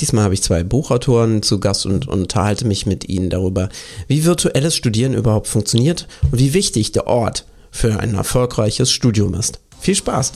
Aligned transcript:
Diesmal 0.00 0.24
habe 0.24 0.34
ich 0.34 0.42
zwei 0.42 0.62
Buchautoren 0.62 1.42
zu 1.42 1.58
Gast 1.58 1.86
und, 1.86 2.06
unterhalte 2.06 2.66
mich 2.66 2.84
mit 2.84 3.08
ihnen 3.08 3.30
darüber, 3.30 3.68
wie 4.08 4.24
virtuelles 4.24 4.76
Studieren 4.76 5.14
überhaupt 5.14 5.46
funktioniert 5.48 6.06
und 6.30 6.38
wie 6.38 6.52
wichtig 6.52 6.92
der 6.92 7.06
Ort 7.06 7.46
für 7.70 7.98
ein 7.98 8.14
erfolgreiches 8.14 8.90
Studium 8.90 9.34
ist. 9.34 9.60
Viel 9.80 9.94
Spaß! 9.94 10.32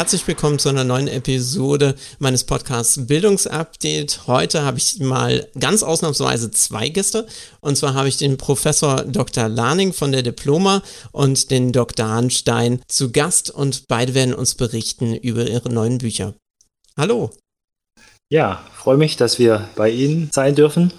Herzlich 0.00 0.26
willkommen 0.26 0.58
zu 0.58 0.70
einer 0.70 0.82
neuen 0.82 1.08
Episode 1.08 1.94
meines 2.20 2.44
Podcasts 2.44 3.06
Bildungsupdate. 3.06 4.26
Heute 4.26 4.62
habe 4.62 4.78
ich 4.78 4.98
mal 4.98 5.46
ganz 5.58 5.82
ausnahmsweise 5.82 6.50
zwei 6.50 6.88
Gäste. 6.88 7.26
Und 7.60 7.76
zwar 7.76 7.92
habe 7.92 8.08
ich 8.08 8.16
den 8.16 8.38
Professor 8.38 9.04
Dr. 9.04 9.50
Lahning 9.50 9.92
von 9.92 10.10
der 10.10 10.22
Diploma 10.22 10.82
und 11.12 11.50
den 11.50 11.72
Dr. 11.72 12.08
Hanstein 12.08 12.80
zu 12.88 13.12
Gast 13.12 13.50
und 13.50 13.88
beide 13.88 14.14
werden 14.14 14.32
uns 14.32 14.54
berichten 14.54 15.14
über 15.14 15.46
ihre 15.46 15.68
neuen 15.68 15.98
Bücher. 15.98 16.32
Hallo. 16.96 17.32
Ja, 18.30 18.64
freue 18.72 18.96
mich, 18.96 19.18
dass 19.18 19.38
wir 19.38 19.68
bei 19.76 19.90
Ihnen 19.90 20.30
sein 20.32 20.54
dürfen. 20.54 20.94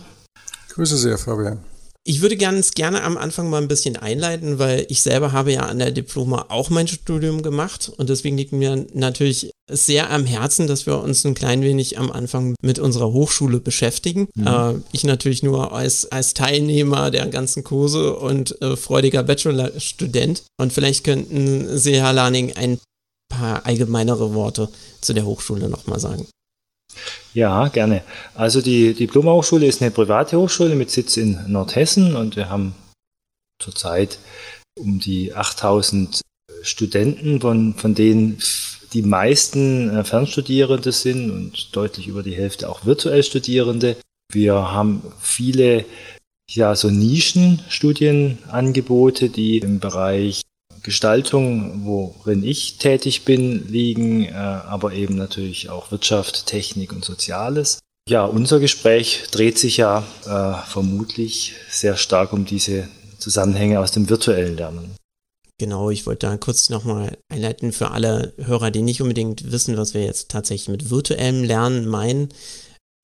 Grüße 0.69 0.97
sehr, 0.97 1.17
Fabian. 1.17 1.70
Ich 2.03 2.21
würde 2.21 2.35
ganz 2.35 2.71
gerne 2.71 3.03
am 3.03 3.15
Anfang 3.15 3.49
mal 3.49 3.61
ein 3.61 3.67
bisschen 3.67 3.95
einleiten, 3.95 4.57
weil 4.57 4.87
ich 4.89 5.03
selber 5.03 5.33
habe 5.33 5.53
ja 5.53 5.61
an 5.61 5.77
der 5.77 5.91
Diploma 5.91 6.47
auch 6.49 6.71
mein 6.71 6.87
Studium 6.87 7.43
gemacht 7.43 7.91
und 7.95 8.09
deswegen 8.09 8.37
liegt 8.37 8.53
mir 8.53 8.87
natürlich 8.93 9.51
sehr 9.69 10.09
am 10.09 10.25
Herzen, 10.25 10.65
dass 10.65 10.87
wir 10.87 10.99
uns 10.99 11.23
ein 11.25 11.35
klein 11.35 11.61
wenig 11.61 11.99
am 11.99 12.11
Anfang 12.11 12.55
mit 12.61 12.79
unserer 12.79 13.13
Hochschule 13.13 13.59
beschäftigen. 13.59 14.29
Mhm. 14.33 14.47
Äh, 14.47 14.73
ich 14.91 15.03
natürlich 15.03 15.43
nur 15.43 15.73
als, 15.73 16.11
als 16.11 16.33
Teilnehmer 16.33 17.11
der 17.11 17.27
ganzen 17.27 17.63
Kurse 17.63 18.15
und 18.15 18.59
äh, 18.63 18.75
freudiger 18.75 19.21
Bachelorstudent. 19.21 20.43
Und 20.57 20.73
vielleicht 20.73 21.03
könnten 21.03 21.77
Sie, 21.77 22.01
Herr 22.01 22.13
Laning, 22.13 22.53
ein 22.53 22.79
paar 23.29 23.65
allgemeinere 23.67 24.33
Worte 24.33 24.69
zu 25.01 25.13
der 25.13 25.25
Hochschule 25.25 25.69
nochmal 25.69 25.99
sagen. 25.99 26.27
Ja, 27.33 27.69
gerne. 27.69 28.03
Also 28.35 28.61
die 28.61 28.93
Diplomhochschule 28.93 29.65
ist 29.65 29.81
eine 29.81 29.91
private 29.91 30.37
Hochschule 30.37 30.75
mit 30.75 30.91
Sitz 30.91 31.17
in 31.17 31.39
Nordhessen 31.47 32.15
und 32.15 32.35
wir 32.35 32.49
haben 32.49 32.75
zurzeit 33.59 34.19
um 34.77 34.99
die 34.99 35.33
8000 35.33 36.21
Studenten, 36.63 37.41
von, 37.41 37.73
von 37.75 37.95
denen 37.95 38.37
die 38.93 39.01
meisten 39.01 39.89
äh, 39.89 40.03
Fernstudierende 40.03 40.91
sind 40.91 41.31
und 41.31 41.75
deutlich 41.75 42.07
über 42.07 42.21
die 42.23 42.35
Hälfte 42.35 42.69
auch 42.69 42.85
virtuell 42.85 43.23
Studierende. 43.23 43.95
Wir 44.31 44.53
haben 44.55 45.01
viele 45.19 45.85
ja, 46.49 46.75
so 46.75 46.89
Nischenstudienangebote, 46.89 49.29
die 49.29 49.59
im 49.59 49.79
Bereich 49.79 50.41
Gestaltung, 50.83 51.85
worin 51.85 52.43
ich 52.43 52.77
tätig 52.77 53.25
bin, 53.25 53.67
liegen, 53.67 54.25
äh, 54.25 54.31
aber 54.33 54.93
eben 54.93 55.15
natürlich 55.15 55.69
auch 55.69 55.91
Wirtschaft, 55.91 56.47
Technik 56.47 56.91
und 56.91 57.05
Soziales. 57.05 57.79
Ja, 58.09 58.25
unser 58.25 58.59
Gespräch 58.59 59.23
dreht 59.31 59.59
sich 59.59 59.77
ja 59.77 60.03
äh, 60.25 60.69
vermutlich 60.69 61.53
sehr 61.69 61.97
stark 61.97 62.33
um 62.33 62.45
diese 62.45 62.87
Zusammenhänge 63.19 63.79
aus 63.79 63.91
dem 63.91 64.09
virtuellen 64.09 64.57
Lernen. 64.57 64.95
Genau, 65.59 65.91
ich 65.91 66.07
wollte 66.07 66.25
da 66.25 66.37
kurz 66.37 66.69
nochmal 66.69 67.17
einleiten 67.29 67.71
für 67.71 67.91
alle 67.91 68.33
Hörer, 68.37 68.71
die 68.71 68.81
nicht 68.81 69.01
unbedingt 69.01 69.51
wissen, 69.51 69.77
was 69.77 69.93
wir 69.93 70.03
jetzt 70.03 70.29
tatsächlich 70.29 70.69
mit 70.69 70.89
virtuellem 70.89 71.43
Lernen 71.43 71.87
meinen. 71.87 72.29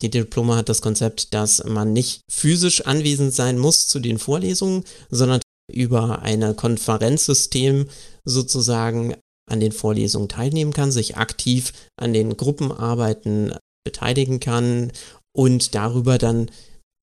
Die 0.02 0.10
Diploma 0.10 0.56
hat 0.56 0.70
das 0.70 0.82
Konzept, 0.82 1.36
dass 1.36 1.64
man 1.64 1.94
nicht 1.94 2.22
physisch 2.32 2.86
anwesend 2.86 3.34
sein 3.34 3.60
muss 3.60 3.88
zu 3.88 4.00
den 4.00 4.18
Vorlesungen, 4.18 4.84
sondern 5.12 5.40
über 5.72 6.22
ein 6.22 6.56
Konferenzsystem 6.56 7.88
sozusagen 8.26 9.16
an 9.50 9.60
den 9.60 9.72
Vorlesungen 9.72 10.30
teilnehmen 10.30 10.74
kann, 10.74 10.92
sich 10.92 11.18
aktiv 11.18 11.74
an 12.00 12.14
den 12.14 12.36
Gruppenarbeiten 12.36 13.56
beteiligen 13.86 14.40
kann 14.40 14.92
und 15.36 15.76
darüber 15.76 16.18
dann 16.18 16.52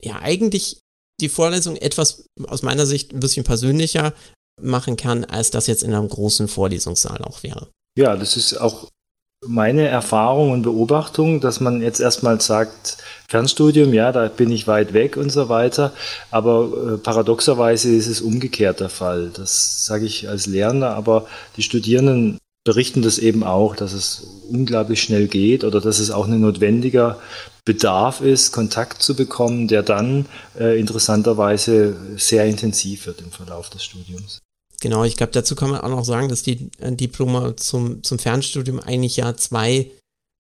ja 0.03 0.21
eigentlich 0.21 0.79
die 1.21 1.29
Vorlesung 1.29 1.77
etwas 1.77 2.27
aus 2.47 2.63
meiner 2.63 2.87
Sicht 2.87 3.13
ein 3.13 3.21
bisschen 3.21 3.45
persönlicher 3.45 4.13
machen 4.61 4.97
kann, 4.97 5.25
als 5.25 5.51
das 5.51 5.67
jetzt 5.67 5.83
in 5.83 5.95
einem 5.95 6.09
großen 6.09 6.49
Vorlesungssaal 6.49 7.23
auch 7.23 7.43
wäre. 7.43 7.71
Ja, 7.97 8.17
das 8.17 8.37
ist 8.37 8.55
auch 8.55 8.89
meine 9.47 9.89
Erfahrung 9.89 10.51
und 10.51 10.63
Beobachtung, 10.63 11.41
dass 11.41 11.61
man 11.61 11.83
jetzt 11.83 12.01
erstmal 12.01 12.41
sagt, 12.41 12.99
Fernstudium, 13.29 13.93
ja, 13.93 14.13
da 14.13 14.29
bin 14.29 14.51
ich 14.51 14.67
weit 14.67 14.93
weg 14.93 15.17
und 15.17 15.31
so 15.31 15.49
weiter. 15.49 15.93
Aber 16.31 16.95
äh, 16.95 16.99
paradoxerweise 16.99 17.91
ist 17.95 18.07
es 18.07 18.21
umgekehrt 18.21 18.81
der 18.81 18.89
Fall. 18.89 19.31
Das 19.35 19.87
sage 19.87 20.07
ich 20.07 20.29
als 20.29 20.47
Lernender, 20.47 20.95
aber 20.95 21.27
die 21.57 21.63
Studierenden 21.63 22.39
berichten 22.65 23.03
das 23.03 23.19
eben 23.19 23.45
auch, 23.45 23.77
dass 23.77 23.93
es 23.93 24.27
unglaublich 24.51 25.03
schnell 25.03 25.29
geht 25.29 25.65
oder 25.65 25.81
dass 25.81 25.99
es 25.99 26.11
auch 26.11 26.27
ein 26.27 26.41
notwendiger 26.41 27.19
Bedarf 27.65 28.21
ist, 28.21 28.53
Kontakt 28.53 29.03
zu 29.03 29.15
bekommen, 29.15 29.69
der 29.69 29.83
dann 29.83 30.27
äh, 30.59 30.79
interessanterweise 30.79 31.97
sehr 32.17 32.47
intensiv 32.47 33.07
wird 33.07 33.21
im 33.21 33.31
Verlauf 33.31 33.71
des 33.71 33.85
Studiums. 33.85 34.41
Genau, 34.85 35.03
ich 35.03 35.17
glaube, 35.17 35.33
dazu 35.33 35.57
kann 35.57 35.71
man 35.71 35.81
auch 35.81 35.89
noch 35.89 36.05
sagen, 36.05 36.29
dass 36.29 36.43
die 36.43 36.69
äh, 36.79 36.93
Diploma 36.93 37.57
zum, 37.57 38.03
zum 38.03 38.19
Fernstudium 38.19 38.81
eigentlich 38.81 39.17
ja 39.17 39.35
zwei, 39.35 39.91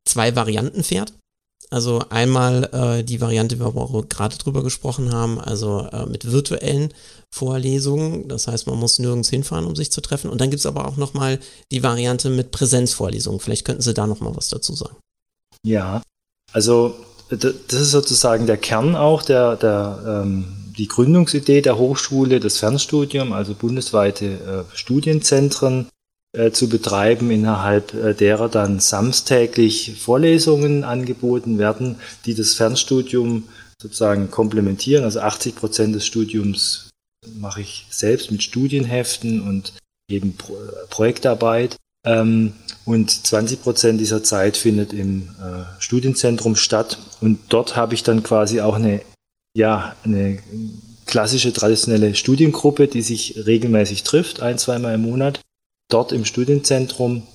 zwei 0.06 0.36
Varianten 0.36 0.84
fährt. 0.84 1.14
Also 1.70 2.02
einmal 2.10 2.68
äh, 2.74 3.04
die 3.04 3.22
Variante, 3.22 3.58
wo 3.58 3.94
wir 3.94 4.02
gerade 4.04 4.36
drüber 4.36 4.62
gesprochen 4.62 5.14
haben, 5.14 5.40
also 5.40 5.88
äh, 5.90 6.04
mit 6.04 6.30
virtuellen 6.30 6.92
Vorlesungen. 7.34 8.28
Das 8.28 8.46
heißt, 8.46 8.66
man 8.66 8.78
muss 8.78 8.98
nirgends 8.98 9.30
hinfahren, 9.30 9.64
um 9.64 9.76
sich 9.76 9.90
zu 9.90 10.02
treffen. 10.02 10.28
Und 10.28 10.42
dann 10.42 10.50
gibt 10.50 10.60
es 10.60 10.66
aber 10.66 10.86
auch 10.86 10.98
nochmal 10.98 11.40
die 11.72 11.82
Variante 11.82 12.28
mit 12.28 12.50
Präsenzvorlesungen. 12.50 13.40
Vielleicht 13.40 13.64
könnten 13.64 13.80
Sie 13.80 13.94
da 13.94 14.06
nochmal 14.06 14.36
was 14.36 14.50
dazu 14.50 14.74
sagen. 14.74 14.96
Ja, 15.64 16.02
also 16.52 16.94
das 17.30 17.54
ist 17.72 17.92
sozusagen 17.92 18.46
der 18.46 18.58
Kern 18.58 18.94
auch 18.94 19.22
der, 19.22 19.56
der 19.56 20.22
ähm 20.22 20.63
die 20.76 20.88
Gründungsidee 20.88 21.60
der 21.60 21.78
Hochschule, 21.78 22.40
das 22.40 22.58
Fernstudium, 22.58 23.32
also 23.32 23.54
bundesweite 23.54 24.26
äh, 24.72 24.76
Studienzentren 24.76 25.88
äh, 26.36 26.50
zu 26.50 26.68
betreiben, 26.68 27.30
innerhalb 27.30 27.94
äh, 27.94 28.14
derer 28.14 28.48
dann 28.48 28.80
samstäglich 28.80 30.00
Vorlesungen 30.00 30.84
angeboten 30.84 31.58
werden, 31.58 31.96
die 32.26 32.34
das 32.34 32.54
Fernstudium 32.54 33.44
sozusagen 33.80 34.30
komplementieren. 34.30 35.04
Also 35.04 35.20
80 35.20 35.56
Prozent 35.56 35.94
des 35.94 36.06
Studiums 36.06 36.90
mache 37.36 37.60
ich 37.60 37.86
selbst 37.90 38.30
mit 38.30 38.42
Studienheften 38.42 39.46
und 39.46 39.74
eben 40.10 40.36
Pro 40.36 40.54
Projektarbeit. 40.90 41.76
Ähm, 42.06 42.52
und 42.84 43.10
20 43.10 43.62
Prozent 43.62 43.98
dieser 43.98 44.22
Zeit 44.22 44.58
findet 44.58 44.92
im 44.92 45.30
Studienzentrum 45.78 46.54
statt. 46.54 46.98
Und 47.22 47.38
dort 47.48 47.76
habe 47.76 47.94
ich 47.94 48.02
dann 48.02 48.22
quasi 48.22 48.60
auch 48.60 48.74
eine 48.74 49.00
ja, 49.56 49.96
eine 50.04 50.42
klassische 51.06 51.52
traditionelle 51.52 52.14
Studiengruppe, 52.14 52.88
die 52.88 53.02
sich 53.02 53.46
regelmäßig 53.46 54.02
trifft, 54.02 54.40
ein, 54.40 54.58
zweimal 54.58 54.94
im 54.94 55.02
Monat, 55.02 55.40
dort 55.90 56.12
im 56.12 56.24
Studienzentrum. 56.24 57.26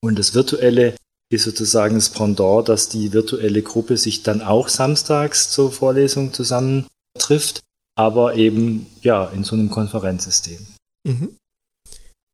Und 0.00 0.18
das 0.18 0.34
Virtuelle 0.34 0.94
ist 1.30 1.44
sozusagen 1.44 1.96
das 1.96 2.10
Pendant, 2.10 2.68
dass 2.68 2.88
die 2.88 3.12
virtuelle 3.12 3.62
Gruppe 3.62 3.96
sich 3.96 4.22
dann 4.22 4.40
auch 4.40 4.68
samstags 4.68 5.50
zur 5.50 5.72
Vorlesung 5.72 6.32
zusammen 6.32 6.86
trifft, 7.18 7.60
aber 7.96 8.36
eben 8.36 8.86
ja 9.02 9.26
in 9.26 9.44
so 9.44 9.54
einem 9.54 9.70
Konferenzsystem. 9.70 10.66
Mhm. 11.04 11.36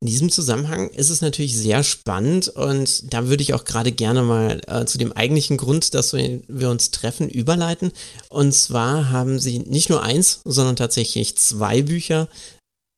In 0.04 0.10
diesem 0.10 0.30
Zusammenhang 0.30 0.90
ist 0.90 1.08
es 1.08 1.22
natürlich 1.22 1.56
sehr 1.56 1.82
spannend 1.82 2.50
und 2.50 3.10
da 3.10 3.26
würde 3.28 3.42
ich 3.42 3.54
auch 3.54 3.64
gerade 3.64 3.90
gerne 3.90 4.22
mal 4.22 4.60
äh, 4.66 4.84
zu 4.84 4.98
dem 4.98 5.12
eigentlichen 5.12 5.56
Grund, 5.56 5.94
dass 5.94 6.12
wir 6.12 6.68
uns 6.68 6.90
treffen, 6.90 7.30
überleiten. 7.30 7.90
Und 8.28 8.52
zwar 8.52 9.08
haben 9.08 9.38
Sie 9.38 9.60
nicht 9.60 9.88
nur 9.88 10.02
eins, 10.02 10.42
sondern 10.44 10.76
tatsächlich 10.76 11.38
zwei 11.38 11.80
Bücher 11.80 12.28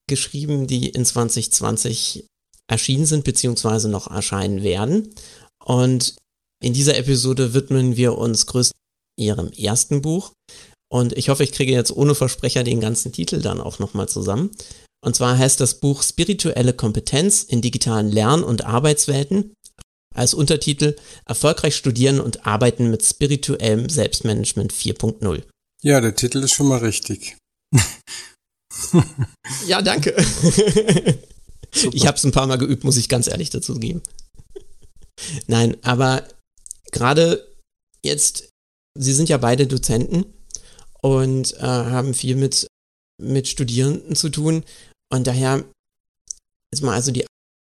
geschrieben, 0.08 0.66
die 0.66 0.88
in 0.88 1.04
2020 1.04 2.26
erschienen 2.68 3.06
sind, 3.06 3.22
beziehungsweise 3.22 3.88
noch 3.88 4.10
erscheinen 4.10 4.64
werden. 4.64 5.14
Und 5.64 6.16
in 6.60 6.72
dieser 6.72 6.96
Episode 6.96 7.54
widmen 7.54 7.96
wir 7.96 8.18
uns 8.18 8.46
größtenteils 8.46 8.74
Ihrem 9.16 9.52
ersten 9.52 10.02
Buch. 10.02 10.32
Und 10.92 11.16
ich 11.16 11.28
hoffe, 11.28 11.44
ich 11.44 11.52
kriege 11.52 11.70
jetzt 11.70 11.92
ohne 11.92 12.16
Versprecher 12.16 12.64
den 12.64 12.80
ganzen 12.80 13.12
Titel 13.12 13.40
dann 13.40 13.60
auch 13.60 13.78
nochmal 13.78 14.08
zusammen. 14.08 14.50
Und 15.06 15.14
zwar 15.14 15.38
heißt 15.38 15.60
das 15.60 15.78
Buch 15.78 16.02
Spirituelle 16.02 16.72
Kompetenz 16.72 17.44
in 17.44 17.62
digitalen 17.62 18.10
Lern- 18.10 18.42
und 18.42 18.64
Arbeitswelten 18.64 19.54
als 20.12 20.34
Untertitel 20.34 20.96
Erfolgreich 21.26 21.76
studieren 21.76 22.18
und 22.18 22.44
arbeiten 22.44 22.90
mit 22.90 23.04
spirituellem 23.04 23.88
Selbstmanagement 23.88 24.72
4.0. 24.72 25.44
Ja, 25.84 26.00
der 26.00 26.16
Titel 26.16 26.38
ist 26.38 26.54
schon 26.54 26.66
mal 26.66 26.78
richtig. 26.78 27.36
ja, 29.68 29.80
danke. 29.80 30.16
ich 31.92 32.08
habe 32.08 32.16
es 32.16 32.24
ein 32.24 32.32
paar 32.32 32.48
Mal 32.48 32.58
geübt, 32.58 32.82
muss 32.82 32.96
ich 32.96 33.08
ganz 33.08 33.28
ehrlich 33.28 33.50
dazu 33.50 33.74
geben. 33.76 34.02
Nein, 35.46 35.76
aber 35.84 36.26
gerade 36.90 37.46
jetzt, 38.04 38.48
Sie 38.98 39.12
sind 39.12 39.28
ja 39.28 39.38
beide 39.38 39.68
Dozenten 39.68 40.26
und 41.00 41.54
äh, 41.58 41.60
haben 41.60 42.12
viel 42.12 42.34
mit 42.34 42.66
mit 43.18 43.48
Studierenden 43.48 44.14
zu 44.14 44.28
tun. 44.28 44.64
Und 45.12 45.26
daher 45.26 45.64
ist 46.72 46.82
mal 46.82 46.94
also 46.94 47.12
die 47.12 47.24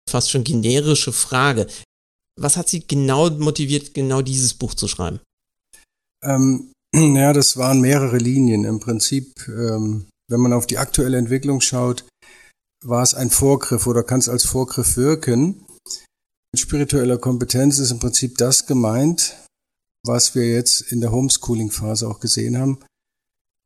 fast 0.09 0.29
schon 0.29 0.43
generische 0.43 1.13
Frage. 1.13 1.67
Was 2.39 2.57
hat 2.57 2.69
Sie 2.69 2.85
genau 2.85 3.29
motiviert, 3.29 3.93
genau 3.93 4.21
dieses 4.21 4.53
Buch 4.53 4.73
zu 4.73 4.87
schreiben? 4.87 5.19
Ähm, 6.23 6.71
ja, 6.95 7.33
das 7.33 7.57
waren 7.57 7.81
mehrere 7.81 8.17
Linien. 8.17 8.65
Im 8.65 8.79
Prinzip, 8.79 9.47
ähm, 9.47 10.07
wenn 10.29 10.39
man 10.39 10.53
auf 10.53 10.67
die 10.67 10.77
aktuelle 10.77 11.17
Entwicklung 11.17 11.61
schaut, 11.61 12.05
war 12.83 13.03
es 13.03 13.13
ein 13.13 13.29
Vorgriff 13.29 13.87
oder 13.87 14.03
kann 14.03 14.19
es 14.19 14.29
als 14.29 14.45
Vorgriff 14.45 14.97
wirken. 14.97 15.65
Mit 16.53 16.59
spiritueller 16.59 17.17
Kompetenz 17.17 17.79
ist 17.79 17.91
im 17.91 17.99
Prinzip 17.99 18.37
das 18.37 18.65
gemeint, 18.65 19.37
was 20.05 20.35
wir 20.35 20.49
jetzt 20.49 20.91
in 20.91 20.99
der 20.99 21.11
Homeschooling-Phase 21.11 22.07
auch 22.07 22.19
gesehen 22.19 22.57
haben, 22.57 22.79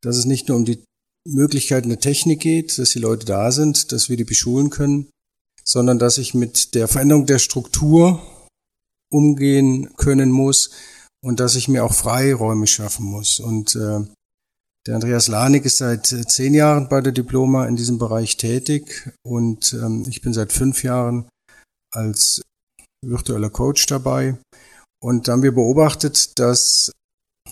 dass 0.03 0.17
es 0.17 0.25
nicht 0.25 0.49
nur 0.49 0.57
um 0.57 0.65
die 0.65 0.83
Möglichkeiten 1.27 1.89
der 1.89 1.99
Technik 1.99 2.41
geht, 2.41 2.77
dass 2.77 2.91
die 2.91 2.99
Leute 2.99 3.25
da 3.25 3.51
sind, 3.51 3.91
dass 3.91 4.09
wir 4.09 4.17
die 4.17 4.23
beschulen 4.23 4.69
können, 4.69 5.09
sondern 5.63 5.99
dass 5.99 6.17
ich 6.17 6.33
mit 6.33 6.75
der 6.75 6.87
Veränderung 6.87 7.25
der 7.25 7.39
Struktur 7.39 8.21
umgehen 9.11 9.93
können 9.97 10.31
muss 10.31 10.71
und 11.23 11.39
dass 11.39 11.55
ich 11.55 11.67
mir 11.67 11.83
auch 11.83 11.93
Freiräume 11.93 12.67
schaffen 12.67 13.05
muss. 13.05 13.39
Und 13.39 13.75
äh, 13.75 14.01
der 14.85 14.95
Andreas 14.95 15.27
Lanik 15.27 15.65
ist 15.65 15.77
seit 15.77 16.11
äh, 16.11 16.25
zehn 16.27 16.53
Jahren 16.53 16.89
bei 16.89 17.01
der 17.01 17.11
Diploma 17.11 17.65
in 17.65 17.75
diesem 17.75 17.97
Bereich 17.97 18.37
tätig 18.37 19.09
und 19.23 19.73
ähm, 19.73 20.05
ich 20.07 20.21
bin 20.21 20.33
seit 20.33 20.53
fünf 20.53 20.83
Jahren 20.83 21.27
als 21.91 22.41
virtueller 23.03 23.49
Coach 23.49 23.87
dabei. 23.87 24.37
Und 25.01 25.27
da 25.27 25.33
haben 25.33 25.43
wir 25.43 25.53
beobachtet, 25.53 26.37
dass 26.39 26.91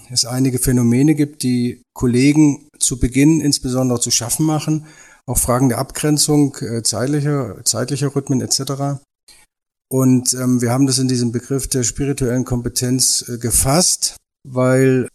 es 0.09 0.25
einige 0.25 0.59
Phänomene 0.59 1.15
gibt, 1.15 1.43
die 1.43 1.81
Kollegen 1.93 2.67
zu 2.79 2.99
Beginn 2.99 3.41
insbesondere 3.41 3.99
zu 3.99 4.11
schaffen 4.11 4.45
machen, 4.45 4.85
auch 5.25 5.37
Fragen 5.37 5.69
der 5.69 5.77
Abgrenzung, 5.77 6.55
äh, 6.57 6.83
zeitlicher, 6.83 7.63
zeitlicher 7.63 8.15
Rhythmen 8.15 8.41
etc. 8.41 9.01
Und 9.89 10.33
ähm, 10.33 10.61
wir 10.61 10.71
haben 10.71 10.87
das 10.87 10.99
in 10.99 11.07
diesem 11.07 11.31
Begriff 11.31 11.67
der 11.67 11.83
spirituellen 11.83 12.45
Kompetenz 12.45 13.25
äh, 13.27 13.37
gefasst, 13.37 14.17
weil 14.47 15.07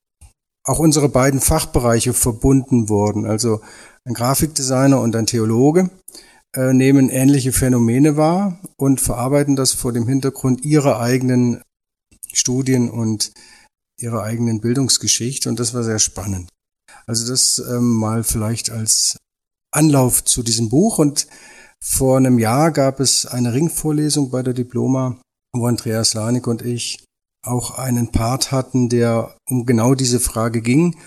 auch 0.65 0.79
unsere 0.79 1.09
beiden 1.09 1.41
Fachbereiche 1.41 2.13
verbunden 2.13 2.89
wurden. 2.89 3.27
Also 3.27 3.61
ein 4.05 4.15
Grafikdesigner 4.15 5.01
und 5.01 5.17
ein 5.17 5.27
Theologe 5.27 5.91
äh, 6.55 6.73
nehmen 6.73 7.11
ähnliche 7.11 7.53
Phänomene 7.53 8.17
wahr 8.17 8.61
und 8.77 9.01
verarbeiten 9.01 9.57
das 9.57 9.73
vor 9.73 9.93
dem 9.93 10.07
Hintergrund 10.09 10.65
ihrer 10.65 11.01
eigenen 11.01 11.63
Studien 12.33 12.91
und 12.91 13.33
ihrer 14.01 14.23
eigenen 14.23 14.61
Bildungsgeschichte. 14.61 15.49
Und 15.49 15.61
das 15.61 15.75
war 15.75 15.85
sehr 15.85 15.99
spannend. 15.99 16.49
Also 17.07 17.29
das 17.31 17.59
ähm, 17.59 17.93
mal 17.93 18.25
vielleicht 18.25 18.71
als 18.71 19.19
Anlauf 19.73 20.25
zu 20.25 20.43
diesem 20.43 20.69
Buch. 20.69 20.99
Und 20.99 21.27
vor 21.83 22.17
einem 22.17 22.39
Jahr 22.39 22.71
gab 22.71 23.01
es 23.01 23.27
eine 23.27 23.53
Ringvorlesung 23.53 24.31
bei 24.31 24.43
der 24.43 24.55
Diploma, 24.55 25.21
wo 25.55 25.67
Andreas 25.67 26.15
Lanik 26.15 26.47
und 26.47 26.63
ich 26.63 27.05
auch 27.47 27.79
einen 27.79 28.11
Part 28.13 28.53
hatten, 28.53 28.89
der 28.89 29.37
um 29.49 29.65
genau 29.65 29.95
diese 29.95 30.21
Frage 30.21 30.61
ging. 30.61 30.99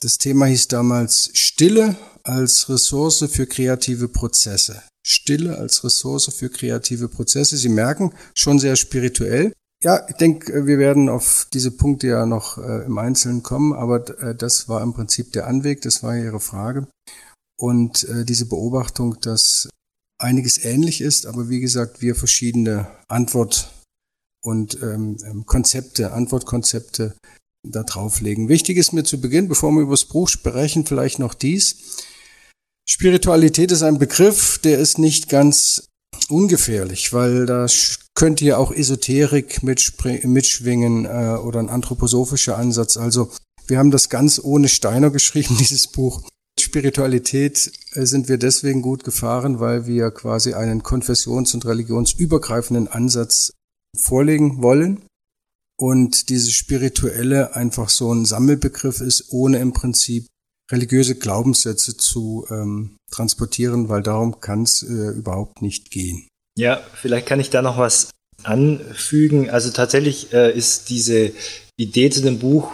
Das 0.00 0.18
Thema 0.18 0.46
hieß 0.46 0.68
damals 0.68 1.30
Stille 1.34 1.96
als 2.22 2.68
Ressource 2.68 3.24
für 3.30 3.46
kreative 3.46 4.08
Prozesse. 4.08 4.82
Stille 5.06 5.58
als 5.58 5.82
Ressource 5.82 6.32
für 6.32 6.50
kreative 6.50 7.08
Prozesse. 7.08 7.56
Sie 7.56 7.68
merken, 7.68 8.12
schon 8.34 8.58
sehr 8.58 8.76
spirituell. 8.76 9.52
Ja, 9.82 10.06
ich 10.08 10.16
denke, 10.16 10.66
wir 10.66 10.78
werden 10.78 11.08
auf 11.08 11.46
diese 11.52 11.70
Punkte 11.70 12.08
ja 12.08 12.26
noch 12.26 12.58
äh, 12.58 12.84
im 12.84 12.98
Einzelnen 12.98 13.42
kommen, 13.42 13.72
aber 13.72 14.06
äh, 14.20 14.34
das 14.34 14.68
war 14.68 14.82
im 14.82 14.92
Prinzip 14.92 15.32
der 15.32 15.46
Anweg, 15.46 15.80
das 15.80 16.02
war 16.02 16.14
Ihre 16.14 16.40
Frage. 16.40 16.86
Und 17.58 18.04
äh, 18.04 18.26
diese 18.26 18.46
Beobachtung, 18.46 19.18
dass 19.22 19.70
einiges 20.18 20.62
ähnlich 20.62 21.00
ist, 21.00 21.24
aber 21.24 21.48
wie 21.48 21.60
gesagt, 21.60 22.02
wir 22.02 22.14
verschiedene 22.14 22.88
Antwort- 23.08 23.72
und 24.42 24.82
ähm, 24.82 25.16
ähm, 25.24 25.46
Konzepte, 25.46 26.12
Antwortkonzepte 26.12 27.16
da 27.66 27.82
drauflegen. 27.82 28.48
Wichtig 28.48 28.76
ist 28.76 28.92
mir 28.92 29.04
zu 29.04 29.20
Beginn, 29.20 29.48
bevor 29.48 29.72
wir 29.72 29.82
über 29.82 29.92
das 29.92 30.06
Buch 30.06 30.28
sprechen, 30.28 30.84
vielleicht 30.84 31.18
noch 31.18 31.34
dies. 31.34 31.98
Spiritualität 32.88 33.72
ist 33.72 33.82
ein 33.82 33.98
Begriff, 33.98 34.58
der 34.58 34.78
ist 34.78 34.98
nicht 34.98 35.28
ganz 35.28 35.88
ungefährlich, 36.28 37.12
weil 37.12 37.46
da 37.46 37.66
könnte 38.20 38.44
ja 38.44 38.58
auch 38.58 38.70
Esoterik 38.70 39.62
mitschwingen 39.62 41.06
äh, 41.06 41.38
oder 41.42 41.58
ein 41.58 41.70
anthroposophischer 41.70 42.58
Ansatz. 42.58 42.98
Also 42.98 43.30
wir 43.66 43.78
haben 43.78 43.90
das 43.90 44.10
ganz 44.10 44.38
ohne 44.38 44.68
Steiner 44.68 45.08
geschrieben, 45.18 45.56
dieses 45.58 45.86
Buch. 45.86 46.20
Spiritualität 46.60 47.72
äh, 47.94 48.04
sind 48.04 48.28
wir 48.28 48.36
deswegen 48.36 48.82
gut 48.82 49.04
gefahren, 49.04 49.58
weil 49.58 49.86
wir 49.86 50.10
quasi 50.10 50.52
einen 50.52 50.82
konfessions- 50.82 51.54
und 51.54 51.64
religionsübergreifenden 51.64 52.88
Ansatz 52.88 53.52
vorlegen 53.98 54.60
wollen 54.60 55.00
und 55.78 56.28
diese 56.28 56.50
spirituelle 56.50 57.56
einfach 57.56 57.88
so 57.88 58.12
ein 58.12 58.26
Sammelbegriff 58.26 59.00
ist, 59.00 59.32
ohne 59.32 59.60
im 59.60 59.72
Prinzip 59.72 60.26
religiöse 60.70 61.14
Glaubenssätze 61.14 61.96
zu 61.96 62.44
ähm, 62.50 62.98
transportieren, 63.10 63.88
weil 63.88 64.02
darum 64.02 64.42
kann 64.42 64.64
es 64.64 64.82
äh, 64.82 65.08
überhaupt 65.16 65.62
nicht 65.62 65.90
gehen. 65.90 66.29
Ja, 66.58 66.80
vielleicht 66.94 67.26
kann 67.26 67.40
ich 67.40 67.50
da 67.50 67.62
noch 67.62 67.78
was 67.78 68.10
anfügen. 68.42 69.50
Also 69.50 69.70
tatsächlich 69.70 70.32
äh, 70.32 70.56
ist 70.56 70.90
diese 70.90 71.32
Idee 71.76 72.10
zu 72.10 72.22
dem 72.22 72.38
Buch 72.38 72.72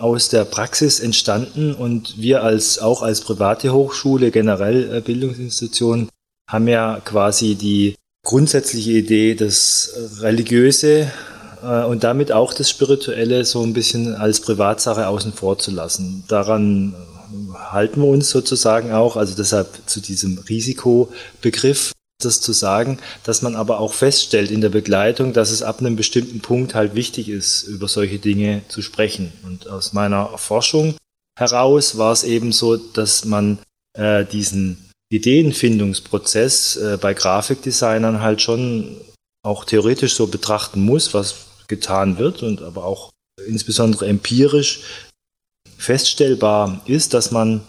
aus 0.00 0.28
der 0.28 0.44
Praxis 0.44 1.00
entstanden 1.00 1.74
und 1.74 2.20
wir 2.20 2.42
als 2.42 2.78
auch 2.78 3.02
als 3.02 3.20
private 3.20 3.72
Hochschule, 3.72 4.30
generell 4.30 4.96
äh, 4.96 5.00
Bildungsinstitution, 5.00 6.08
haben 6.50 6.68
ja 6.68 7.00
quasi 7.04 7.54
die 7.54 7.94
grundsätzliche 8.24 8.92
Idee, 8.92 9.34
das 9.34 9.94
Religiöse 10.20 11.12
äh, 11.62 11.84
und 11.84 12.04
damit 12.04 12.32
auch 12.32 12.54
das 12.54 12.70
Spirituelle 12.70 13.44
so 13.44 13.62
ein 13.62 13.72
bisschen 13.72 14.14
als 14.14 14.40
Privatsache 14.40 15.06
außen 15.06 15.32
vor 15.32 15.58
zu 15.58 15.70
lassen. 15.70 16.24
Daran 16.28 16.94
äh, 16.94 17.54
halten 17.58 18.00
wir 18.00 18.08
uns 18.08 18.30
sozusagen 18.30 18.92
auch, 18.92 19.16
also 19.16 19.34
deshalb 19.36 19.68
zu 19.86 20.00
diesem 20.00 20.38
Risikobegriff 20.38 21.91
das 22.24 22.40
zu 22.40 22.52
sagen, 22.52 22.98
dass 23.24 23.42
man 23.42 23.56
aber 23.56 23.80
auch 23.80 23.92
feststellt 23.92 24.50
in 24.50 24.60
der 24.60 24.68
Begleitung, 24.68 25.32
dass 25.32 25.50
es 25.50 25.62
ab 25.62 25.80
einem 25.80 25.96
bestimmten 25.96 26.40
Punkt 26.40 26.74
halt 26.74 26.94
wichtig 26.94 27.28
ist, 27.28 27.64
über 27.64 27.88
solche 27.88 28.18
Dinge 28.18 28.62
zu 28.68 28.82
sprechen. 28.82 29.32
Und 29.44 29.68
aus 29.68 29.92
meiner 29.92 30.38
Forschung 30.38 30.94
heraus 31.38 31.98
war 31.98 32.12
es 32.12 32.24
eben 32.24 32.52
so, 32.52 32.76
dass 32.76 33.24
man 33.24 33.58
äh, 33.96 34.24
diesen 34.24 34.90
Ideenfindungsprozess 35.12 36.76
äh, 36.76 36.98
bei 37.00 37.14
Grafikdesignern 37.14 38.20
halt 38.20 38.40
schon 38.40 39.00
auch 39.44 39.64
theoretisch 39.64 40.14
so 40.14 40.26
betrachten 40.26 40.80
muss, 40.82 41.14
was 41.14 41.46
getan 41.68 42.18
wird 42.18 42.42
und 42.42 42.62
aber 42.62 42.84
auch 42.84 43.10
insbesondere 43.46 44.06
empirisch 44.06 44.82
feststellbar 45.76 46.80
ist, 46.86 47.12
dass 47.12 47.30
man 47.30 47.62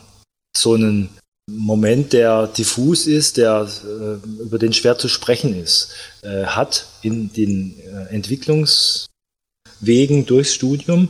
so 0.56 0.74
einen 0.76 1.10
Moment, 1.52 2.14
der 2.14 2.48
diffus 2.48 3.06
ist, 3.06 3.38
der 3.38 3.70
äh, 3.84 4.42
über 4.42 4.60
den 4.60 4.72
schwer 4.72 4.98
zu 4.98 5.10
sprechen 5.10 5.54
ist, 5.56 5.90
äh, 6.22 6.46
hat 6.46 6.88
in 7.02 7.34
den 7.34 7.78
äh, 7.80 8.14
Entwicklungswegen 8.14 10.26
durchs 10.26 10.54
Studium. 10.54 11.10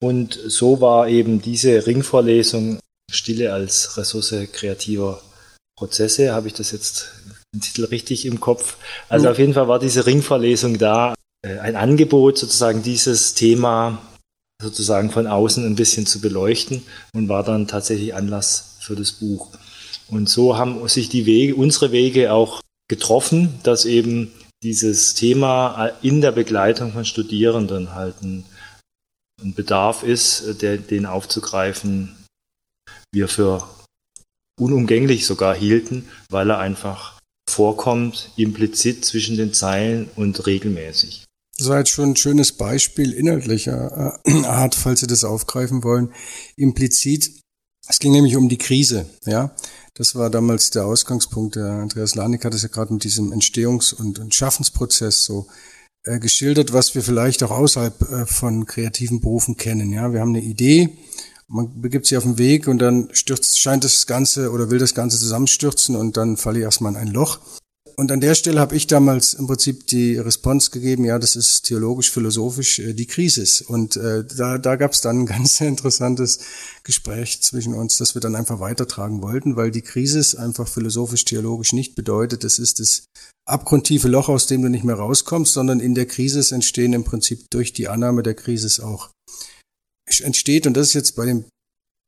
Und 0.00 0.38
so 0.46 0.80
war 0.80 1.08
eben 1.08 1.42
diese 1.42 1.86
Ringvorlesung 1.86 2.78
Stille 3.10 3.52
als 3.52 3.96
Ressource 3.96 4.34
kreativer 4.52 5.20
Prozesse, 5.76 6.32
habe 6.32 6.48
ich 6.48 6.54
das 6.54 6.70
jetzt 6.70 7.12
den 7.54 7.60
Titel 7.60 7.84
richtig 7.84 8.24
im 8.24 8.40
Kopf. 8.40 8.76
Also 9.08 9.26
mhm. 9.26 9.32
auf 9.32 9.38
jeden 9.38 9.54
Fall 9.54 9.68
war 9.68 9.78
diese 9.78 10.06
Ringverlesung 10.06 10.78
da, 10.78 11.14
ein 11.44 11.74
Angebot 11.74 12.38
sozusagen 12.38 12.82
dieses 12.82 13.34
Thema 13.34 14.00
sozusagen 14.62 15.10
von 15.10 15.26
außen 15.26 15.66
ein 15.66 15.74
bisschen 15.74 16.06
zu 16.06 16.20
beleuchten 16.20 16.82
und 17.14 17.28
war 17.28 17.42
dann 17.42 17.66
tatsächlich 17.66 18.14
Anlass 18.14 18.76
für 18.80 18.94
das 18.94 19.12
Buch. 19.12 19.50
Und 20.08 20.28
so 20.28 20.56
haben 20.56 20.86
sich 20.88 21.08
die 21.08 21.26
Wege, 21.26 21.56
unsere 21.56 21.92
Wege 21.92 22.32
auch 22.32 22.60
getroffen, 22.88 23.58
dass 23.62 23.84
eben 23.84 24.32
dieses 24.62 25.14
Thema 25.14 25.86
in 26.02 26.20
der 26.20 26.32
Begleitung 26.32 26.92
von 26.92 27.04
Studierenden 27.04 27.94
halt 27.94 28.22
ein, 28.22 28.44
ein 29.42 29.54
Bedarf 29.54 30.02
ist, 30.02 30.62
der, 30.62 30.78
den 30.78 31.06
aufzugreifen 31.06 32.16
wir 33.12 33.28
für 33.28 33.68
unumgänglich 34.60 35.26
sogar 35.26 35.54
hielten, 35.54 36.08
weil 36.30 36.50
er 36.50 36.58
einfach 36.58 37.18
vorkommt, 37.50 38.30
implizit 38.36 39.04
zwischen 39.04 39.36
den 39.36 39.52
Zeilen 39.52 40.08
und 40.16 40.46
regelmäßig. 40.46 41.24
Das 41.58 41.68
war 41.68 41.78
jetzt 41.78 41.90
schon 41.90 42.10
ein 42.10 42.16
schönes 42.16 42.52
Beispiel 42.52 43.12
inhaltlicher 43.12 44.20
äh, 44.24 44.44
Art, 44.44 44.74
falls 44.74 45.00
Sie 45.00 45.06
das 45.06 45.24
aufgreifen 45.24 45.84
wollen. 45.84 46.12
Implizit, 46.56 47.40
es 47.88 47.98
ging 47.98 48.12
nämlich 48.12 48.36
um 48.36 48.48
die 48.48 48.58
Krise, 48.58 49.06
ja. 49.26 49.54
Das 49.94 50.14
war 50.14 50.30
damals 50.30 50.70
der 50.70 50.86
Ausgangspunkt. 50.86 51.56
Der 51.56 51.66
Andreas 51.66 52.14
Lanik 52.14 52.44
hat 52.44 52.54
es 52.54 52.62
ja 52.62 52.68
gerade 52.68 52.92
mit 52.92 53.04
diesem 53.04 53.32
Entstehungs- 53.32 53.94
und, 53.94 54.18
und 54.18 54.34
Schaffensprozess 54.34 55.24
so 55.24 55.46
äh, 56.04 56.18
geschildert, 56.18 56.72
was 56.72 56.94
wir 56.94 57.02
vielleicht 57.02 57.42
auch 57.42 57.50
außerhalb 57.50 58.00
äh, 58.10 58.26
von 58.26 58.66
kreativen 58.66 59.20
Berufen 59.20 59.56
kennen. 59.56 59.92
Ja, 59.92 60.12
wir 60.12 60.20
haben 60.20 60.30
eine 60.30 60.42
Idee, 60.42 60.96
man 61.46 61.82
begibt 61.82 62.06
sich 62.06 62.16
auf 62.16 62.24
den 62.24 62.38
Weg 62.38 62.66
und 62.66 62.78
dann 62.78 63.10
stürzt, 63.12 63.60
scheint 63.60 63.84
das 63.84 64.06
Ganze 64.06 64.50
oder 64.50 64.70
will 64.70 64.78
das 64.78 64.94
Ganze 64.94 65.18
zusammenstürzen 65.18 65.94
und 65.94 66.16
dann 66.16 66.38
falle 66.38 66.58
ich 66.58 66.64
erstmal 66.64 66.92
in 66.92 66.98
ein 66.98 67.08
Loch. 67.08 67.40
Und 67.96 68.10
an 68.10 68.20
der 68.20 68.34
Stelle 68.34 68.60
habe 68.60 68.76
ich 68.76 68.86
damals 68.86 69.34
im 69.34 69.46
Prinzip 69.46 69.86
die 69.86 70.16
Response 70.16 70.70
gegeben, 70.70 71.04
ja, 71.04 71.18
das 71.18 71.36
ist 71.36 71.62
theologisch-philosophisch 71.62 72.78
äh, 72.78 72.94
die 72.94 73.06
Krise. 73.06 73.64
Und 73.66 73.96
äh, 73.96 74.24
da, 74.24 74.58
da 74.58 74.76
gab 74.76 74.92
es 74.92 75.00
dann 75.00 75.20
ein 75.20 75.26
ganz 75.26 75.60
interessantes 75.60 76.40
Gespräch 76.84 77.42
zwischen 77.42 77.74
uns, 77.74 77.98
das 77.98 78.14
wir 78.14 78.20
dann 78.20 78.36
einfach 78.36 78.60
weitertragen 78.60 79.22
wollten, 79.22 79.56
weil 79.56 79.70
die 79.70 79.82
Krise 79.82 80.38
einfach 80.38 80.68
philosophisch-theologisch 80.68 81.72
nicht 81.72 81.94
bedeutet, 81.94 82.44
das 82.44 82.58
ist 82.58 82.80
das 82.80 83.04
abgrundtiefe 83.46 84.08
Loch, 84.08 84.28
aus 84.28 84.46
dem 84.46 84.62
du 84.62 84.68
nicht 84.68 84.84
mehr 84.84 84.96
rauskommst, 84.96 85.52
sondern 85.52 85.80
in 85.80 85.94
der 85.94 86.06
Krise 86.06 86.54
entstehen 86.54 86.92
im 86.92 87.04
Prinzip 87.04 87.50
durch 87.50 87.72
die 87.72 87.88
Annahme 87.88 88.22
der 88.22 88.34
Krise 88.34 88.84
auch 88.84 89.10
entsteht, 90.20 90.66
und 90.66 90.76
das 90.76 90.88
ist 90.88 90.94
jetzt 90.94 91.16
bei 91.16 91.26
dem, 91.26 91.44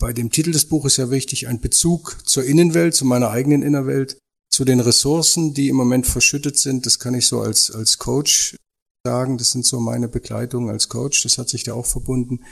bei 0.01 0.13
dem 0.13 0.31
Titel 0.31 0.53
des 0.53 0.69
Buches 0.69 0.97
ja 0.97 1.11
wichtig, 1.11 1.49
ein 1.49 1.61
Bezug 1.61 2.19
zur 2.25 2.45
Innenwelt, 2.45 2.95
zu 2.95 3.05
meiner 3.05 3.31
eigenen 3.31 3.63
Innerwelt, 3.63 4.19
zu 4.55 4.65
den 4.65 4.79
Ressourcen, 4.79 5.53
die 5.53 5.69
im 5.69 5.75
Moment 5.75 6.07
verschüttet 6.07 6.57
sind. 6.57 6.87
Das 6.87 7.01
kann 7.01 7.15
ich 7.15 7.27
so 7.27 7.41
als, 7.41 7.73
als 7.73 7.99
Coach 7.99 8.57
sagen. 9.05 9.37
Das 9.37 9.51
sind 9.51 9.67
so 9.67 9.81
meine 9.81 10.07
Begleitungen 10.09 10.71
als 10.71 10.89
Coach. 10.89 11.25
Das 11.25 11.39
hat 11.39 11.49
sich 11.49 11.65
da 11.65 11.75
auch 11.75 11.87
verbunden. 11.87 12.45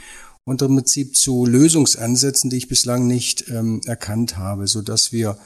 Und 0.44 0.62
im 0.62 0.74
Prinzip 0.74 1.16
zu 1.16 1.46
Lösungsansätzen, 1.46 2.50
die 2.50 2.56
ich 2.56 2.66
bislang 2.66 3.06
nicht 3.06 3.48
ähm, 3.48 3.80
erkannt 3.86 4.36
habe, 4.36 4.66
so 4.66 4.82
dass 4.82 5.12
wir 5.12 5.38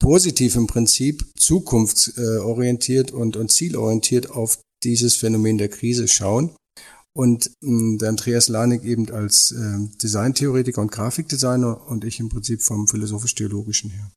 positiv 0.00 0.56
im 0.56 0.66
Prinzip 0.66 1.30
zukunftsorientiert 1.38 3.12
und, 3.12 3.36
und 3.36 3.52
zielorientiert 3.52 4.32
auf 4.32 4.58
dieses 4.82 5.14
Phänomen 5.14 5.58
der 5.58 5.68
Krise 5.68 6.08
schauen 6.08 6.56
und 7.14 7.52
mh, 7.60 7.78
hm, 7.78 7.98
der 7.98 8.08
Andreas 8.08 8.48
Lanik 8.48 8.82
eben 8.82 9.08
als 9.12 9.52
äh, 9.52 9.78
Designtheoretiker 10.02 10.80
und 10.80 10.90
Grafikdesigner 10.90 11.86
und 11.86 12.04
ich 12.04 12.18
im 12.18 12.30
Prinzip 12.30 12.62
vom 12.62 12.88
philosophisch-theologischen 12.88 13.90
her. 13.90 14.10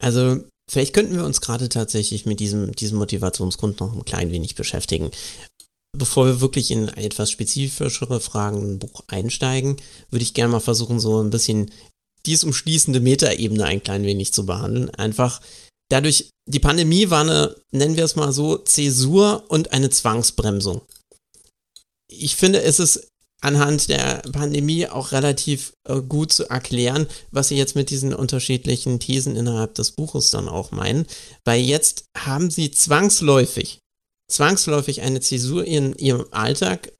Also 0.00 0.44
vielleicht 0.68 0.94
könnten 0.94 1.16
wir 1.16 1.24
uns 1.24 1.40
gerade 1.40 1.68
tatsächlich 1.68 2.26
mit 2.26 2.40
diesem, 2.40 2.72
diesem 2.72 2.98
Motivationsgrund 2.98 3.80
noch 3.80 3.94
ein 3.94 4.04
klein 4.04 4.30
wenig 4.30 4.54
beschäftigen. 4.54 5.10
Bevor 5.96 6.26
wir 6.26 6.40
wirklich 6.40 6.70
in 6.70 6.88
etwas 6.88 7.30
spezifischere 7.30 8.20
Fragen 8.20 8.62
im 8.62 8.78
Buch 8.78 9.02
einsteigen, 9.08 9.76
würde 10.10 10.22
ich 10.22 10.34
gerne 10.34 10.52
mal 10.52 10.60
versuchen, 10.60 11.00
so 11.00 11.22
ein 11.22 11.30
bisschen 11.30 11.70
dies 12.26 12.44
umschließende 12.44 13.00
Metaebene 13.00 13.64
ein 13.64 13.82
klein 13.82 14.04
wenig 14.04 14.32
zu 14.32 14.44
behandeln. 14.44 14.90
Einfach 14.90 15.40
dadurch, 15.88 16.30
die 16.46 16.60
Pandemie 16.60 17.10
war 17.10 17.22
eine, 17.22 17.56
nennen 17.72 17.96
wir 17.96 18.04
es 18.04 18.16
mal 18.16 18.32
so, 18.32 18.58
Zäsur 18.58 19.44
und 19.48 19.72
eine 19.72 19.90
Zwangsbremsung 19.90 20.82
ich 22.08 22.36
finde, 22.36 22.62
es 22.62 22.80
ist 22.80 23.08
anhand 23.40 23.88
der 23.88 24.22
Pandemie 24.32 24.86
auch 24.86 25.12
relativ 25.12 25.72
äh, 25.88 26.00
gut 26.00 26.32
zu 26.32 26.48
erklären, 26.50 27.06
was 27.30 27.48
sie 27.48 27.56
jetzt 27.56 27.76
mit 27.76 27.90
diesen 27.90 28.12
unterschiedlichen 28.12 28.98
Thesen 28.98 29.36
innerhalb 29.36 29.74
des 29.74 29.92
Buches 29.92 30.30
dann 30.30 30.48
auch 30.48 30.72
meinen, 30.72 31.06
weil 31.44 31.60
jetzt 31.60 32.04
haben 32.16 32.50
sie 32.50 32.70
zwangsläufig, 32.70 33.78
zwangsläufig 34.30 35.02
eine 35.02 35.20
Zäsur 35.20 35.64
in 35.64 35.94
ihrem 35.94 36.26
Alltag, 36.32 36.92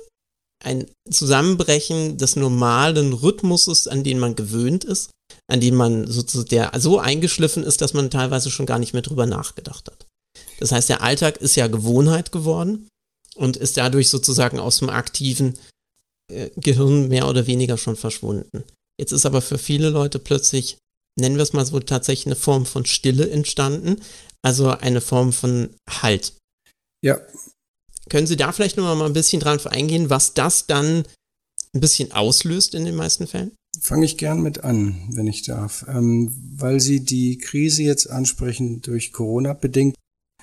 ein 0.64 0.86
Zusammenbrechen 1.10 2.18
des 2.18 2.36
normalen 2.36 3.12
Rhythmuses, 3.12 3.86
an 3.86 4.02
den 4.02 4.18
man 4.18 4.34
gewöhnt 4.34 4.84
ist, 4.84 5.10
an 5.48 5.60
den 5.60 5.74
man 5.74 6.10
sozusagen 6.10 6.48
der 6.48 6.72
so 6.80 6.98
eingeschliffen 6.98 7.62
ist, 7.62 7.80
dass 7.80 7.94
man 7.94 8.10
teilweise 8.10 8.50
schon 8.50 8.66
gar 8.66 8.78
nicht 8.78 8.92
mehr 8.92 9.02
drüber 9.02 9.26
nachgedacht 9.26 9.88
hat. 9.88 10.06
Das 10.58 10.72
heißt, 10.72 10.88
der 10.88 11.02
Alltag 11.02 11.38
ist 11.38 11.56
ja 11.56 11.68
Gewohnheit 11.68 12.32
geworden 12.32 12.88
und 13.36 13.56
ist 13.56 13.76
dadurch 13.76 14.08
sozusagen 14.08 14.58
aus 14.58 14.78
dem 14.78 14.90
aktiven 14.90 15.56
äh, 16.30 16.50
Gehirn 16.56 17.08
mehr 17.08 17.28
oder 17.28 17.46
weniger 17.46 17.76
schon 17.76 17.96
verschwunden. 17.96 18.64
Jetzt 19.00 19.12
ist 19.12 19.26
aber 19.26 19.42
für 19.42 19.58
viele 19.58 19.90
Leute 19.90 20.18
plötzlich, 20.18 20.78
nennen 21.18 21.36
wir 21.36 21.42
es 21.42 21.52
mal 21.52 21.64
so, 21.64 21.78
tatsächlich 21.80 22.26
eine 22.26 22.36
Form 22.36 22.66
von 22.66 22.84
Stille 22.84 23.30
entstanden, 23.30 24.00
also 24.42 24.70
eine 24.70 25.00
Form 25.00 25.32
von 25.32 25.70
Halt. 25.88 26.34
Ja. 27.04 27.20
Können 28.08 28.26
Sie 28.26 28.36
da 28.36 28.52
vielleicht 28.52 28.76
noch 28.76 28.94
mal 28.96 29.06
ein 29.06 29.12
bisschen 29.12 29.40
dran 29.40 29.60
eingehen, 29.66 30.10
was 30.10 30.34
das 30.34 30.66
dann 30.66 31.04
ein 31.74 31.80
bisschen 31.80 32.12
auslöst 32.12 32.74
in 32.74 32.84
den 32.84 32.96
meisten 32.96 33.26
Fällen? 33.26 33.52
Fange 33.80 34.06
ich 34.06 34.16
gern 34.16 34.40
mit 34.40 34.64
an, 34.64 35.08
wenn 35.12 35.26
ich 35.26 35.42
darf. 35.42 35.84
Ähm, 35.88 36.34
weil 36.56 36.80
Sie 36.80 37.04
die 37.04 37.38
Krise 37.38 37.82
jetzt 37.82 38.10
ansprechen 38.10 38.80
durch 38.80 39.12
Corona 39.12 39.52
bedingt, 39.52 39.94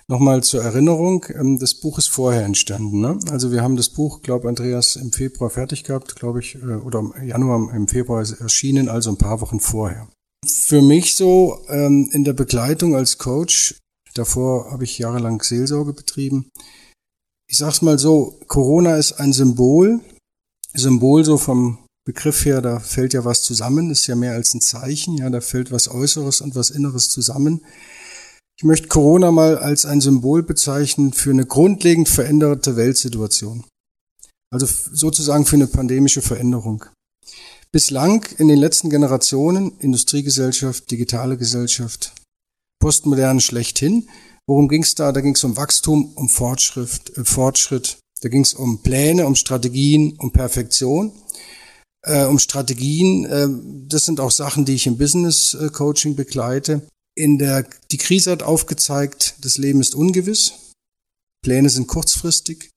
Nochmal 0.07 0.43
zur 0.43 0.63
Erinnerung, 0.63 1.25
ähm, 1.33 1.57
das 1.57 1.73
Buch 1.73 1.97
ist 1.97 2.09
vorher 2.09 2.45
entstanden. 2.45 3.01
Ne? 3.01 3.19
Also 3.31 3.51
wir 3.51 3.63
haben 3.63 3.75
das 3.75 3.89
Buch, 3.89 4.21
glaube 4.21 4.47
Andreas, 4.47 4.95
im 4.97 5.11
Februar 5.11 5.49
fertig 5.49 5.83
gehabt, 5.83 6.15
glaube 6.15 6.41
ich, 6.41 6.55
äh, 6.55 6.75
oder 6.75 6.99
im 6.99 7.27
Januar, 7.27 7.73
im 7.73 7.87
Februar 7.87 8.19
erschienen, 8.19 8.87
also 8.87 9.09
ein 9.09 9.17
paar 9.17 9.41
Wochen 9.41 9.59
vorher. 9.59 10.07
Für 10.47 10.83
mich 10.83 11.15
so 11.15 11.57
ähm, 11.69 12.09
in 12.11 12.23
der 12.23 12.33
Begleitung 12.33 12.95
als 12.95 13.17
Coach, 13.17 13.79
davor 14.13 14.71
habe 14.71 14.83
ich 14.83 14.99
jahrelang 14.99 15.41
Seelsorge 15.41 15.93
betrieben. 15.93 16.51
Ich 17.47 17.57
sag's 17.57 17.81
mal 17.81 17.97
so, 17.97 18.39
Corona 18.45 18.97
ist 18.97 19.13
ein 19.13 19.33
Symbol, 19.33 20.01
Symbol 20.75 21.25
so 21.25 21.37
vom 21.37 21.79
Begriff 22.05 22.45
her, 22.45 22.61
da 22.61 22.79
fällt 22.79 23.13
ja 23.13 23.25
was 23.25 23.41
zusammen, 23.41 23.89
ist 23.89 24.05
ja 24.05 24.15
mehr 24.15 24.33
als 24.33 24.53
ein 24.53 24.61
Zeichen, 24.61 25.17
ja, 25.17 25.31
da 25.31 25.41
fällt 25.41 25.71
was 25.71 25.89
Äußeres 25.89 26.41
und 26.41 26.55
was 26.55 26.69
Inneres 26.69 27.09
zusammen. 27.09 27.65
Ich 28.57 28.63
möchte 28.63 28.87
Corona 28.87 29.31
mal 29.31 29.57
als 29.57 29.85
ein 29.85 29.99
Symbol 29.99 30.41
bezeichnen 30.41 31.11
für 31.11 31.31
eine 31.31 31.45
grundlegend 31.45 32.07
veränderte 32.07 32.77
Weltsituation. 32.77 33.65
Also 34.49 34.65
sozusagen 34.65 35.45
für 35.45 35.57
eine 35.57 35.67
pandemische 35.67 36.21
Veränderung. 36.21 36.85
Bislang 37.73 38.25
in 38.37 38.47
den 38.47 38.57
letzten 38.57 38.89
Generationen, 38.89 39.77
Industriegesellschaft, 39.79 40.89
digitale 40.89 41.35
Gesellschaft, 41.35 42.13
postmodern 42.79 43.41
schlechthin, 43.41 44.07
worum 44.47 44.69
ging 44.69 44.83
es 44.83 44.95
da? 44.95 45.11
Da 45.11 45.19
ging 45.19 45.35
es 45.35 45.43
um 45.43 45.57
Wachstum, 45.57 46.13
um 46.15 46.29
Fortschritt, 46.29 47.17
äh, 47.17 47.25
Fortschritt. 47.25 47.97
Da 48.21 48.29
ging 48.29 48.43
es 48.43 48.53
um 48.53 48.81
Pläne, 48.81 49.25
um 49.25 49.35
Strategien, 49.35 50.15
um 50.17 50.31
Perfektion, 50.31 51.11
äh, 52.03 52.23
um 52.23 52.39
Strategien. 52.39 53.25
Äh, 53.25 53.49
das 53.89 54.05
sind 54.05 54.21
auch 54.21 54.31
Sachen, 54.31 54.63
die 54.63 54.75
ich 54.75 54.87
im 54.87 54.97
Business 54.97 55.55
äh, 55.55 55.67
Coaching 55.67 56.15
begleite 56.15 56.87
in 57.15 57.37
der, 57.37 57.65
die 57.91 57.97
Krise 57.97 58.31
hat 58.31 58.43
aufgezeigt, 58.43 59.35
das 59.41 59.57
Leben 59.57 59.81
ist 59.81 59.95
ungewiss, 59.95 60.73
Pläne 61.43 61.69
sind 61.69 61.87
kurzfristig, 61.87 62.69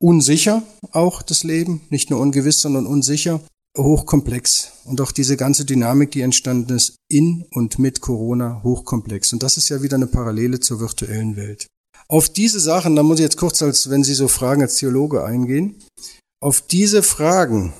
unsicher 0.00 0.62
auch 0.92 1.22
das 1.22 1.44
Leben, 1.44 1.82
nicht 1.90 2.10
nur 2.10 2.20
ungewiss, 2.20 2.60
sondern 2.60 2.86
unsicher, 2.86 3.40
hochkomplex. 3.76 4.72
Und 4.84 5.00
auch 5.00 5.12
diese 5.12 5.36
ganze 5.36 5.64
Dynamik, 5.64 6.10
die 6.10 6.22
entstanden 6.22 6.74
ist 6.74 6.96
in 7.08 7.44
und 7.52 7.78
mit 7.78 8.00
Corona, 8.00 8.62
hochkomplex. 8.62 9.32
Und 9.32 9.42
das 9.42 9.56
ist 9.56 9.68
ja 9.68 9.82
wieder 9.82 9.96
eine 9.96 10.06
Parallele 10.06 10.60
zur 10.60 10.80
virtuellen 10.80 11.36
Welt. 11.36 11.66
Auf 12.08 12.28
diese 12.28 12.60
Sachen, 12.60 12.96
da 12.96 13.02
muss 13.02 13.18
ich 13.18 13.24
jetzt 13.24 13.36
kurz 13.36 13.62
als, 13.62 13.90
wenn 13.90 14.04
Sie 14.04 14.14
so 14.14 14.28
Fragen 14.28 14.62
als 14.62 14.76
Theologe 14.76 15.24
eingehen, 15.24 15.76
auf 16.40 16.60
diese 16.60 17.02
Fragen 17.02 17.72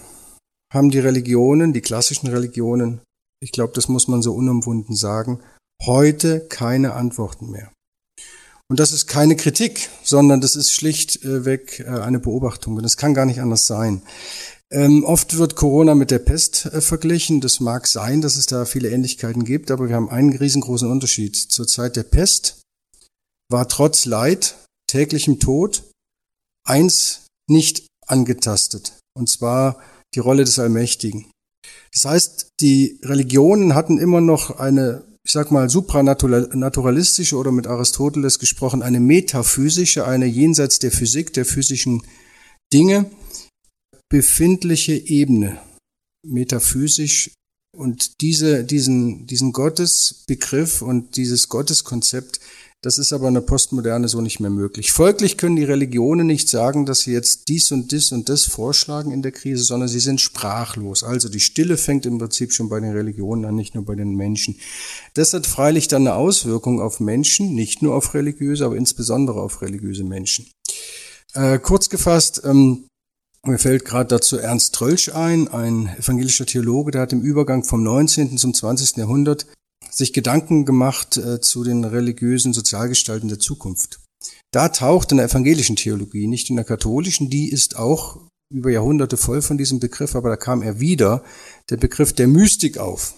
haben 0.73 0.91
die 0.91 0.99
Religionen, 0.99 1.73
die 1.73 1.81
klassischen 1.81 2.29
Religionen, 2.29 3.01
ich 3.41 3.53
glaube, 3.53 3.73
das 3.75 3.89
muss 3.89 4.09
man 4.09 4.21
so 4.21 4.35
unumwunden 4.35 4.95
sagen, 4.95 5.41
heute 5.85 6.41
keine 6.49 6.95
Antworten 6.95 7.51
mehr. 7.51 7.73
Und 8.71 8.79
das 8.79 8.93
ist 8.93 9.07
keine 9.07 9.35
Kritik, 9.37 9.89
sondern 10.03 10.41
das 10.41 10.55
ist 10.55 10.73
schlichtweg 10.73 11.81
äh, 11.81 12.01
eine 12.01 12.19
Beobachtung. 12.19 12.77
Und 12.77 12.85
es 12.85 12.99
kann 12.99 13.15
gar 13.15 13.25
nicht 13.25 13.41
anders 13.41 13.67
sein. 13.67 14.03
Ähm, 14.71 15.05
oft 15.05 15.39
wird 15.39 15.57
Corona 15.57 15.95
mit 15.95 16.11
der 16.11 16.19
Pest 16.19 16.67
äh, 16.67 16.83
verglichen. 16.83 17.41
Das 17.41 17.61
mag 17.61 17.87
sein, 17.87 18.21
dass 18.21 18.37
es 18.37 18.47
da 18.47 18.67
viele 18.67 18.91
Ähnlichkeiten 18.91 19.45
gibt, 19.45 19.71
aber 19.71 19.89
wir 19.89 19.97
haben 19.97 20.11
einen 20.11 20.37
riesengroßen 20.37 20.91
Unterschied. 20.91 21.37
Zur 21.37 21.67
Zeit 21.67 21.97
der 21.97 22.03
Pest 22.03 22.61
war 23.51 23.69
trotz 23.69 24.05
Leid, 24.05 24.57
täglichem 24.87 25.41
Tod, 25.41 25.91
eins 26.67 27.27
nicht 27.49 27.87
angetastet. 28.07 28.93
Und 29.17 29.31
zwar 29.31 29.81
die 30.15 30.21
Rolle 30.21 30.45
des 30.45 30.59
Allmächtigen. 30.59 31.31
Das 31.95 32.05
heißt, 32.05 32.49
die 32.61 33.01
Religionen 33.03 33.75
hatten 33.75 33.99
immer 33.99 34.21
noch 34.21 34.59
eine 34.59 35.05
ich 35.29 35.35
sag 35.35 35.51
mal, 35.51 35.69
supranaturalistische 35.69 37.37
oder 37.37 37.53
mit 37.53 37.67
Aristoteles 37.67 38.39
gesprochen, 38.39 38.81
eine 38.81 38.99
metaphysische, 38.99 40.07
eine 40.07 40.25
jenseits 40.25 40.79
der 40.79 40.91
Physik, 40.91 41.35
der 41.35 41.45
physischen 41.45 42.03
Dinge 42.73 43.11
befindliche 44.09 44.95
Ebene, 44.95 45.61
metaphysisch. 46.27 47.33
Und 47.77 48.23
diese, 48.23 48.65
diesen, 48.65 49.27
diesen 49.27 49.53
Gottesbegriff 49.53 50.81
und 50.81 51.17
dieses 51.17 51.51
Gotteskonzept 51.51 52.41
das 52.83 52.99
ist 52.99 53.13
aber 53.13 53.27
eine 53.27 53.41
Postmoderne 53.41 54.07
so 54.07 54.21
nicht 54.21 54.39
mehr 54.39 54.51
möglich. 54.51 54.93
Folglich 54.93 55.37
können 55.37 55.57
die 55.57 55.65
Religionen 55.65 56.29
nicht 56.29 56.49
sagen, 56.49 56.87
dass 56.87 57.01
sie 57.01 57.13
jetzt 57.13 57.49
dies 57.49 57.73
und 57.73 57.91
dies 57.91 58.13
und 58.13 58.29
das 58.29 58.45
vorschlagen 58.45 59.11
in 59.11 59.21
der 59.21 59.33
Krise, 59.33 59.65
sondern 59.65 59.89
sie 59.89 59.99
sind 59.99 60.21
sprachlos. 60.21 61.03
Also 61.03 61.29
die 61.29 61.41
Stille 61.41 61.77
fängt 61.77 62.07
im 62.07 62.19
Prinzip 62.19 62.53
schon 62.53 62.69
bei 62.69 62.79
den 62.79 62.93
Religionen 62.93 63.45
an, 63.47 63.57
nicht 63.57 63.75
nur 63.75 63.85
bei 63.85 63.97
den 63.97 64.15
Menschen. 64.15 64.61
Das 65.15 65.33
hat 65.33 65.49
freilich 65.49 65.89
dann 65.89 66.07
eine 66.07 66.15
Auswirkung 66.15 66.81
auf 66.81 67.01
Menschen, 67.01 67.53
nicht 67.53 67.83
nur 67.83 67.97
auf 67.97 68.15
religiöse, 68.15 68.65
aber 68.65 68.77
insbesondere 68.77 69.43
auf 69.43 69.61
religiöse 69.61 70.05
Menschen. 70.05 70.49
Äh, 71.35 71.59
kurz 71.59 71.89
gefasst, 71.89 72.43
ähm, 72.45 72.85
Mir 73.45 73.59
fällt 73.59 73.85
gerade 73.85 74.09
dazu 74.09 74.37
Ernst 74.37 74.75
Trölsch 74.75 75.09
ein, 75.09 75.49
ein 75.49 75.89
evangelischer 75.99 76.47
Theologe, 76.47 76.91
der 76.91 77.03
hat 77.03 77.13
im 77.13 77.23
Übergang 77.23 77.65
vom 77.65 77.83
19. 77.83 78.37
zum 78.37 78.53
20. 78.55 78.99
Jahrhundert 78.99 79.47
sich 79.91 80.13
Gedanken 80.13 80.65
gemacht 80.65 81.17
äh, 81.17 81.41
zu 81.41 81.65
den 81.65 81.85
religiösen 81.85 82.53
Sozialgestalten 82.53 83.29
der 83.29 83.39
Zukunft. 83.39 84.01
Da 84.51 84.69
taucht 84.71 85.11
in 85.13 85.19
der 85.19 85.27
evangelischen 85.27 85.77
Theologie, 85.77 86.27
nicht 86.27 86.51
in 86.51 86.57
der 86.57 86.65
katholischen, 86.65 87.31
die 87.31 87.51
ist 87.51 87.77
auch 87.77 88.21
über 88.51 88.71
Jahrhunderte 88.71 89.17
voll 89.17 89.43
von 89.43 89.59
diesem 89.59 89.79
Begriff, 89.79 90.17
aber 90.17 90.31
da 90.31 90.37
kam 90.37 90.63
er 90.63 90.81
wieder, 90.81 91.23
der 91.69 91.77
Begriff 91.77 92.15
der 92.15 92.29
Mystik 92.29 92.79
auf. 92.79 93.15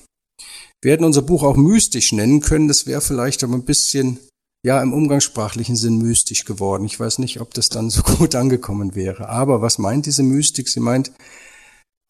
Wir 0.82 0.92
hätten 0.92 1.04
unser 1.04 1.22
Buch 1.22 1.42
auch 1.42 1.56
mystisch 1.56 2.12
nennen 2.12 2.40
können, 2.40 2.66
das 2.66 2.86
wäre 2.86 3.00
vielleicht 3.00 3.44
aber 3.44 3.54
ein 3.54 3.64
bisschen, 3.64 4.18
ja, 4.64 4.82
im 4.82 4.92
umgangssprachlichen 4.92 5.76
Sinn 5.76 5.98
mystisch 5.98 6.44
geworden. 6.44 6.84
Ich 6.84 6.98
weiß 6.98 7.18
nicht, 7.18 7.40
ob 7.40 7.54
das 7.54 7.68
dann 7.68 7.90
so 7.90 8.02
gut 8.18 8.34
angekommen 8.34 8.94
wäre. 8.94 9.28
Aber 9.28 9.62
was 9.62 9.78
meint 9.78 10.06
diese 10.06 10.22
Mystik? 10.22 10.68
Sie 10.68 10.80
meint 10.80 11.12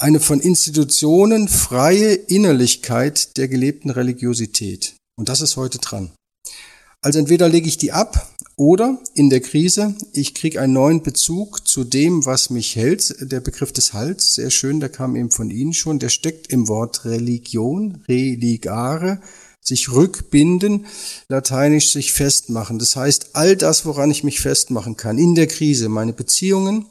eine 0.01 0.21
von 0.21 0.41
Institutionen 0.41 1.49
freie 1.49 2.15
Innerlichkeit 2.15 3.37
der 3.37 3.49
gelebten 3.49 3.91
Religiosität. 3.91 4.95
Und 5.17 5.29
das 5.29 5.43
ist 5.43 5.57
heute 5.57 5.79
dran. 5.79 6.11
Also 7.03 7.19
entweder 7.19 7.49
lege 7.49 7.69
ich 7.69 7.79
die 7.79 7.93
ab 7.93 8.35
oder 8.57 8.99
in 9.15 9.31
der 9.31 9.41
Krise, 9.41 9.95
ich 10.13 10.35
kriege 10.35 10.61
einen 10.61 10.75
neuen 10.75 11.03
Bezug 11.03 11.67
zu 11.67 11.85
dem, 11.85 12.27
was 12.27 12.51
mich 12.51 12.77
hält. 12.77 13.15
Der 13.21 13.41
Begriff 13.41 13.73
des 13.73 13.93
Halts, 13.93 14.35
sehr 14.35 14.51
schön, 14.51 14.81
der 14.81 14.91
kam 14.91 15.17
eben 15.17 15.31
von 15.31 15.51
Ihnen 15.51 15.73
schon, 15.73 15.99
der 15.99 16.11
steckt 16.11 16.53
im 16.53 16.69
Wort 16.69 17.05
Religion, 17.05 18.03
religare, 18.09 19.21
sich 19.63 19.93
rückbinden, 19.93 20.87
lateinisch 21.29 21.93
sich 21.93 22.13
festmachen. 22.13 22.79
Das 22.79 22.97
heißt, 22.97 23.31
all 23.35 23.57
das, 23.57 23.87
woran 23.87 24.11
ich 24.11 24.25
mich 24.25 24.41
festmachen 24.41 24.97
kann 24.97 25.19
in 25.19 25.35
der 25.35 25.47
Krise, 25.47 25.89
meine 25.89 26.13
Beziehungen, 26.13 26.87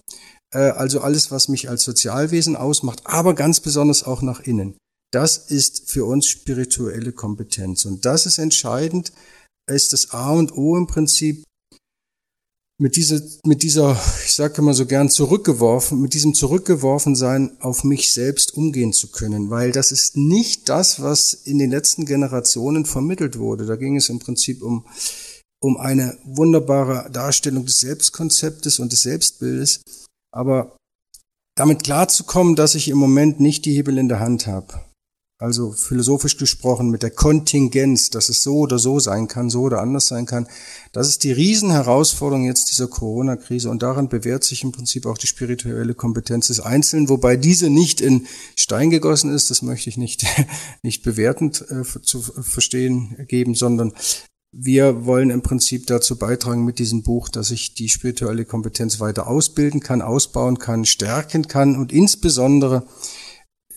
also 0.57 1.01
alles, 1.01 1.31
was 1.31 1.47
mich 1.47 1.69
als 1.69 1.83
Sozialwesen 1.83 2.55
ausmacht, 2.55 3.01
aber 3.05 3.35
ganz 3.35 3.59
besonders 3.59 4.03
auch 4.03 4.21
nach 4.21 4.39
innen. 4.39 4.75
Das 5.11 5.37
ist 5.37 5.89
für 5.89 6.05
uns 6.05 6.27
spirituelle 6.27 7.11
Kompetenz. 7.11 7.85
Und 7.85 8.05
das 8.05 8.25
ist 8.25 8.37
entscheidend, 8.37 9.11
ist 9.69 9.93
das 9.93 10.11
A 10.11 10.31
und 10.31 10.55
O 10.55 10.77
im 10.77 10.87
Prinzip, 10.87 11.43
mit 12.81 12.95
dieser, 12.95 13.19
mit 13.45 13.61
dieser, 13.61 13.99
ich 14.25 14.33
sage 14.33 14.61
immer 14.61 14.73
so 14.73 14.85
gern 14.85 15.09
zurückgeworfen, 15.09 15.99
mit 15.99 16.13
diesem 16.13 16.33
zurückgeworfen 16.33 17.13
sein 17.13 17.57
auf 17.59 17.83
mich 17.83 18.13
selbst 18.13 18.53
umgehen 18.55 18.93
zu 18.93 19.11
können, 19.11 19.49
weil 19.49 19.73
das 19.73 19.91
ist 19.91 20.15
nicht 20.15 20.69
das, 20.69 21.01
was 21.01 21.33
in 21.33 21.59
den 21.59 21.71
letzten 21.71 22.05
Generationen 22.05 22.85
vermittelt 22.85 23.37
wurde. 23.37 23.65
Da 23.65 23.75
ging 23.75 23.97
es 23.97 24.07
im 24.07 24.19
Prinzip 24.19 24.63
um, 24.63 24.85
um 25.61 25.75
eine 25.75 26.17
wunderbare 26.23 27.11
Darstellung 27.11 27.65
des 27.65 27.81
Selbstkonzeptes 27.81 28.79
und 28.79 28.93
des 28.93 29.01
Selbstbildes, 29.01 29.81
aber 30.31 30.77
damit 31.55 31.83
klarzukommen, 31.83 32.55
dass 32.55 32.75
ich 32.75 32.87
im 32.87 32.97
Moment 32.97 33.39
nicht 33.39 33.65
die 33.65 33.73
Hebel 33.73 33.97
in 33.97 34.09
der 34.09 34.19
Hand 34.19 34.47
habe 34.47 34.79
also 35.41 35.71
philosophisch 35.71 36.35
gesprochen 36.35 36.89
mit 36.89 37.01
der 37.01 37.11
Kontingenz, 37.11 38.09
dass 38.09 38.27
es 38.27 38.43
so 38.43 38.57
oder 38.57 38.77
so 38.77 38.99
sein 38.99 39.29
kann, 39.29 39.49
so 39.49 39.61
oder 39.61 39.81
anders 39.81 40.07
sein 40.07 40.25
kann. 40.25 40.47
Das 40.91 41.07
ist 41.07 41.23
die 41.23 41.31
Riesenherausforderung 41.31 42.43
jetzt 42.43 42.71
dieser 42.71 42.87
Corona-Krise 42.87 43.69
und 43.69 43.81
daran 43.81 44.09
bewährt 44.09 44.43
sich 44.43 44.63
im 44.63 44.73
Prinzip 44.73 45.05
auch 45.05 45.17
die 45.17 45.27
spirituelle 45.27 45.93
Kompetenz 45.93 46.47
des 46.47 46.59
Einzelnen, 46.59 47.07
wobei 47.07 47.37
diese 47.37 47.69
nicht 47.69 48.01
in 48.01 48.27
Stein 48.57 48.89
gegossen 48.89 49.33
ist, 49.33 49.49
das 49.49 49.61
möchte 49.61 49.89
ich 49.89 49.95
nicht, 49.95 50.25
nicht 50.83 51.03
bewertend 51.03 51.65
äh, 51.69 51.83
zu 51.83 52.21
verstehen 52.21 53.25
geben, 53.29 53.55
sondern 53.55 53.93
wir 54.51 55.05
wollen 55.05 55.29
im 55.29 55.41
Prinzip 55.41 55.85
dazu 55.87 56.17
beitragen 56.17 56.65
mit 56.65 56.79
diesem 56.79 57.03
Buch, 57.03 57.29
dass 57.29 57.51
ich 57.51 57.75
die 57.75 57.89
spirituelle 57.89 58.45
Kompetenz 58.45 58.99
weiter 58.99 59.27
ausbilden 59.27 59.79
kann, 59.79 60.01
ausbauen 60.01 60.57
kann, 60.57 60.85
stärken 60.85 61.47
kann 61.47 61.75
und 61.75 61.91
insbesondere 61.91 62.87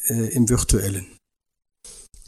äh, 0.08 0.34
im 0.34 0.48
virtuellen. 0.48 1.06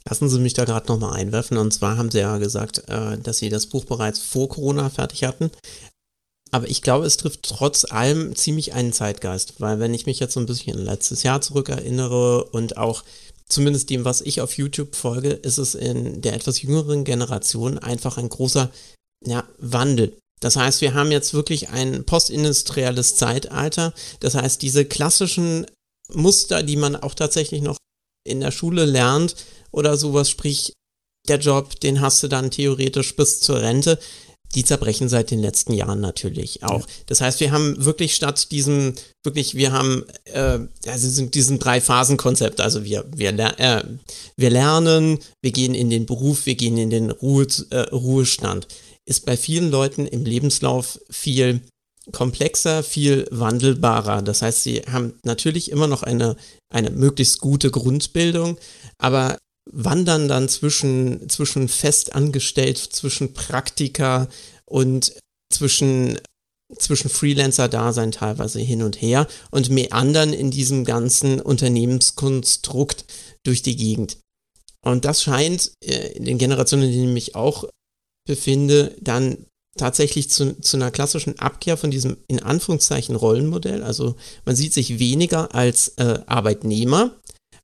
Lassen 0.06 0.28
Sie 0.28 0.38
mich 0.38 0.52
da 0.52 0.64
gerade 0.64 0.88
nochmal 0.88 1.14
einwerfen. 1.14 1.56
Und 1.56 1.72
zwar 1.72 1.96
haben 1.96 2.10
Sie 2.10 2.18
ja 2.18 2.36
gesagt, 2.36 2.82
äh, 2.88 3.18
dass 3.18 3.38
Sie 3.38 3.48
das 3.48 3.66
Buch 3.66 3.86
bereits 3.86 4.18
vor 4.18 4.50
Corona 4.50 4.90
fertig 4.90 5.24
hatten. 5.24 5.50
Aber 6.50 6.68
ich 6.68 6.82
glaube, 6.82 7.06
es 7.06 7.16
trifft 7.16 7.42
trotz 7.42 7.84
allem 7.90 8.36
ziemlich 8.36 8.74
einen 8.74 8.92
Zeitgeist, 8.92 9.60
weil 9.60 9.80
wenn 9.80 9.94
ich 9.94 10.06
mich 10.06 10.20
jetzt 10.20 10.34
so 10.34 10.40
ein 10.40 10.46
bisschen 10.46 10.78
letztes 10.78 11.22
Jahr 11.22 11.40
zurückerinnere 11.40 12.44
und 12.44 12.76
auch 12.76 13.02
zumindest 13.48 13.90
dem, 13.90 14.04
was 14.04 14.20
ich 14.20 14.40
auf 14.40 14.56
YouTube 14.56 14.96
folge, 14.96 15.30
ist 15.30 15.58
es 15.58 15.74
in 15.74 16.22
der 16.22 16.34
etwas 16.34 16.62
jüngeren 16.62 17.04
Generation 17.04 17.78
einfach 17.78 18.18
ein 18.18 18.28
großer 18.28 18.70
ja, 19.24 19.46
Wandel. 19.58 20.16
Das 20.40 20.56
heißt, 20.56 20.80
wir 20.80 20.94
haben 20.94 21.10
jetzt 21.10 21.32
wirklich 21.32 21.70
ein 21.70 22.04
postindustrielles 22.04 23.16
Zeitalter. 23.16 23.94
Das 24.20 24.34
heißt, 24.34 24.60
diese 24.60 24.84
klassischen 24.84 25.66
Muster, 26.12 26.62
die 26.62 26.76
man 26.76 26.96
auch 26.96 27.14
tatsächlich 27.14 27.62
noch 27.62 27.78
in 28.26 28.40
der 28.40 28.50
Schule 28.50 28.84
lernt, 28.84 29.36
oder 29.70 29.96
sowas, 29.96 30.30
sprich, 30.30 30.72
der 31.28 31.38
Job, 31.38 31.80
den 31.80 32.00
hast 32.00 32.22
du 32.22 32.28
dann 32.28 32.50
theoretisch 32.50 33.16
bis 33.16 33.40
zur 33.40 33.60
Rente. 33.60 33.98
Die 34.54 34.64
zerbrechen 34.64 35.08
seit 35.08 35.30
den 35.30 35.40
letzten 35.40 35.72
Jahren 35.72 36.00
natürlich 36.00 36.62
auch. 36.62 36.80
Ja. 36.80 36.94
Das 37.06 37.20
heißt, 37.20 37.40
wir 37.40 37.50
haben 37.50 37.84
wirklich 37.84 38.14
statt 38.14 38.50
diesem, 38.50 38.94
wirklich, 39.24 39.54
wir 39.54 39.72
haben 39.72 40.04
äh, 40.24 40.60
also 40.86 41.26
diesen 41.26 41.58
Drei-Phasen-Konzept. 41.58 42.60
Also 42.60 42.84
wir, 42.84 43.04
wir, 43.14 43.30
äh, 43.58 43.82
wir 44.36 44.50
lernen, 44.50 45.18
wir 45.42 45.52
gehen 45.52 45.74
in 45.74 45.90
den 45.90 46.06
Beruf, 46.06 46.46
wir 46.46 46.54
gehen 46.54 46.76
in 46.78 46.90
den 46.90 47.10
Ruhe, 47.10 47.46
äh, 47.70 47.80
Ruhestand. 47.80 48.68
Ist 49.06 49.26
bei 49.26 49.36
vielen 49.36 49.70
Leuten 49.70 50.06
im 50.06 50.24
Lebenslauf 50.24 50.98
viel 51.10 51.60
komplexer, 52.12 52.82
viel 52.82 53.26
wandelbarer. 53.30 54.22
Das 54.22 54.42
heißt, 54.42 54.62
sie 54.62 54.82
haben 54.90 55.14
natürlich 55.24 55.70
immer 55.70 55.86
noch 55.86 56.02
eine, 56.02 56.36
eine 56.70 56.90
möglichst 56.90 57.40
gute 57.40 57.70
Grundbildung, 57.70 58.58
aber 58.98 59.38
wandern 59.70 60.28
dann 60.28 60.48
zwischen, 60.48 61.28
zwischen 61.28 61.68
festangestellt, 61.68 62.78
zwischen 62.78 63.32
Praktika 63.32 64.28
und 64.64 65.14
zwischen, 65.50 66.18
zwischen 66.76 67.08
Freelancer-Dasein 67.08 68.12
teilweise 68.12 68.60
hin 68.60 68.82
und 68.82 69.00
her 69.00 69.26
und 69.50 69.70
meandern 69.70 70.32
in 70.32 70.50
diesem 70.50 70.84
ganzen 70.84 71.40
Unternehmenskonstrukt 71.40 73.04
durch 73.44 73.62
die 73.62 73.76
Gegend. 73.76 74.18
Und 74.82 75.04
das 75.04 75.22
scheint 75.22 75.72
äh, 75.82 76.12
in 76.12 76.24
den 76.24 76.38
Generationen, 76.38 76.84
in 76.84 76.92
denen 76.92 77.08
ich 77.08 77.14
mich 77.14 77.34
auch 77.34 77.64
befinde, 78.26 78.96
dann 79.00 79.46
tatsächlich 79.76 80.30
zu, 80.30 80.60
zu 80.60 80.76
einer 80.76 80.90
klassischen 80.90 81.38
Abkehr 81.38 81.76
von 81.76 81.90
diesem 81.90 82.16
in 82.28 82.40
Anführungszeichen 82.40 83.16
Rollenmodell. 83.16 83.82
Also 83.82 84.16
man 84.44 84.56
sieht 84.56 84.72
sich 84.72 84.98
weniger 84.98 85.54
als 85.54 85.88
äh, 85.96 86.20
Arbeitnehmer, 86.26 87.16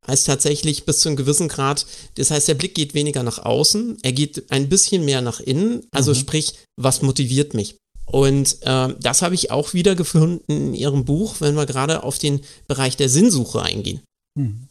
als 0.06 0.24
tatsächlich 0.24 0.84
bis 0.84 1.00
zu 1.00 1.08
einem 1.08 1.16
gewissen 1.16 1.48
Grad. 1.48 1.86
Das 2.16 2.30
heißt, 2.30 2.48
der 2.48 2.54
Blick 2.54 2.74
geht 2.74 2.94
weniger 2.94 3.22
nach 3.22 3.38
außen, 3.38 3.98
er 4.02 4.12
geht 4.12 4.50
ein 4.50 4.68
bisschen 4.68 5.04
mehr 5.04 5.20
nach 5.20 5.40
innen. 5.40 5.86
Also 5.90 6.12
mhm. 6.12 6.16
sprich, 6.16 6.54
was 6.76 7.02
motiviert 7.02 7.54
mich? 7.54 7.76
Und 8.06 8.58
äh, 8.62 8.94
das 9.00 9.22
habe 9.22 9.34
ich 9.34 9.50
auch 9.50 9.72
wieder 9.72 9.94
gefunden 9.94 10.42
in 10.48 10.74
Ihrem 10.74 11.04
Buch, 11.04 11.36
wenn 11.40 11.54
wir 11.54 11.66
gerade 11.66 12.02
auf 12.02 12.18
den 12.18 12.40
Bereich 12.66 12.96
der 12.96 13.08
Sinnsuche 13.08 13.62
eingehen. 13.62 14.00
Mhm. 14.36 14.68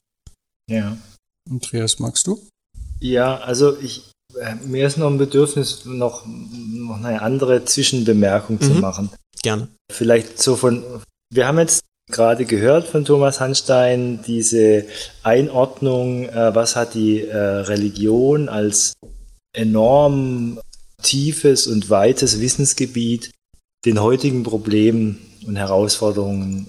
Ja. 0.70 0.98
Andreas, 1.50 2.00
magst 2.00 2.28
du? 2.28 2.46
Ja, 3.00 3.38
also 3.38 3.78
ich, 3.80 4.12
äh, 4.38 4.56
mir 4.56 4.86
ist 4.86 4.98
noch 4.98 5.10
ein 5.10 5.18
Bedürfnis, 5.18 5.86
noch, 5.86 6.26
noch 6.26 6.98
eine 6.98 7.22
andere 7.22 7.64
Zwischenbemerkung 7.64 8.58
mhm. 8.58 8.62
zu 8.62 8.72
machen. 8.72 9.10
Gerne. 9.42 9.70
Vielleicht 9.90 10.42
so 10.42 10.58
von, 10.58 10.84
wir 11.34 11.48
haben 11.48 11.60
jetzt 11.60 11.82
gerade 12.10 12.46
gehört 12.46 12.88
von 12.88 13.06
Thomas 13.06 13.40
Hanstein, 13.40 14.22
diese 14.26 14.86
Einordnung, 15.24 16.28
äh, 16.30 16.54
was 16.54 16.76
hat 16.76 16.94
die 16.94 17.22
äh, 17.22 17.38
Religion 17.38 18.50
als 18.50 18.94
enorm 19.54 20.60
tiefes 21.02 21.68
und 21.68 21.90
weites 21.90 22.40
Wissensgebiet 22.40 23.32
den 23.86 24.02
heutigen 24.02 24.44
Problemen 24.44 25.20
und 25.48 25.56
Herausforderungen 25.56 26.68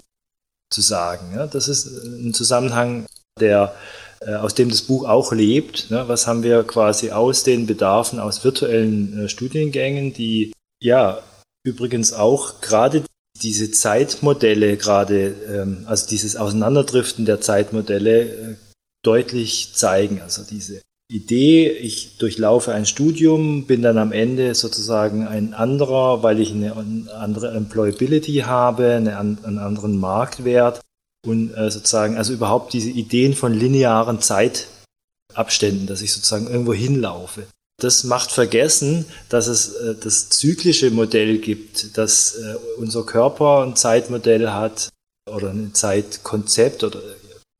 zu 0.73 0.81
sagen. 0.81 1.33
Ja, 1.35 1.47
das 1.47 1.69
ist 1.69 1.87
ein 1.87 2.33
Zusammenhang, 2.33 3.07
der 3.41 3.75
äh, 4.21 4.35
aus 4.35 4.55
dem 4.55 4.69
das 4.69 4.83
Buch 4.83 5.09
auch 5.09 5.33
lebt. 5.33 5.91
Ne? 5.91 6.05
Was 6.07 6.27
haben 6.27 6.43
wir 6.43 6.63
quasi 6.65 7.11
aus 7.11 7.43
den 7.43 7.67
Bedarfen 7.67 8.21
aus 8.21 8.45
virtuellen 8.45 9.25
äh, 9.25 9.29
Studiengängen, 9.29 10.13
die 10.13 10.53
ja 10.83 11.23
übrigens 11.65 12.13
auch 12.13 12.61
gerade 12.61 13.03
diese 13.43 13.71
Zeitmodelle 13.71 14.77
gerade, 14.77 15.35
ähm, 15.49 15.85
also 15.87 16.09
dieses 16.09 16.37
Auseinanderdriften 16.37 17.25
der 17.25 17.41
Zeitmodelle 17.41 18.23
äh, 18.23 18.57
deutlich 19.03 19.73
zeigen. 19.75 20.21
Also 20.21 20.43
diese 20.43 20.83
Idee, 21.11 21.71
ich 21.71 22.19
durchlaufe 22.19 22.73
ein 22.73 22.87
Studium, 22.87 23.67
bin 23.67 23.83
dann 23.83 23.99
am 23.99 24.13
Ende 24.13 24.55
sozusagen 24.55 25.27
ein 25.27 25.55
anderer, 25.55 26.23
weil 26.23 26.39
ich 26.39 26.53
eine 26.53 26.77
andere 27.19 27.51
Employability 27.53 28.45
habe, 28.47 28.95
eine, 28.95 29.19
einen 29.19 29.59
anderen 29.59 29.99
Marktwert 29.99 30.81
und 31.27 31.53
äh, 31.55 31.71
sozusagen, 31.71 32.17
also 32.17 32.33
überhaupt 32.33 32.73
diese 32.73 32.91
Ideen 32.91 33.35
von 33.35 33.53
linearen 33.53 34.21
Zeitabständen, 34.21 35.87
dass 35.87 36.03
ich 36.03 36.13
sozusagen 36.13 36.47
irgendwo 36.47 36.75
hinlaufe 36.75 37.47
das 37.81 38.05
macht 38.05 38.31
vergessen, 38.31 39.07
dass 39.29 39.47
es 39.47 39.75
äh, 39.75 39.95
das 40.01 40.29
zyklische 40.29 40.91
Modell 40.91 41.39
gibt, 41.39 41.97
dass 41.97 42.37
äh, 42.37 42.55
unser 42.79 43.05
Körper 43.05 43.65
ein 43.65 43.77
Zeitmodell 43.77 44.51
hat 44.51 44.91
oder 45.31 45.51
ein 45.51 45.75
Zeitkonzept 45.75 46.85
oder 46.85 47.01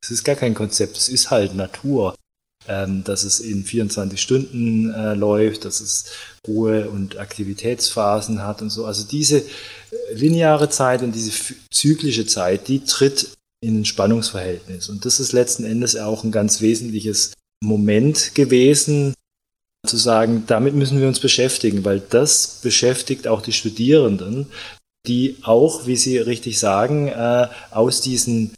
es 0.03 0.11
ist 0.11 0.25
gar 0.25 0.37
kein 0.37 0.55
Konzept, 0.55 0.97
es 0.97 1.09
ist 1.09 1.31
halt 1.31 1.55
Natur, 1.55 2.15
ähm, 2.69 3.05
dass 3.05 3.25
es 3.25 3.41
in 3.41 3.65
24 3.65 4.21
Stunden 4.21 4.93
äh, 4.93 5.15
läuft, 5.15 5.65
dass 5.65 5.81
es 5.81 6.07
Ruhe- 6.47 6.89
und 6.89 7.19
Aktivitätsphasen 7.19 8.43
hat 8.43 8.63
und 8.63 8.71
so. 8.71 8.87
Also 8.87 9.05
diese 9.05 9.43
lineare 10.13 10.71
Zeit 10.71 11.03
und 11.03 11.13
diese 11.13 11.33
zyklische 11.71 12.27
Zeit, 12.27 12.69
die 12.69 12.85
tritt 12.85 13.33
in 13.63 13.81
ein 13.81 13.85
Spannungsverhältnis. 13.85 14.89
Und 14.89 15.05
das 15.05 15.21
ist 15.21 15.33
letzten 15.33 15.65
Endes 15.65 15.97
auch 15.97 16.25
ein 16.25 16.33
ganz 16.33 16.61
wesentliches 16.61 17.33
Moment 17.63 18.35
gewesen, 18.35 19.15
zu 19.87 19.97
sagen, 19.97 20.45
damit 20.47 20.75
müssen 20.75 21.01
wir 21.01 21.09
uns 21.09 21.21
beschäftigen, 21.21 21.85
weil 21.85 22.01
das 22.01 22.61
beschäftigt 22.63 23.27
auch 23.27 23.43
die 23.43 23.53
Studierenden, 23.53 24.47
die 25.07 25.37
auch, 25.43 25.87
wie 25.87 25.97
Sie 25.97 26.19
richtig 26.19 26.59
sagen, 26.59 27.09
äh, 27.09 27.49
aus 27.71 28.01
diesen 28.01 28.55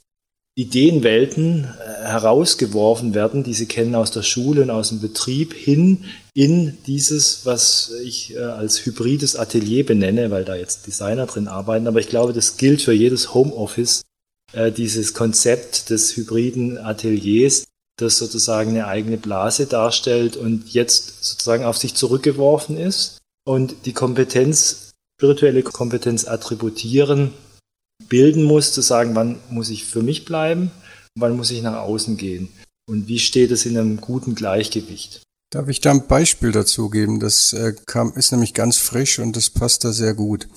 Ideenwelten 0.54 1.64
äh, 1.64 2.04
herausgeworfen 2.04 3.14
werden, 3.14 3.42
die 3.42 3.54
sie 3.54 3.66
kennen 3.66 3.94
aus 3.94 4.10
der 4.10 4.22
Schule 4.22 4.62
und 4.62 4.70
aus 4.70 4.90
dem 4.90 5.00
Betrieb, 5.00 5.54
hin 5.54 6.04
in 6.34 6.76
dieses, 6.86 7.46
was 7.46 7.92
ich 8.02 8.34
äh, 8.34 8.38
als 8.40 8.84
hybrides 8.84 9.36
Atelier 9.36 9.86
benenne, 9.86 10.30
weil 10.30 10.44
da 10.44 10.56
jetzt 10.56 10.86
Designer 10.86 11.26
drin 11.26 11.48
arbeiten. 11.48 11.86
Aber 11.86 12.00
ich 12.00 12.08
glaube, 12.08 12.32
das 12.32 12.56
gilt 12.56 12.82
für 12.82 12.92
jedes 12.92 13.32
Homeoffice, 13.34 14.02
dieses 14.76 15.14
Konzept 15.14 15.88
des 15.88 16.14
hybriden 16.14 16.76
Ateliers, 16.76 17.64
das 18.02 18.18
sozusagen 18.18 18.70
eine 18.70 18.86
eigene 18.86 19.16
Blase 19.16 19.66
darstellt 19.66 20.36
und 20.36 20.68
jetzt 20.72 21.24
sozusagen 21.24 21.64
auf 21.64 21.78
sich 21.78 21.94
zurückgeworfen 21.94 22.76
ist 22.76 23.18
und 23.44 23.86
die 23.86 23.92
Kompetenz, 23.92 24.90
spirituelle 25.18 25.62
Kompetenz 25.62 26.26
attributieren, 26.26 27.32
bilden 28.08 28.44
muss, 28.44 28.72
zu 28.72 28.80
sagen, 28.80 29.14
wann 29.14 29.38
muss 29.48 29.70
ich 29.70 29.84
für 29.84 30.02
mich 30.02 30.24
bleiben, 30.24 30.70
wann 31.14 31.36
muss 31.36 31.50
ich 31.50 31.62
nach 31.62 31.78
außen 31.78 32.16
gehen 32.16 32.48
und 32.88 33.08
wie 33.08 33.18
steht 33.18 33.50
es 33.50 33.66
in 33.66 33.78
einem 33.78 34.00
guten 34.00 34.34
Gleichgewicht. 34.34 35.22
Darf 35.50 35.68
ich 35.68 35.80
da 35.80 35.90
ein 35.90 36.06
Beispiel 36.06 36.50
dazu 36.50 36.88
geben? 36.88 37.20
Das 37.20 37.52
äh, 37.52 37.74
kam, 37.86 38.12
ist 38.14 38.32
nämlich 38.32 38.54
ganz 38.54 38.78
frisch 38.78 39.18
und 39.18 39.36
das 39.36 39.50
passt 39.50 39.84
da 39.84 39.92
sehr 39.92 40.14
gut. 40.14 40.48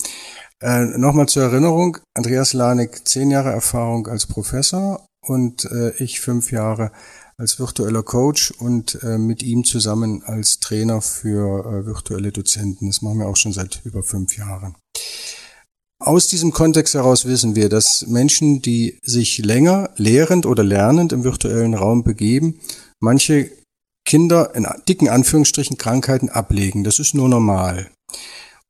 Äh, 0.62 0.86
Nochmal 0.98 1.28
zur 1.28 1.44
Erinnerung, 1.44 1.98
Andreas 2.14 2.54
Lanik, 2.54 3.06
zehn 3.06 3.30
Jahre 3.30 3.52
Erfahrung 3.52 4.08
als 4.08 4.26
Professor 4.26 5.06
und 5.22 5.66
äh, 5.66 5.92
ich 6.02 6.22
fünf 6.22 6.52
Jahre 6.52 6.92
als 7.38 7.60
virtueller 7.60 8.04
Coach 8.04 8.52
und 8.52 9.02
äh, 9.04 9.18
mit 9.18 9.44
ihm 9.44 9.64
zusammen 9.64 10.24
als 10.24 10.60
Trainer 10.60 11.02
für 11.02 11.66
äh, 11.66 11.86
virtuelle 11.86 12.32
Dozenten. 12.32 12.88
Das 12.88 13.02
machen 13.02 13.20
wir 13.20 13.28
auch 13.28 13.36
schon 13.36 13.54
seit 13.54 13.82
über 13.84 14.04
fünf 14.04 14.38
Jahren. 14.38 14.76
Aus 16.00 16.28
diesem 16.28 16.52
Kontext 16.52 16.94
heraus 16.94 17.26
wissen 17.26 17.56
wir, 17.56 17.70
dass 17.70 18.06
Menschen, 18.08 18.62
die 18.62 19.00
sich 19.02 19.38
länger 19.40 19.92
lehrend 19.96 20.46
oder 20.46 20.64
lernend 20.64 21.14
im 21.14 21.24
virtuellen 21.24 21.74
Raum 21.74 22.04
begeben, 22.04 22.60
manche 23.00 23.50
Kinder 24.06 24.54
in 24.56 24.68
dicken 24.88 25.10
Anführungsstrichen 25.10 25.78
Krankheiten 25.78 26.30
ablegen. 26.30 26.84
Das 26.84 27.00
ist 27.00 27.16
nur 27.16 27.28
normal. 27.28 27.90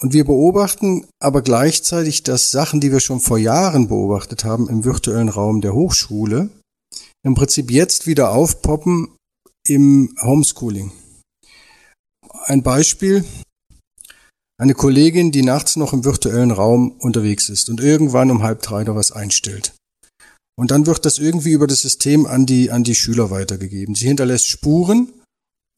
Und 0.01 0.13
wir 0.13 0.25
beobachten 0.25 1.05
aber 1.19 1.41
gleichzeitig, 1.41 2.23
dass 2.23 2.51
Sachen, 2.51 2.79
die 2.79 2.91
wir 2.91 2.99
schon 2.99 3.19
vor 3.19 3.37
Jahren 3.37 3.87
beobachtet 3.87 4.43
haben 4.43 4.69
im 4.69 4.83
virtuellen 4.83 5.29
Raum 5.29 5.61
der 5.61 5.73
Hochschule, 5.73 6.49
im 7.25 7.33
Prinzip 7.33 7.71
jetzt 7.71 8.07
wieder 8.07 8.31
aufpoppen 8.31 9.15
im 9.67 10.15
Homeschooling. 10.21 10.91
Ein 12.45 12.61
Beispiel, 12.61 13.25
eine 14.57 14.75
Kollegin, 14.75 15.31
die 15.31 15.41
nachts 15.41 15.75
noch 15.75 15.91
im 15.91 16.05
virtuellen 16.05 16.51
Raum 16.51 16.91
unterwegs 16.99 17.49
ist 17.49 17.69
und 17.69 17.81
irgendwann 17.81 18.29
um 18.29 18.43
halb 18.43 18.61
drei 18.61 18.83
da 18.83 18.95
was 18.95 19.11
einstellt. 19.11 19.73
Und 20.57 20.71
dann 20.71 20.85
wird 20.85 21.05
das 21.05 21.17
irgendwie 21.17 21.51
über 21.51 21.67
das 21.67 21.81
System 21.81 22.25
an 22.25 22.45
die, 22.45 22.71
an 22.71 22.83
die 22.83 22.95
Schüler 22.95 23.29
weitergegeben. 23.29 23.95
Sie 23.95 24.07
hinterlässt 24.07 24.47
Spuren. 24.47 25.11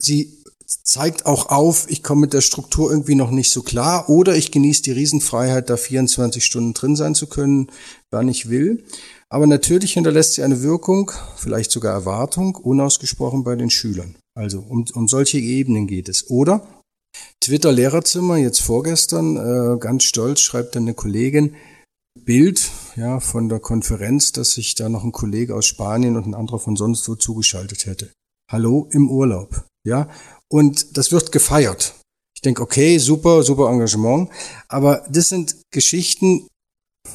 Sie 0.00 0.44
zeigt 0.68 1.24
auch 1.26 1.48
auf, 1.48 1.86
ich 1.88 2.02
komme 2.02 2.22
mit 2.22 2.34
der 2.34 2.42
Struktur 2.42 2.90
irgendwie 2.90 3.14
noch 3.14 3.30
nicht 3.30 3.50
so 3.50 3.62
klar 3.62 4.08
oder 4.10 4.36
ich 4.36 4.52
genieße 4.52 4.82
die 4.82 4.92
Riesenfreiheit, 4.92 5.70
da 5.70 5.76
24 5.76 6.44
Stunden 6.44 6.74
drin 6.74 6.94
sein 6.94 7.14
zu 7.14 7.26
können, 7.26 7.70
wann 8.10 8.28
ich 8.28 8.50
will. 8.50 8.84
Aber 9.30 9.46
natürlich 9.46 9.94
hinterlässt 9.94 10.34
sie 10.34 10.42
eine 10.42 10.62
Wirkung, 10.62 11.10
vielleicht 11.36 11.70
sogar 11.70 11.94
Erwartung, 11.94 12.54
unausgesprochen 12.54 13.44
bei 13.44 13.56
den 13.56 13.70
Schülern. 13.70 14.16
Also 14.34 14.60
um, 14.60 14.84
um 14.94 15.08
solche 15.08 15.38
Ebenen 15.38 15.86
geht 15.86 16.08
es. 16.08 16.28
Oder 16.28 16.66
Twitter 17.40 17.72
Lehrerzimmer, 17.72 18.36
jetzt 18.36 18.60
vorgestern, 18.60 19.36
äh, 19.36 19.78
ganz 19.78 20.04
stolz 20.04 20.40
schreibt 20.40 20.76
dann 20.76 20.82
eine 20.84 20.94
Kollegin, 20.94 21.54
Bild 22.24 22.70
ja, 22.96 23.20
von 23.20 23.48
der 23.48 23.60
Konferenz, 23.60 24.32
dass 24.32 24.52
sich 24.52 24.74
da 24.74 24.88
noch 24.88 25.04
ein 25.04 25.12
Kollege 25.12 25.54
aus 25.54 25.66
Spanien 25.66 26.16
und 26.16 26.26
ein 26.26 26.34
anderer 26.34 26.58
von 26.58 26.76
sonst 26.76 27.08
wo 27.08 27.14
zugeschaltet 27.14 27.86
hätte. 27.86 28.10
Hallo 28.50 28.88
im 28.90 29.10
Urlaub. 29.10 29.64
Ja, 29.84 30.08
und 30.50 30.96
das 30.96 31.12
wird 31.12 31.32
gefeiert. 31.32 31.94
Ich 32.34 32.42
denke, 32.42 32.62
okay, 32.62 32.98
super, 32.98 33.42
super 33.42 33.68
Engagement. 33.68 34.30
Aber 34.68 35.04
das 35.10 35.28
sind 35.28 35.56
Geschichten, 35.72 36.46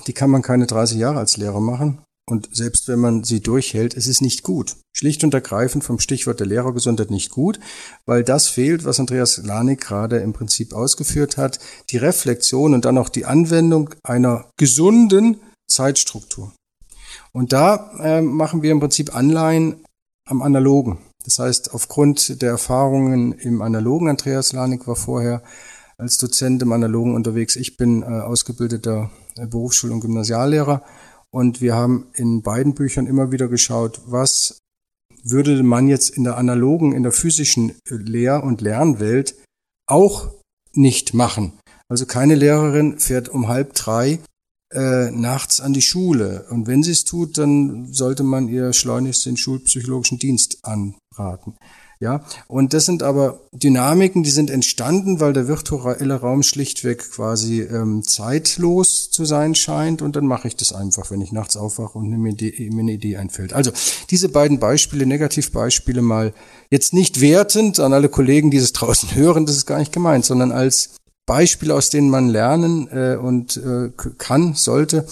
die 0.05 0.13
kann 0.13 0.29
man 0.29 0.41
keine 0.41 0.67
30 0.67 0.97
Jahre 0.97 1.19
als 1.19 1.37
Lehrer 1.37 1.61
machen. 1.61 2.03
Und 2.29 2.55
selbst 2.55 2.87
wenn 2.87 2.99
man 2.99 3.23
sie 3.23 3.41
durchhält, 3.41 3.95
es 3.97 4.07
ist 4.07 4.21
nicht 4.21 4.43
gut. 4.43 4.77
Schlicht 4.95 5.23
und 5.23 5.33
ergreifend 5.33 5.83
vom 5.83 5.99
Stichwort 5.99 6.39
der 6.39 6.47
Lehrergesundheit 6.47 7.11
nicht 7.11 7.31
gut, 7.31 7.59
weil 8.05 8.23
das 8.23 8.47
fehlt, 8.47 8.85
was 8.85 8.99
Andreas 8.99 9.37
Lanik 9.37 9.81
gerade 9.81 10.19
im 10.19 10.31
Prinzip 10.31 10.73
ausgeführt 10.73 11.37
hat, 11.37 11.59
die 11.89 11.97
Reflexion 11.97 12.73
und 12.73 12.85
dann 12.85 12.97
auch 12.97 13.09
die 13.09 13.25
Anwendung 13.25 13.89
einer 14.03 14.49
gesunden 14.57 15.41
Zeitstruktur. 15.69 16.53
Und 17.33 17.51
da 17.51 17.91
äh, 17.99 18.21
machen 18.21 18.61
wir 18.61 18.71
im 18.71 18.79
Prinzip 18.79 19.15
Anleihen 19.15 19.83
am 20.29 20.41
Analogen. 20.41 20.99
Das 21.25 21.39
heißt, 21.39 21.73
aufgrund 21.73 22.41
der 22.41 22.51
Erfahrungen 22.51 23.31
im 23.31 23.61
Analogen, 23.61 24.09
Andreas 24.09 24.53
Lanik 24.53 24.87
war 24.87 24.95
vorher 24.95 25.41
als 25.97 26.17
Dozent 26.17 26.61
im 26.61 26.71
Analogen 26.71 27.15
unterwegs. 27.15 27.55
Ich 27.55 27.77
bin 27.77 28.03
äh, 28.03 28.05
ausgebildeter 28.05 29.11
äh, 29.35 29.45
Berufsschul- 29.45 29.91
und 29.91 30.01
Gymnasiallehrer 30.01 30.83
und 31.31 31.61
wir 31.61 31.75
haben 31.75 32.07
in 32.13 32.41
beiden 32.41 32.75
Büchern 32.75 33.07
immer 33.07 33.31
wieder 33.31 33.47
geschaut, 33.47 34.01
was 34.05 34.59
würde 35.23 35.63
man 35.63 35.87
jetzt 35.87 36.09
in 36.09 36.25
der 36.25 36.37
analogen, 36.37 36.91
in 36.93 37.03
der 37.03 37.11
physischen 37.11 37.73
Lehr- 37.87 38.43
und 38.43 38.61
Lernwelt 38.61 39.35
auch 39.87 40.29
nicht 40.73 41.13
machen. 41.13 41.53
Also 41.87 42.05
keine 42.05 42.35
Lehrerin 42.35 42.99
fährt 42.99 43.29
um 43.29 43.47
halb 43.47 43.73
drei 43.73 44.19
äh, 44.73 45.11
nachts 45.11 45.61
an 45.61 45.73
die 45.73 45.81
Schule. 45.81 46.45
Und 46.49 46.67
wenn 46.67 46.83
sie 46.83 46.91
es 46.91 47.03
tut, 47.03 47.37
dann 47.37 47.93
sollte 47.93 48.23
man 48.23 48.47
ihr 48.47 48.73
schleunigst 48.73 49.25
den 49.25 49.37
schulpsychologischen 49.37 50.19
Dienst 50.19 50.59
anraten. 51.17 51.55
Ja, 51.99 52.21
und 52.47 52.73
das 52.73 52.85
sind 52.85 53.01
aber 53.01 53.39
Dynamiken, 53.53 54.23
die 54.23 54.29
sind 54.29 54.49
entstanden, 54.49 55.21
weil 55.21 55.31
der 55.31 55.47
virtuelle 55.47 56.15
Raum 56.15 56.43
schlichtweg 56.43 57.11
quasi 57.11 57.61
ähm, 57.61 58.03
zeitlos 58.03 59.09
zu 59.09 59.23
sein 59.23 59.55
scheint 59.55 60.01
und 60.01 60.17
dann 60.17 60.27
mache 60.27 60.49
ich 60.49 60.57
das 60.57 60.73
einfach, 60.73 61.11
wenn 61.11 61.21
ich 61.21 61.31
nachts 61.31 61.55
aufwache 61.55 61.97
und 61.97 62.09
mir, 62.09 62.31
Idee, 62.31 62.69
mir 62.73 62.81
eine 62.81 62.91
Idee 62.91 63.15
einfällt. 63.15 63.53
Also 63.53 63.71
diese 64.09 64.27
beiden 64.27 64.59
Beispiele, 64.59 65.05
Negativbeispiele 65.05 66.01
mal 66.01 66.33
jetzt 66.69 66.93
nicht 66.93 67.21
wertend 67.21 67.79
an 67.79 67.93
alle 67.93 68.09
Kollegen, 68.09 68.51
die 68.51 68.57
es 68.57 68.73
draußen 68.73 69.15
hören, 69.15 69.45
das 69.45 69.55
ist 69.55 69.65
gar 69.65 69.79
nicht 69.79 69.93
gemeint, 69.93 70.25
sondern 70.25 70.51
als 70.51 70.97
Beispiele, 71.25 71.73
aus 71.73 71.89
denen 71.89 72.09
man 72.09 72.27
lernen 72.27 72.89
äh, 72.91 73.15
und 73.15 73.55
äh, 73.55 73.91
kann, 74.17 74.55
sollte 74.55 75.05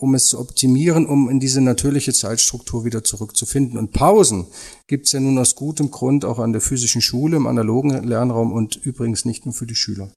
um 0.00 0.14
es 0.14 0.26
zu 0.26 0.38
optimieren, 0.38 1.06
um 1.06 1.28
in 1.28 1.40
diese 1.40 1.60
natürliche 1.60 2.12
Zeitstruktur 2.12 2.84
wieder 2.84 3.04
zurückzufinden. 3.04 3.78
Und 3.78 3.92
Pausen 3.92 4.46
gibt 4.86 5.06
es 5.06 5.12
ja 5.12 5.20
nun 5.20 5.38
aus 5.38 5.54
gutem 5.54 5.90
Grund 5.90 6.24
auch 6.24 6.38
an 6.38 6.52
der 6.52 6.60
physischen 6.60 7.02
Schule, 7.02 7.36
im 7.36 7.46
analogen 7.46 7.90
Lernraum 8.02 8.52
und 8.52 8.76
übrigens 8.76 9.24
nicht 9.24 9.44
nur 9.44 9.54
für 9.54 9.66
die 9.66 9.74
Schüler. 9.74 10.12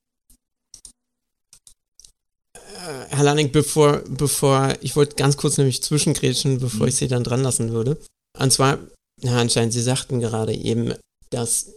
Äh, 2.54 3.06
Herr 3.10 3.24
Lanning, 3.24 3.52
bevor, 3.52 4.02
bevor, 4.08 4.74
ich 4.80 4.96
wollte 4.96 5.16
ganz 5.16 5.36
kurz 5.36 5.58
nämlich 5.58 5.82
zwischengrätschen, 5.82 6.60
bevor 6.60 6.86
ich 6.86 6.96
Sie 6.96 7.08
dann 7.08 7.24
dran 7.24 7.42
lassen 7.42 7.70
würde. 7.70 8.00
Und 8.38 8.52
zwar, 8.52 8.78
Herr 9.22 9.38
Anschein, 9.38 9.70
Sie 9.70 9.82
sagten 9.82 10.20
gerade 10.20 10.54
eben, 10.54 10.94
dass, 11.30 11.72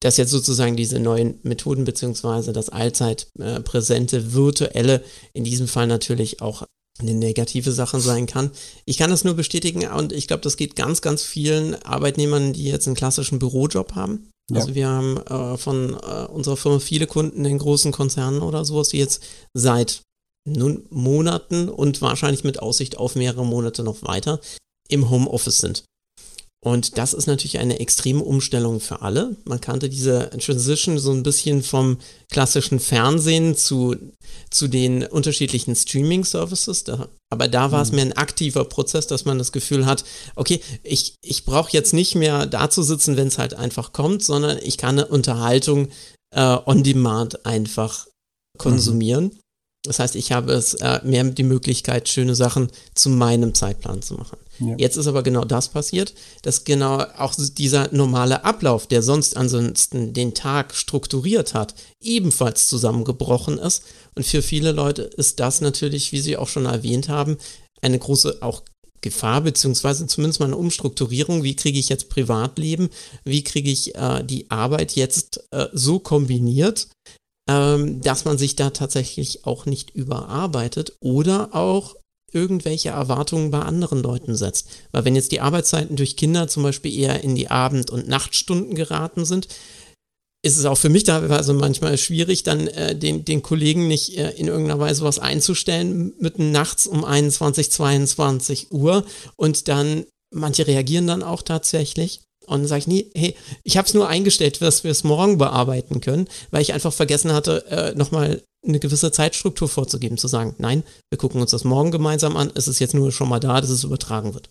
dass 0.00 0.16
jetzt 0.16 0.30
sozusagen 0.30 0.76
diese 0.76 1.00
neuen 1.00 1.38
Methoden 1.42 1.84
beziehungsweise 1.84 2.52
das 2.52 2.68
allzeit 2.68 3.28
äh, 3.38 3.60
präsente 3.60 4.32
virtuelle 4.32 5.04
in 5.32 5.44
diesem 5.44 5.68
Fall 5.68 5.86
natürlich 5.86 6.40
auch 6.40 6.64
eine 7.02 7.14
negative 7.14 7.72
Sache 7.72 8.00
sein 8.00 8.26
kann. 8.26 8.50
Ich 8.84 8.98
kann 8.98 9.10
das 9.10 9.24
nur 9.24 9.34
bestätigen 9.34 9.86
und 9.86 10.12
ich 10.12 10.26
glaube, 10.26 10.42
das 10.42 10.56
geht 10.56 10.76
ganz, 10.76 11.02
ganz 11.02 11.22
vielen 11.22 11.74
Arbeitnehmern, 11.82 12.52
die 12.52 12.64
jetzt 12.64 12.86
einen 12.86 12.96
klassischen 12.96 13.38
Bürojob 13.38 13.94
haben. 13.94 14.30
Ja. 14.50 14.60
Also 14.60 14.74
wir 14.74 14.88
haben 14.88 15.16
äh, 15.18 15.56
von 15.56 15.94
äh, 15.94 16.26
unserer 16.26 16.56
Firma 16.56 16.78
viele 16.78 17.06
Kunden 17.06 17.44
in 17.44 17.58
großen 17.58 17.92
Konzernen 17.92 18.40
oder 18.42 18.64
sowas, 18.64 18.88
die 18.88 18.98
jetzt 18.98 19.22
seit 19.54 20.02
nun 20.44 20.84
Monaten 20.90 21.68
und 21.68 22.02
wahrscheinlich 22.02 22.44
mit 22.44 22.58
Aussicht 22.58 22.98
auf 22.98 23.14
mehrere 23.14 23.46
Monate 23.46 23.82
noch 23.84 24.02
weiter 24.02 24.40
im 24.88 25.08
Homeoffice 25.10 25.58
sind. 25.58 25.84
Und 26.64 26.96
das 26.96 27.12
ist 27.12 27.26
natürlich 27.26 27.58
eine 27.58 27.80
extreme 27.80 28.22
Umstellung 28.22 28.78
für 28.78 29.02
alle. 29.02 29.36
Man 29.44 29.60
kannte 29.60 29.88
diese 29.88 30.30
Transition 30.30 30.96
so 30.96 31.10
ein 31.10 31.24
bisschen 31.24 31.64
vom 31.64 31.98
klassischen 32.30 32.78
Fernsehen 32.78 33.56
zu, 33.56 33.96
zu 34.48 34.68
den 34.68 35.02
unterschiedlichen 35.04 35.74
Streaming-Services. 35.74 36.84
Aber 37.30 37.48
da 37.48 37.72
war 37.72 37.82
es 37.82 37.90
mhm. 37.90 37.96
mehr 37.96 38.04
ein 38.04 38.12
aktiver 38.12 38.64
Prozess, 38.64 39.08
dass 39.08 39.24
man 39.24 39.38
das 39.38 39.50
Gefühl 39.50 39.86
hat, 39.86 40.04
okay, 40.36 40.60
ich, 40.84 41.16
ich 41.20 41.44
brauche 41.44 41.72
jetzt 41.72 41.94
nicht 41.94 42.14
mehr 42.14 42.46
da 42.46 42.70
zu 42.70 42.84
sitzen, 42.84 43.16
wenn 43.16 43.26
es 43.26 43.38
halt 43.38 43.54
einfach 43.54 43.92
kommt, 43.92 44.22
sondern 44.22 44.58
ich 44.62 44.78
kann 44.78 45.00
eine 45.00 45.08
Unterhaltung 45.08 45.88
äh, 46.32 46.58
on 46.64 46.84
demand 46.84 47.44
einfach 47.44 48.06
konsumieren. 48.56 49.24
Mhm. 49.24 49.38
Das 49.84 49.98
heißt, 49.98 50.14
ich 50.14 50.30
habe 50.30 50.52
es 50.52 50.74
äh, 50.74 51.00
mehr 51.02 51.24
die 51.24 51.42
Möglichkeit, 51.42 52.08
schöne 52.08 52.36
Sachen 52.36 52.70
zu 52.94 53.10
meinem 53.10 53.52
Zeitplan 53.52 54.00
zu 54.00 54.14
machen. 54.14 54.38
Ja. 54.62 54.74
Jetzt 54.78 54.96
ist 54.96 55.06
aber 55.06 55.22
genau 55.22 55.44
das 55.44 55.68
passiert, 55.68 56.14
dass 56.42 56.64
genau 56.64 57.04
auch 57.18 57.34
dieser 57.36 57.92
normale 57.92 58.44
Ablauf, 58.44 58.86
der 58.86 59.02
sonst 59.02 59.36
ansonsten 59.36 60.12
den 60.12 60.34
Tag 60.34 60.74
strukturiert 60.74 61.54
hat, 61.54 61.74
ebenfalls 62.00 62.68
zusammengebrochen 62.68 63.58
ist. 63.58 63.82
Und 64.14 64.26
für 64.26 64.42
viele 64.42 64.72
Leute 64.72 65.02
ist 65.02 65.40
das 65.40 65.60
natürlich, 65.60 66.12
wie 66.12 66.20
Sie 66.20 66.36
auch 66.36 66.48
schon 66.48 66.66
erwähnt 66.66 67.08
haben, 67.08 67.38
eine 67.80 67.98
große 67.98 68.38
auch 68.40 68.62
Gefahr, 69.00 69.40
beziehungsweise 69.40 70.06
zumindest 70.06 70.38
mal 70.38 70.46
eine 70.46 70.56
Umstrukturierung. 70.56 71.42
Wie 71.42 71.56
kriege 71.56 71.78
ich 71.78 71.88
jetzt 71.88 72.08
Privatleben? 72.08 72.88
Wie 73.24 73.42
kriege 73.42 73.70
ich 73.70 73.96
äh, 73.96 74.22
die 74.22 74.50
Arbeit 74.50 74.92
jetzt 74.92 75.44
äh, 75.50 75.66
so 75.72 75.98
kombiniert, 75.98 76.86
ähm, 77.48 78.00
dass 78.00 78.24
man 78.24 78.38
sich 78.38 78.54
da 78.54 78.70
tatsächlich 78.70 79.44
auch 79.44 79.66
nicht 79.66 79.90
überarbeitet 79.90 80.96
oder 81.00 81.54
auch 81.54 81.96
irgendwelche 82.32 82.90
Erwartungen 82.90 83.50
bei 83.50 83.60
anderen 83.60 84.02
Leuten 84.02 84.34
setzt. 84.34 84.68
Weil 84.90 85.04
wenn 85.04 85.16
jetzt 85.16 85.32
die 85.32 85.40
Arbeitszeiten 85.40 85.96
durch 85.96 86.16
Kinder 86.16 86.48
zum 86.48 86.62
Beispiel 86.62 86.96
eher 86.96 87.22
in 87.22 87.34
die 87.34 87.50
Abend- 87.50 87.90
und 87.90 88.08
Nachtstunden 88.08 88.74
geraten 88.74 89.24
sind, 89.24 89.48
ist 90.44 90.58
es 90.58 90.64
auch 90.64 90.76
für 90.76 90.88
mich 90.88 91.04
teilweise 91.04 91.52
manchmal 91.52 91.96
schwierig, 91.96 92.42
dann 92.42 92.66
äh, 92.66 92.96
den, 92.96 93.24
den 93.24 93.42
Kollegen 93.42 93.86
nicht 93.86 94.18
äh, 94.18 94.30
in 94.30 94.48
irgendeiner 94.48 94.80
Weise 94.80 95.04
was 95.04 95.20
einzustellen, 95.20 96.14
mitten 96.18 96.50
nachts 96.50 96.86
um 96.88 97.04
21, 97.04 97.70
22 97.70 98.72
Uhr 98.72 99.04
und 99.36 99.68
dann, 99.68 100.04
manche 100.34 100.66
reagieren 100.66 101.06
dann 101.06 101.22
auch 101.22 101.42
tatsächlich. 101.42 102.22
Und 102.46 102.62
dann 102.62 102.66
sage 102.66 102.80
ich 102.80 102.86
nie, 102.88 103.10
hey, 103.14 103.36
ich 103.62 103.76
habe 103.76 103.86
es 103.86 103.94
nur 103.94 104.08
eingestellt, 104.08 104.60
dass 104.60 104.82
wir 104.82 104.90
es 104.90 105.04
morgen 105.04 105.38
bearbeiten 105.38 106.00
können, 106.00 106.28
weil 106.50 106.62
ich 106.62 106.72
einfach 106.72 106.92
vergessen 106.92 107.32
hatte, 107.32 107.64
äh, 107.70 107.94
nochmal 107.94 108.42
eine 108.66 108.78
gewisse 108.78 109.12
Zeitstruktur 109.12 109.68
vorzugeben, 109.68 110.18
zu 110.18 110.28
sagen, 110.28 110.54
nein, 110.58 110.84
wir 111.10 111.18
gucken 111.18 111.40
uns 111.40 111.50
das 111.50 111.64
morgen 111.64 111.90
gemeinsam 111.90 112.36
an, 112.36 112.52
es 112.54 112.68
ist 112.68 112.78
jetzt 112.78 112.94
nur 112.94 113.10
schon 113.12 113.28
mal 113.28 113.40
da, 113.40 113.60
dass 113.60 113.70
es 113.70 113.84
übertragen 113.84 114.34
wird. 114.34 114.48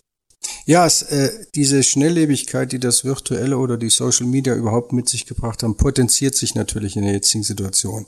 Ja, 0.65 0.85
es, 0.85 1.01
äh, 1.03 1.31
diese 1.55 1.83
Schnelllebigkeit, 1.83 2.71
die 2.71 2.79
das 2.79 3.03
Virtuelle 3.03 3.57
oder 3.57 3.77
die 3.77 3.89
Social 3.89 4.27
Media 4.27 4.55
überhaupt 4.55 4.91
mit 4.91 5.07
sich 5.07 5.25
gebracht 5.25 5.63
haben, 5.63 5.77
potenziert 5.77 6.35
sich 6.35 6.55
natürlich 6.55 6.95
in 6.95 7.03
der 7.03 7.13
jetzigen 7.13 7.43
Situation 7.43 8.05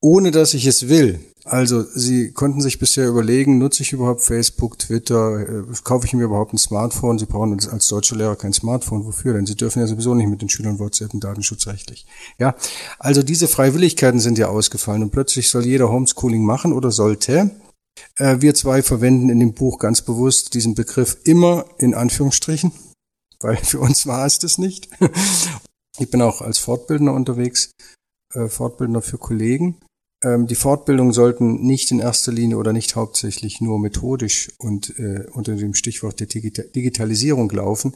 ohne 0.00 0.30
dass 0.30 0.54
ich 0.54 0.66
es 0.66 0.88
will. 0.88 1.20
Also 1.50 1.82
Sie 1.82 2.30
konnten 2.30 2.60
sich 2.60 2.78
bisher 2.78 3.08
überlegen, 3.08 3.58
nutze 3.58 3.82
ich 3.82 3.92
überhaupt 3.92 4.20
Facebook, 4.20 4.78
Twitter, 4.78 5.40
äh, 5.40 5.64
kaufe 5.82 6.06
ich 6.06 6.12
mir 6.12 6.22
überhaupt 6.22 6.52
ein 6.52 6.58
Smartphone? 6.58 7.18
Sie 7.18 7.26
brauchen 7.26 7.52
als 7.52 7.88
deutsche 7.88 8.14
Lehrer 8.14 8.36
kein 8.36 8.52
Smartphone. 8.52 9.04
Wofür? 9.04 9.34
Denn 9.34 9.46
Sie 9.46 9.56
dürfen 9.56 9.80
ja 9.80 9.88
sowieso 9.88 10.14
nicht 10.14 10.28
mit 10.28 10.42
den 10.42 10.48
Schülern 10.48 10.78
WhatsApp 10.78 11.12
und 11.12 11.24
datenschutzrechtlich. 11.24 12.06
Ja, 12.38 12.54
also 13.00 13.24
diese 13.24 13.48
Freiwilligkeiten 13.48 14.20
sind 14.20 14.38
ja 14.38 14.46
ausgefallen 14.46 15.02
und 15.02 15.10
plötzlich 15.10 15.50
soll 15.50 15.66
jeder 15.66 15.90
Homeschooling 15.90 16.44
machen 16.44 16.72
oder 16.72 16.92
sollte. 16.92 17.50
Äh, 18.14 18.36
wir 18.38 18.54
zwei 18.54 18.80
verwenden 18.84 19.28
in 19.28 19.40
dem 19.40 19.52
Buch 19.52 19.80
ganz 19.80 20.02
bewusst 20.02 20.54
diesen 20.54 20.76
Begriff 20.76 21.16
immer 21.24 21.64
in 21.78 21.94
Anführungsstrichen, 21.94 22.70
weil 23.40 23.56
für 23.56 23.80
uns 23.80 24.06
war 24.06 24.24
es 24.24 24.38
das 24.38 24.58
nicht. 24.58 24.88
Ich 25.98 26.08
bin 26.08 26.22
auch 26.22 26.40
als 26.40 26.56
Fortbildner 26.56 27.12
unterwegs, 27.12 27.72
äh, 28.32 28.48
Fortbildner 28.48 29.02
für 29.02 29.18
Kollegen 29.18 29.76
ähm, 30.22 30.46
die 30.46 30.54
Fortbildungen 30.54 31.12
sollten 31.12 31.62
nicht 31.66 31.90
in 31.90 31.98
erster 31.98 32.32
Linie 32.32 32.58
oder 32.58 32.72
nicht 32.72 32.94
hauptsächlich 32.94 33.60
nur 33.60 33.78
methodisch 33.78 34.50
und 34.58 34.98
äh, 34.98 35.26
unter 35.32 35.56
dem 35.56 35.74
Stichwort 35.74 36.20
der 36.20 36.26
Digita 36.26 36.62
Digitalisierung 36.62 37.50
laufen. 37.50 37.94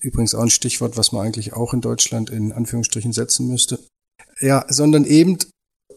Übrigens 0.00 0.34
auch 0.34 0.42
ein 0.42 0.50
Stichwort, 0.50 0.96
was 0.96 1.12
man 1.12 1.26
eigentlich 1.26 1.52
auch 1.52 1.74
in 1.74 1.82
Deutschland 1.82 2.30
in 2.30 2.52
Anführungsstrichen 2.52 3.12
setzen 3.12 3.48
müsste. 3.48 3.78
Ja, 4.40 4.64
sondern 4.68 5.04
eben 5.04 5.36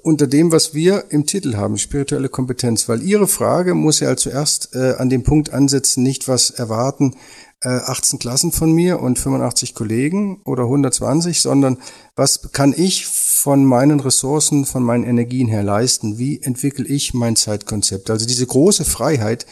unter 0.01 0.27
dem, 0.27 0.51
was 0.51 0.73
wir 0.73 1.05
im 1.11 1.25
Titel 1.25 1.55
haben, 1.55 1.77
spirituelle 1.77 2.27
Kompetenz. 2.27 2.89
Weil 2.89 3.01
Ihre 3.01 3.27
Frage 3.27 3.73
muss 3.73 4.01
ja 4.01 4.17
zuerst 4.17 4.75
äh, 4.75 4.95
an 4.97 5.09
dem 5.09 5.23
Punkt 5.23 5.53
ansetzen, 5.53 6.03
nicht 6.03 6.27
was 6.27 6.49
erwarten 6.49 7.15
äh, 7.63 7.69
18 7.69 8.19
Klassen 8.19 8.51
von 8.51 8.71
mir 8.71 8.99
und 8.99 9.19
85 9.19 9.73
Kollegen 9.73 10.41
oder 10.45 10.63
120, 10.63 11.41
sondern 11.41 11.77
was 12.15 12.51
kann 12.51 12.73
ich 12.75 13.07
von 13.07 13.65
meinen 13.65 13.99
Ressourcen, 13.99 14.65
von 14.65 14.83
meinen 14.83 15.03
Energien 15.03 15.47
her 15.47 15.63
leisten? 15.63 16.17
Wie 16.17 16.41
entwickle 16.41 16.85
ich 16.85 17.13
mein 17.13 17.35
Zeitkonzept? 17.35 18.09
Also 18.09 18.25
diese 18.25 18.45
große 18.45 18.85
Freiheit, 18.85 19.45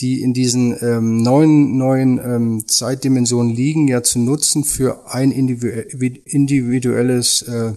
die 0.00 0.22
in 0.22 0.32
diesen 0.32 0.76
ähm, 0.82 1.22
neuen, 1.22 1.76
neuen 1.76 2.18
ähm, 2.18 2.66
Zeitdimensionen 2.66 3.54
liegen, 3.54 3.88
ja 3.88 4.02
zu 4.02 4.18
nutzen 4.18 4.64
für 4.64 5.12
ein 5.12 5.30
individuelles 5.30 7.42
äh, 7.42 7.74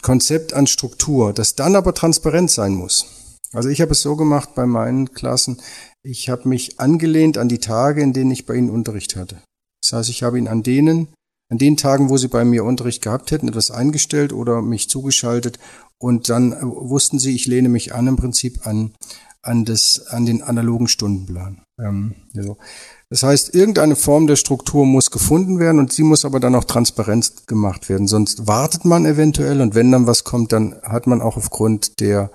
Konzept 0.00 0.52
an 0.52 0.66
Struktur, 0.66 1.32
das 1.32 1.54
dann 1.54 1.76
aber 1.76 1.94
transparent 1.94 2.50
sein 2.50 2.74
muss. 2.74 3.06
Also 3.52 3.68
ich 3.68 3.80
habe 3.80 3.92
es 3.92 4.02
so 4.02 4.16
gemacht 4.16 4.50
bei 4.54 4.66
meinen 4.66 5.12
Klassen, 5.12 5.60
ich 6.02 6.28
habe 6.28 6.48
mich 6.48 6.80
angelehnt 6.80 7.38
an 7.38 7.48
die 7.48 7.58
Tage, 7.58 8.02
in 8.02 8.12
denen 8.12 8.30
ich 8.30 8.46
bei 8.46 8.54
ihnen 8.54 8.70
Unterricht 8.70 9.16
hatte. 9.16 9.42
Das 9.82 9.92
heißt, 9.92 10.10
ich 10.10 10.22
habe 10.22 10.38
ihn 10.38 10.48
an 10.48 10.62
denen 10.62 11.08
an 11.52 11.58
den 11.58 11.76
Tagen, 11.76 12.08
wo 12.08 12.16
sie 12.16 12.28
bei 12.28 12.46
mir 12.46 12.64
Unterricht 12.64 13.02
gehabt 13.02 13.30
hätten, 13.30 13.46
etwas 13.46 13.70
eingestellt 13.70 14.32
oder 14.32 14.62
mich 14.62 14.88
zugeschaltet 14.88 15.58
und 15.98 16.30
dann 16.30 16.52
äh, 16.52 16.62
wussten 16.62 17.18
sie, 17.18 17.34
ich 17.34 17.46
lehne 17.46 17.68
mich 17.68 17.94
an 17.94 18.06
im 18.06 18.16
Prinzip 18.16 18.66
an, 18.66 18.94
an, 19.42 19.66
das, 19.66 20.06
an 20.08 20.24
den 20.24 20.42
analogen 20.42 20.88
Stundenplan. 20.88 21.62
Ähm, 21.78 22.14
so. 22.32 22.56
Das 23.10 23.22
heißt, 23.22 23.54
irgendeine 23.54 23.96
Form 23.96 24.26
der 24.26 24.36
Struktur 24.36 24.86
muss 24.86 25.10
gefunden 25.10 25.58
werden 25.58 25.78
und 25.78 25.92
sie 25.92 26.04
muss 26.04 26.24
aber 26.24 26.40
dann 26.40 26.54
auch 26.54 26.64
transparent 26.64 27.46
gemacht 27.46 27.90
werden. 27.90 28.08
Sonst 28.08 28.46
wartet 28.46 28.86
man 28.86 29.04
eventuell 29.04 29.60
und 29.60 29.74
wenn 29.74 29.92
dann 29.92 30.06
was 30.06 30.24
kommt, 30.24 30.52
dann 30.52 30.76
hat 30.82 31.06
man 31.06 31.20
auch 31.20 31.36
aufgrund 31.36 32.00
der, 32.00 32.30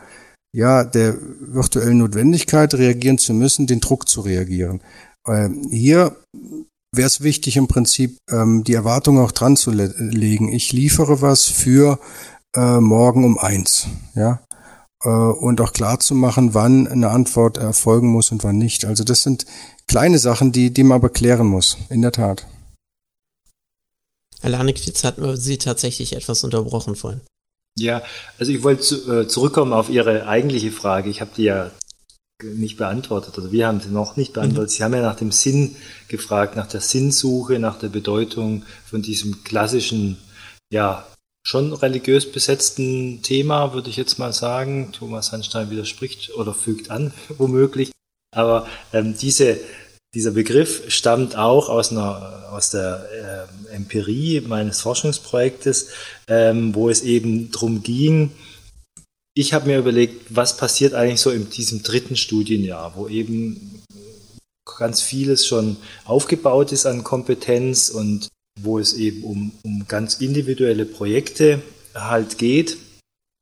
ja, 0.56 0.84
der 0.84 1.18
virtuellen 1.40 2.00
Notwendigkeit 2.00 2.74
reagieren 2.74 3.18
zu 3.18 3.34
müssen, 3.34 3.68
den 3.68 3.80
Druck 3.80 4.08
zu 4.08 4.22
reagieren. 4.22 4.82
Ähm, 5.28 5.68
hier 5.70 6.16
wäre 6.96 7.08
es 7.08 7.22
wichtig 7.22 7.58
im 7.58 7.68
Prinzip 7.68 8.18
ähm, 8.30 8.64
die 8.64 8.74
Erwartung 8.74 9.20
auch 9.20 9.32
dran 9.32 9.58
zu 9.58 9.72
le 9.72 9.94
legen. 9.98 10.52
Ich 10.52 10.72
liefere 10.72 11.22
was 11.22 11.46
für 11.46 12.00
äh, 12.56 12.80
morgen 12.80 13.24
um 13.26 13.38
eins, 13.38 13.88
ja, 14.16 14.42
äh, 15.04 15.10
und 15.10 15.62
auch 15.62 15.74
klar 15.74 16.00
zu 16.00 16.16
machen, 16.16 16.54
wann 16.54 16.88
eine 16.88 17.10
Antwort 17.10 17.58
erfolgen 17.58 18.08
muss 18.08 18.32
und 18.32 18.44
wann 18.44 18.58
nicht. 18.58 18.86
Also 18.86 19.04
das 19.04 19.24
sind 19.24 19.46
kleine 19.88 20.18
Sachen, 20.18 20.52
die, 20.52 20.74
die 20.74 20.84
man 20.84 20.96
aber 20.96 21.10
klären 21.10 21.48
muss, 21.48 21.78
in 21.90 22.02
der 22.02 22.12
Tat. 22.12 22.48
Herr 24.42 24.52
Lanik, 24.52 24.86
jetzt 24.86 25.04
hatten 25.04 25.36
Sie 25.36 25.58
tatsächlich 25.58 26.16
etwas 26.16 26.44
unterbrochen 26.44 26.96
vorhin. 26.96 27.22
Ja, 27.80 28.02
also 28.40 28.52
ich 28.52 28.64
wollte 28.64 28.82
zu, 28.82 29.12
äh, 29.12 29.28
zurückkommen 29.28 29.74
auf 29.74 29.90
Ihre 29.90 30.28
eigentliche 30.28 30.72
Frage. 30.72 31.10
Ich 31.10 31.22
habe 31.22 31.32
die 31.36 31.44
ja 31.44 31.72
nicht 32.44 32.78
beantwortet 32.78 33.38
oder 33.38 33.52
wir 33.52 33.68
haben 33.68 33.80
sie 33.80 33.90
noch 33.90 34.16
nicht 34.16 34.34
beantwortet. 34.34 34.70
Mhm. 34.72 34.76
Sie 34.76 34.84
haben 34.84 34.94
ja 34.94 35.02
nach 35.02 35.16
dem 35.16 35.32
Sinn 35.32 35.76
gefragt, 36.08 36.56
nach 36.56 36.68
der 36.68 36.82
Sinnsuche, 36.82 37.60
nach 37.60 37.80
der 37.80 37.90
Bedeutung 37.90 38.64
von 38.86 39.02
diesem 39.02 39.44
klassischen, 39.44 40.18
ja, 40.72 41.08
schon 41.46 41.74
religiös 41.74 42.32
besetzten 42.32 43.22
Thema, 43.24 43.74
würde 43.74 43.90
ich 43.90 43.96
jetzt 43.96 44.20
mal 44.20 44.34
sagen. 44.34 44.92
Thomas 44.92 45.32
Hanstein 45.32 45.70
widerspricht 45.70 46.36
oder 46.36 46.54
fügt 46.54 46.92
an, 46.92 47.14
womöglich. 47.38 47.92
Aber 48.36 48.68
ähm, 48.94 49.16
diese, 49.18 49.58
dieser 50.14 50.32
Begriff 50.32 50.90
stammt 50.90 51.36
auch 51.36 51.70
aus, 51.70 51.92
einer, 51.92 52.50
aus 52.52 52.70
der 52.70 53.48
äh, 53.70 53.74
Empirie 53.76 54.42
meines 54.42 54.82
Forschungsprojektes, 54.82 55.90
ähm, 56.28 56.74
wo 56.74 56.90
es 56.90 57.02
eben 57.02 57.52
darum 57.52 57.84
ging, 57.84 58.32
ich 59.38 59.54
habe 59.54 59.68
mir 59.68 59.78
überlegt, 59.78 60.36
was 60.36 60.58
passiert 60.58 60.96
eigentlich 60.96 61.22
so 61.22 61.30
in 61.30 61.48
diesem 61.52 61.84
dritten 61.84 62.16
Studienjahr, 62.16 62.94
wo 62.96 63.08
eben 63.08 63.84
ganz 64.80 65.04
vieles 65.04 65.46
schon 65.46 65.78
aufgebaut 66.06 66.72
ist 66.72 66.88
an 66.88 67.04
Kompetenz 67.04 67.90
und 67.90 68.30
wo 68.60 68.80
es 68.80 68.94
eben 68.94 69.24
um, 69.24 69.52
um 69.64 69.88
ganz 69.88 70.16
individuelle 70.16 70.86
Projekte 70.86 71.62
halt 71.94 72.40
geht 72.40 72.78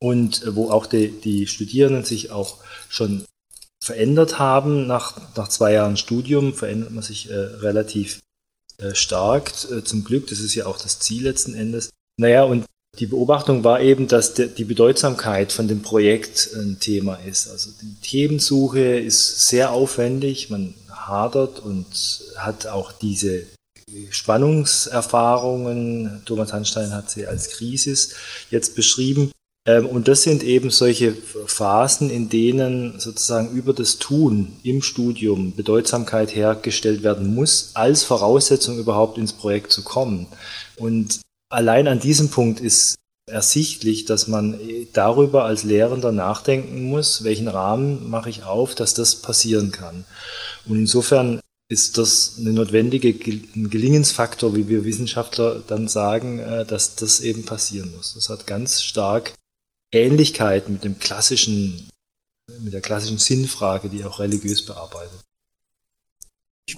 und 0.01 0.43
wo 0.53 0.69
auch 0.69 0.85
die, 0.85 1.11
die 1.11 1.47
Studierenden 1.47 2.03
sich 2.03 2.29
auch 2.29 2.57
schon 2.89 3.23
verändert 3.85 4.39
haben. 4.39 4.87
Nach, 4.87 5.13
nach 5.35 5.47
zwei 5.47 5.73
Jahren 5.73 5.95
Studium 5.95 6.55
verändert 6.55 6.91
man 6.91 7.03
sich 7.03 7.29
äh, 7.29 7.35
relativ 7.35 8.19
äh, 8.79 8.95
stark, 8.95 9.51
äh, 9.71 9.83
zum 9.83 10.03
Glück. 10.03 10.27
Das 10.27 10.39
ist 10.39 10.55
ja 10.55 10.65
auch 10.65 10.79
das 10.79 10.99
Ziel 10.99 11.23
letzten 11.23 11.53
Endes. 11.53 11.91
Naja, 12.17 12.43
und 12.43 12.65
die 12.97 13.05
Beobachtung 13.05 13.63
war 13.63 13.81
eben, 13.81 14.07
dass 14.07 14.33
die 14.33 14.63
Bedeutsamkeit 14.63 15.51
von 15.51 15.67
dem 15.67 15.81
Projekt 15.81 16.49
ein 16.55 16.79
Thema 16.79 17.15
ist. 17.15 17.49
Also 17.49 17.71
die 17.81 17.95
Themensuche 18.01 18.97
ist 18.97 19.49
sehr 19.49 19.71
aufwendig, 19.71 20.49
man 20.49 20.73
hadert 20.89 21.59
und 21.59 21.85
hat 22.37 22.67
auch 22.67 22.93
diese 22.93 23.43
Spannungserfahrungen, 24.09 26.21
Thomas 26.25 26.53
Hanstein 26.53 26.93
hat 26.93 27.11
sie 27.11 27.27
als 27.27 27.49
Krisis 27.49 28.15
jetzt 28.49 28.75
beschrieben. 28.75 29.29
Ähm, 29.65 29.87
und 29.87 30.07
das 30.07 30.21
sind 30.21 30.43
eben 30.43 30.69
solche 30.69 31.13
Phasen, 31.13 32.09
in 32.09 32.29
denen 32.29 32.99
sozusagen 32.99 33.51
über 33.51 33.73
das 33.73 33.97
Tun 33.97 34.53
im 34.63 34.81
Studium 34.81 35.55
Bedeutsamkeit 35.55 36.35
hergestellt 36.35 37.03
werden 37.03 37.33
muss, 37.33 37.71
als 37.73 38.03
Voraussetzung 38.03 38.77
überhaupt 38.77 39.17
ins 39.17 39.33
Projekt 39.33 39.71
zu 39.71 39.83
kommen. 39.83 40.27
Und 40.77 41.21
allein 41.49 41.87
an 41.87 41.99
diesem 41.99 42.29
Punkt 42.29 42.59
ist 42.59 42.95
ersichtlich, 43.27 44.05
dass 44.05 44.27
man 44.27 44.59
darüber 44.93 45.45
als 45.45 45.63
Lehrender 45.63 46.11
nachdenken 46.11 46.83
muss, 46.83 47.23
welchen 47.23 47.47
Rahmen 47.47 48.07
mache 48.09 48.29
ich 48.29 48.43
auf, 48.43 48.75
dass 48.75 48.93
das 48.93 49.15
passieren 49.15 49.71
kann. 49.71 50.05
Und 50.67 50.77
insofern 50.77 51.39
ist 51.67 51.97
das 51.97 52.35
eine 52.39 52.53
notwendige 52.53 53.13
Gelingensfaktor, 53.13 54.55
wie 54.55 54.67
wir 54.67 54.85
Wissenschaftler 54.85 55.63
dann 55.65 55.87
sagen, 55.87 56.37
äh, 56.37 56.63
dass 56.63 56.95
das 56.95 57.21
eben 57.21 57.43
passieren 57.43 57.91
muss. 57.97 58.13
Das 58.13 58.29
hat 58.29 58.45
ganz 58.45 58.83
stark 58.83 59.33
Ähnlichkeit 59.91 60.69
mit 60.69 60.83
dem 60.83 60.99
klassischen, 60.99 61.89
mit 62.59 62.73
der 62.73 62.81
klassischen 62.81 63.17
Sinnfrage, 63.17 63.89
die 63.89 64.03
auch 64.03 64.19
religiös 64.19 64.65
bearbeitet. 64.65 65.21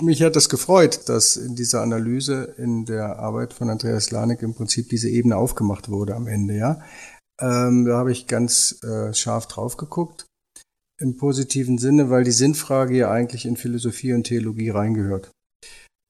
Mich 0.02 0.22
hat 0.22 0.36
das 0.36 0.50
gefreut, 0.50 1.08
dass 1.08 1.38
in 1.38 1.56
dieser 1.56 1.82
Analyse 1.82 2.56
in 2.58 2.86
der 2.86 3.20
Arbeit 3.20 3.54
von 3.54 3.70
Andreas 3.70 4.12
Lanek 4.12 4.41
im 4.41 4.54
Prinzip 4.54 4.89
diese 4.89 5.10
Ebene 5.10 5.38
aufgemacht 5.38 5.89
wurde 5.89 6.15
am 6.15 6.28
Ende, 6.28 6.56
ja. 6.56 6.82
Ähm, 7.39 7.86
da 7.86 7.98
habe 7.98 8.12
ich 8.12 8.28
ganz 8.28 8.84
äh, 8.84 9.13
scharf 9.13 9.48
drauf 9.48 9.78
geguckt. 9.78 10.26
Im 11.00 11.15
positiven 11.15 11.78
Sinne, 11.78 12.10
weil 12.10 12.24
die 12.24 12.32
Sinnfrage 12.32 12.98
ja 12.98 13.12
eigentlich 13.12 13.46
in 13.46 13.56
Philosophie 13.56 14.13
und 14.13 14.24
Theologie 14.24 14.72
reingehört. 14.72 15.32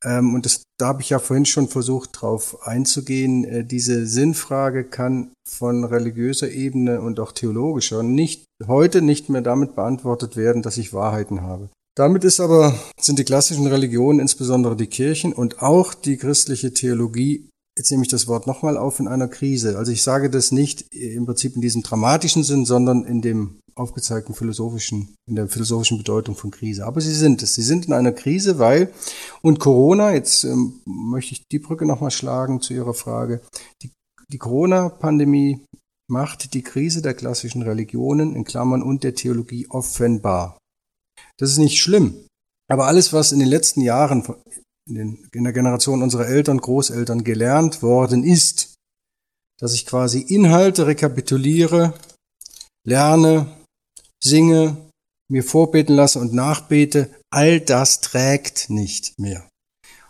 Ähm, 0.03 0.33
und 0.36 0.45
das, 0.45 0.63
da 0.77 0.88
habe 0.88 1.01
ich 1.01 1.10
ja 1.10 1.19
vorhin 1.19 1.45
schon 1.45 1.67
versucht, 1.67 2.21
drauf 2.21 2.65
einzugehen. 2.67 3.43
Äh, 3.43 3.65
diese 3.65 4.05
Sinnfrage 4.05 4.83
kann 4.83 5.31
von 5.47 5.83
religiöser 5.83 6.49
Ebene 6.51 7.01
und 7.01 7.19
auch 7.19 7.31
theologischer 7.31 8.03
nicht, 8.03 8.45
heute 8.67 9.01
nicht 9.01 9.29
mehr 9.29 9.41
damit 9.41 9.75
beantwortet 9.75 10.38
werden, 10.38 10.62
dass 10.62 10.77
ich 10.77 10.93
Wahrheiten 10.93 11.41
habe. 11.41 11.69
Damit 11.95 12.23
ist 12.23 12.39
aber, 12.39 12.77
sind 12.99 13.17
die 13.17 13.23
klassischen 13.23 13.65
Religionen, 13.65 14.19
insbesondere 14.19 14.75
die 14.75 14.86
Kirchen 14.86 15.33
und 15.33 15.63
auch 15.63 15.95
die 15.95 16.17
christliche 16.17 16.71
Theologie, 16.71 17.49
jetzt 17.77 17.91
nehme 17.91 18.03
ich 18.03 18.09
das 18.09 18.27
Wort 18.27 18.47
nochmal 18.47 18.77
auf, 18.77 18.99
in 18.99 19.07
einer 19.07 19.27
Krise. 19.27 19.77
Also 19.77 19.91
ich 19.91 20.01
sage 20.01 20.29
das 20.29 20.51
nicht 20.51 20.93
im 20.93 21.25
Prinzip 21.25 21.55
in 21.55 21.61
diesem 21.61 21.83
dramatischen 21.83 22.43
Sinn, 22.43 22.65
sondern 22.65 23.05
in 23.05 23.21
dem 23.21 23.59
aufgezeigten 23.75 24.33
philosophischen, 24.33 25.15
in 25.29 25.35
der 25.35 25.47
philosophischen 25.47 25.99
Bedeutung 25.99 26.35
von 26.35 26.49
Krise. 26.49 26.85
Aber 26.85 26.99
sie 26.99 27.13
sind 27.13 27.43
es. 27.43 27.53
Sie 27.53 27.61
sind 27.61 27.85
in 27.85 27.93
einer 27.93 28.11
Krise, 28.11 28.57
weil, 28.57 28.91
und 29.43 29.59
Corona, 29.59 30.13
jetzt 30.13 30.43
ähm, 30.43 30.81
möchte 30.85 31.33
ich 31.33 31.47
die 31.51 31.59
Brücke 31.59 31.85
nochmal 31.85 32.11
schlagen 32.11 32.59
zu 32.59 32.73
Ihrer 32.73 32.95
Frage, 32.95 33.41
die, 33.83 33.91
die 34.31 34.39
Corona-Pandemie 34.39 35.63
macht 36.09 36.53
die 36.53 36.63
Krise 36.63 37.01
der 37.01 37.13
klassischen 37.13 37.61
Religionen 37.61 38.35
in 38.35 38.45
Klammern 38.45 38.81
und 38.81 39.03
der 39.03 39.13
Theologie 39.13 39.67
offenbar. 39.69 40.57
Das 41.37 41.51
ist 41.51 41.57
nicht 41.57 41.79
schlimm. 41.79 42.25
Aber 42.69 42.87
alles, 42.87 43.13
was 43.13 43.31
in 43.31 43.39
den 43.39 43.47
letzten 43.47 43.81
Jahren 43.81 44.23
in, 44.88 44.95
den, 44.95 45.28
in 45.34 45.43
der 45.43 45.54
Generation 45.54 46.02
unserer 46.02 46.28
Eltern, 46.28 46.60
Großeltern 46.60 47.23
gelernt 47.23 47.82
worden 47.82 48.23
ist, 48.23 48.76
dass 49.60 49.73
ich 49.73 49.86
quasi 49.86 50.19
Inhalte 50.21 50.88
rekapituliere, 50.88 51.93
lerne, 52.86 53.47
singe, 54.23 54.78
mir 55.30 55.43
vorbeten 55.43 55.95
lasse 55.95 56.19
und 56.19 56.34
nachbete, 56.34 57.10
all 57.34 57.60
das 57.60 58.02
trägt 58.02 58.69
nicht 58.69 59.19
mehr. 59.19 59.47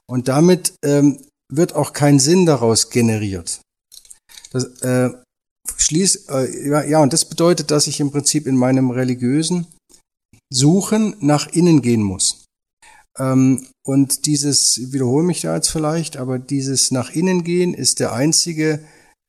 Und 0.10 0.28
damit 0.28 0.74
ähm, 0.84 1.26
wird 1.52 1.74
auch 1.74 1.94
kein 1.94 2.20
Sinn 2.20 2.46
daraus 2.46 2.90
generiert. 2.90 3.62
Das, 4.52 4.66
äh, 4.82 5.10
schließt, 5.76 6.30
äh, 6.30 6.70
ja, 6.70 6.84
ja, 6.84 7.02
und 7.02 7.14
das 7.14 7.26
bedeutet, 7.26 7.72
dass 7.72 7.88
ich 7.88 8.00
im 8.00 8.12
Prinzip 8.12 8.48
in 8.48 8.56
meinem 8.56 8.92
religiösen 8.92 9.68
Suchen 10.52 11.16
nach 11.20 11.48
innen 11.48 11.82
gehen 11.82 12.04
muss. 12.04 12.46
Ähm, 13.20 13.66
und 13.84 14.26
dieses, 14.26 14.78
ich 14.78 14.94
wiederhole 14.94 15.26
mich 15.26 15.42
da 15.42 15.56
jetzt 15.56 15.70
vielleicht, 15.70 16.18
aber 16.18 16.40
dieses 16.40 16.92
nach 16.92 17.12
innen 17.12 17.44
gehen 17.44 17.74
ist 17.74 18.00
der 18.00 18.14
einzige 18.14 18.80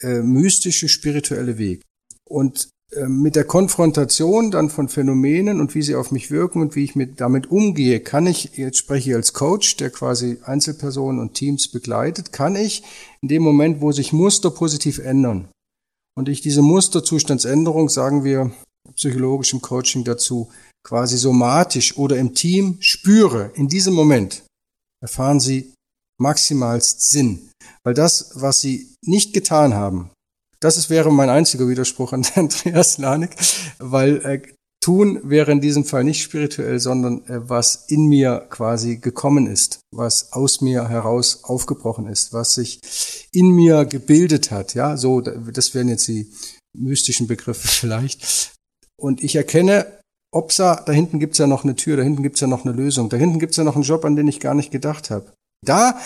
äh, 0.01 0.20
mystische 0.20 0.88
spirituelle 0.88 1.59
Weg. 1.59 1.83
Und 2.24 2.68
äh, 2.92 3.07
mit 3.07 3.37
der 3.37 3.44
Konfrontation 3.44 4.51
dann 4.51 4.70
von 4.70 4.88
Phänomenen 4.88 5.61
und 5.61 5.74
wie 5.74 5.83
sie 5.83 5.94
auf 5.94 6.11
mich 6.11 6.31
wirken 6.31 6.62
und 6.62 6.74
wie 6.74 6.85
ich 6.85 6.96
mit, 6.96 7.20
damit 7.20 7.51
umgehe, 7.51 8.01
kann 8.01 8.27
ich, 8.27 8.57
jetzt 8.57 8.79
spreche 8.79 9.11
ich 9.11 9.16
als 9.16 9.33
Coach, 9.33 9.77
der 9.77 9.90
quasi 9.90 10.38
Einzelpersonen 10.42 11.20
und 11.20 11.35
Teams 11.35 11.68
begleitet, 11.68 12.33
kann 12.33 12.57
ich 12.57 12.83
in 13.20 13.29
dem 13.29 13.42
Moment, 13.42 13.81
wo 13.81 13.92
sich 13.92 14.12
Muster 14.12 14.51
positiv 14.51 14.98
ändern 14.98 15.48
und 16.16 16.29
ich 16.29 16.40
diese 16.40 16.62
Musterzustandsänderung, 16.62 17.88
sagen 17.88 18.24
wir 18.24 18.53
psychologischem 18.96 19.61
Coaching 19.61 20.05
dazu, 20.05 20.48
quasi 20.87 21.19
somatisch 21.19 21.97
oder 21.97 22.17
im 22.17 22.35
Team 22.35 22.79
spüre, 22.81 23.53
in 23.55 23.69
diesem 23.69 23.95
Moment 23.95 24.45
erfahren 25.03 25.41
sie 25.41 25.73
maximalst 26.21 27.11
Sinn. 27.11 27.51
Weil 27.85 27.95
das, 27.95 28.33
was 28.35 28.61
sie 28.61 28.95
nicht 29.05 29.33
getan 29.33 29.75
haben, 29.75 30.11
das 30.61 30.77
ist, 30.77 30.91
wäre 30.91 31.12
mein 31.12 31.31
einziger 31.31 31.69
Widerspruch 31.69 32.12
an 32.12 32.27
Andreas 32.35 32.99
Lanik, 32.99 33.37
weil 33.79 34.17
äh, 34.25 34.43
tun 34.83 35.21
wäre 35.23 35.53
in 35.53 35.61
diesem 35.61 35.85
Fall 35.85 36.05
nicht 36.05 36.23
spirituell, 36.23 36.81
sondern 36.81 37.25
äh, 37.27 37.49
was 37.49 37.87
in 37.88 38.07
mir 38.07 38.47
quasi 38.51 38.97
gekommen 38.97 39.47
ist, 39.47 39.81
was 39.95 40.33
aus 40.33 40.61
mir 40.61 40.88
heraus 40.88 41.45
aufgebrochen 41.45 42.07
ist, 42.07 42.33
was 42.33 42.55
sich 42.55 42.81
in 43.33 43.51
mir 43.51 43.85
gebildet 43.85 44.51
hat. 44.51 44.75
Ja, 44.75 44.97
so, 44.97 45.21
das 45.21 45.75
wären 45.75 45.88
jetzt 45.88 46.09
die 46.09 46.33
mystischen 46.77 47.27
Begriffe 47.27 47.69
vielleicht. 47.69 48.53
Und 49.01 49.23
ich 49.23 49.37
erkenne 49.37 49.98
Opsa, 50.33 50.83
da 50.85 50.93
hinten 50.93 51.19
gibt's 51.19 51.38
ja 51.38 51.47
noch 51.47 51.64
eine 51.64 51.75
Tür, 51.77 51.97
da 51.97 52.03
hinten 52.03 52.23
gibt's 52.23 52.41
ja 52.41 52.47
noch 52.47 52.64
eine 52.64 52.75
Lösung, 52.75 53.09
da 53.09 53.17
hinten 53.17 53.38
gibt's 53.38 53.57
ja 53.57 53.64
noch 53.64 53.75
einen 53.75 53.85
Job, 53.85 54.05
an 54.05 54.17
den 54.17 54.29
ich 54.29 54.41
gar 54.41 54.55
nicht 54.55 54.71
gedacht 54.71 55.11
habe. 55.11 55.33
Da 55.64 55.99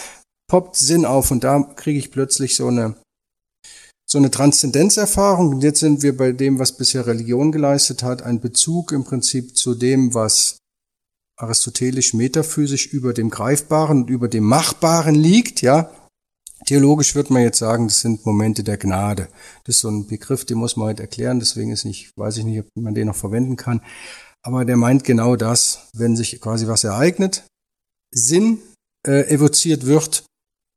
poppt 0.48 0.76
Sinn 0.76 1.04
auf 1.04 1.30
und 1.30 1.44
da 1.44 1.62
kriege 1.62 1.98
ich 1.98 2.10
plötzlich 2.10 2.56
so 2.56 2.68
eine 2.68 2.94
so 4.12 4.18
eine 4.18 4.30
Transzendenzerfahrung. 4.30 5.48
Und 5.48 5.62
jetzt 5.62 5.80
sind 5.80 6.02
wir 6.02 6.16
bei 6.16 6.32
dem, 6.32 6.58
was 6.58 6.76
bisher 6.76 7.06
Religion 7.06 7.50
geleistet 7.50 8.02
hat, 8.02 8.22
ein 8.22 8.40
Bezug 8.40 8.92
im 8.92 9.04
Prinzip 9.04 9.56
zu 9.56 9.74
dem, 9.74 10.12
was 10.12 10.58
aristotelisch 11.40 12.12
metaphysisch 12.12 12.86
über 12.88 13.14
dem 13.14 13.30
Greifbaren 13.30 14.02
und 14.02 14.10
über 14.10 14.28
dem 14.28 14.44
Machbaren 14.44 15.14
liegt, 15.14 15.62
ja. 15.62 15.90
Theologisch 16.72 17.14
wird 17.14 17.28
man 17.28 17.42
jetzt 17.42 17.58
sagen, 17.58 17.86
das 17.86 18.00
sind 18.00 18.24
Momente 18.24 18.64
der 18.64 18.78
Gnade. 18.78 19.28
Das 19.64 19.76
ist 19.76 19.82
so 19.82 19.90
ein 19.90 20.06
Begriff, 20.06 20.46
den 20.46 20.56
muss 20.56 20.74
man 20.74 20.88
heute 20.88 21.02
erklären, 21.02 21.38
deswegen 21.38 21.70
ist 21.70 21.84
nicht, 21.84 22.16
weiß 22.16 22.38
ich 22.38 22.44
nicht, 22.44 22.60
ob 22.60 22.66
man 22.74 22.94
den 22.94 23.08
noch 23.08 23.14
verwenden 23.14 23.56
kann. 23.56 23.82
Aber 24.42 24.64
der 24.64 24.78
meint 24.78 25.04
genau 25.04 25.36
das, 25.36 25.90
wenn 25.92 26.16
sich 26.16 26.40
quasi 26.40 26.66
was 26.68 26.82
ereignet, 26.82 27.44
Sinn 28.10 28.58
äh, 29.06 29.28
evoziert 29.28 29.84
wird, 29.84 30.24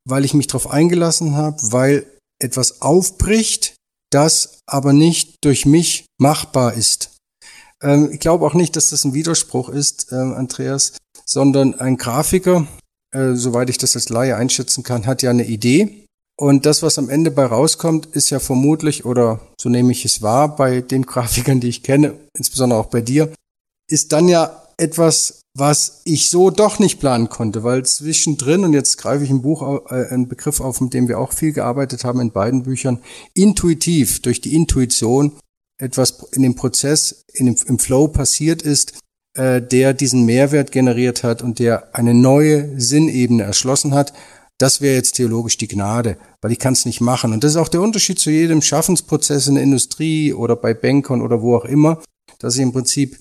weil 0.06 0.26
ich 0.26 0.34
mich 0.34 0.48
darauf 0.48 0.68
eingelassen 0.68 1.34
habe, 1.34 1.56
weil 1.62 2.04
etwas 2.42 2.82
aufbricht, 2.82 3.74
das 4.10 4.60
aber 4.66 4.92
nicht 4.92 5.36
durch 5.44 5.64
mich 5.64 6.04
machbar 6.20 6.74
ist. 6.74 7.16
Ähm, 7.80 8.10
ich 8.12 8.20
glaube 8.20 8.44
auch 8.44 8.52
nicht, 8.52 8.76
dass 8.76 8.90
das 8.90 9.04
ein 9.04 9.14
Widerspruch 9.14 9.70
ist, 9.70 10.12
ähm, 10.12 10.34
Andreas, 10.34 10.92
sondern 11.24 11.74
ein 11.80 11.96
Grafiker, 11.96 12.66
äh, 13.12 13.34
soweit 13.34 13.70
ich 13.70 13.78
das 13.78 13.96
als 13.96 14.08
Laie 14.08 14.36
einschätzen 14.36 14.82
kann, 14.82 15.06
hat 15.06 15.22
ja 15.22 15.30
eine 15.30 15.46
Idee. 15.46 16.04
Und 16.38 16.66
das, 16.66 16.82
was 16.82 16.98
am 16.98 17.08
Ende 17.08 17.30
bei 17.30 17.46
rauskommt, 17.46 18.06
ist 18.06 18.30
ja 18.30 18.40
vermutlich, 18.40 19.06
oder 19.06 19.40
so 19.58 19.68
nehme 19.68 19.92
ich 19.92 20.04
es 20.04 20.20
wahr 20.20 20.54
bei 20.54 20.82
den 20.82 21.02
Grafikern, 21.06 21.60
die 21.60 21.68
ich 21.68 21.82
kenne, 21.82 22.14
insbesondere 22.36 22.78
auch 22.78 22.86
bei 22.86 23.00
dir, 23.00 23.32
ist 23.88 24.12
dann 24.12 24.28
ja 24.28 24.62
etwas, 24.76 25.40
was 25.56 26.02
ich 26.04 26.28
so 26.28 26.50
doch 26.50 26.78
nicht 26.78 27.00
planen 27.00 27.30
konnte, 27.30 27.64
weil 27.64 27.86
zwischendrin, 27.86 28.64
und 28.64 28.74
jetzt 28.74 28.98
greife 28.98 29.24
ich 29.24 29.30
ein 29.30 29.40
Buch, 29.40 29.62
äh, 29.90 30.08
einen 30.08 30.28
Begriff 30.28 30.60
auf, 30.60 30.82
mit 30.82 30.92
dem 30.92 31.08
wir 31.08 31.18
auch 31.18 31.32
viel 31.32 31.52
gearbeitet 31.52 32.04
haben 32.04 32.20
in 32.20 32.32
beiden 32.32 32.64
Büchern, 32.64 32.98
intuitiv, 33.32 34.20
durch 34.20 34.42
die 34.42 34.54
Intuition 34.54 35.32
etwas 35.78 36.28
in 36.32 36.42
dem 36.42 36.54
Prozess, 36.54 37.24
in 37.32 37.46
dem, 37.46 37.56
im 37.66 37.78
Flow 37.78 38.08
passiert 38.08 38.62
ist, 38.62 38.98
äh, 39.36 39.62
der 39.62 39.94
diesen 39.94 40.24
Mehrwert 40.24 40.72
generiert 40.72 41.22
hat 41.22 41.42
und 41.42 41.58
der 41.58 41.94
eine 41.94 42.14
neue 42.14 42.80
Sinnebene 42.80 43.42
erschlossen 43.42 43.94
hat. 43.94 44.12
Das 44.58 44.80
wäre 44.80 44.94
jetzt 44.94 45.12
theologisch 45.12 45.58
die 45.58 45.68
Gnade, 45.68 46.16
weil 46.40 46.52
ich 46.52 46.58
kann 46.58 46.72
es 46.72 46.86
nicht 46.86 47.00
machen. 47.00 47.32
Und 47.32 47.44
das 47.44 47.52
ist 47.52 47.56
auch 47.58 47.68
der 47.68 47.82
Unterschied 47.82 48.18
zu 48.18 48.30
jedem 48.30 48.62
Schaffensprozess 48.62 49.48
in 49.48 49.56
der 49.56 49.64
Industrie 49.64 50.32
oder 50.32 50.56
bei 50.56 50.72
Bankern 50.72 51.20
oder 51.20 51.42
wo 51.42 51.56
auch 51.56 51.66
immer, 51.66 52.02
dass 52.38 52.56
ich 52.56 52.62
im 52.62 52.72
Prinzip 52.72 53.18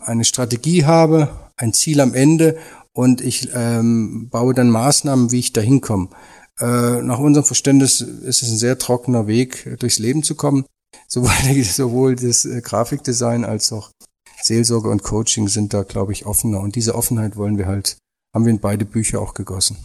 eine 0.00 0.24
Strategie 0.24 0.84
habe, 0.86 1.28
ein 1.56 1.74
Ziel 1.74 2.00
am 2.00 2.14
Ende 2.14 2.56
und 2.92 3.20
ich 3.20 3.50
ähm, 3.54 4.28
baue 4.30 4.54
dann 4.54 4.70
Maßnahmen, 4.70 5.30
wie 5.32 5.38
ich 5.38 5.52
da 5.52 5.60
hinkomme. 5.60 6.08
Äh, 6.58 7.02
nach 7.02 7.18
unserem 7.18 7.44
Verständnis 7.44 8.00
ist 8.00 8.42
es 8.42 8.50
ein 8.50 8.58
sehr 8.58 8.78
trockener 8.78 9.26
Weg, 9.26 9.76
durchs 9.78 9.98
Leben 9.98 10.22
zu 10.22 10.34
kommen. 10.34 10.64
Sowohl, 11.08 11.62
sowohl 11.64 12.16
das 12.16 12.44
äh, 12.44 12.60
Grafikdesign 12.60 13.44
als 13.44 13.72
auch 13.72 13.90
Seelsorge 14.42 14.88
und 14.88 15.02
Coaching 15.02 15.48
sind 15.48 15.74
da, 15.74 15.82
glaube 15.82 16.12
ich, 16.12 16.26
offener. 16.26 16.60
Und 16.60 16.76
diese 16.76 16.94
Offenheit 16.94 17.36
wollen 17.36 17.58
wir 17.58 17.66
halt, 17.66 17.96
haben 18.34 18.44
wir 18.44 18.52
in 18.52 18.60
beide 18.60 18.84
Bücher 18.84 19.20
auch 19.20 19.34
gegossen. 19.34 19.78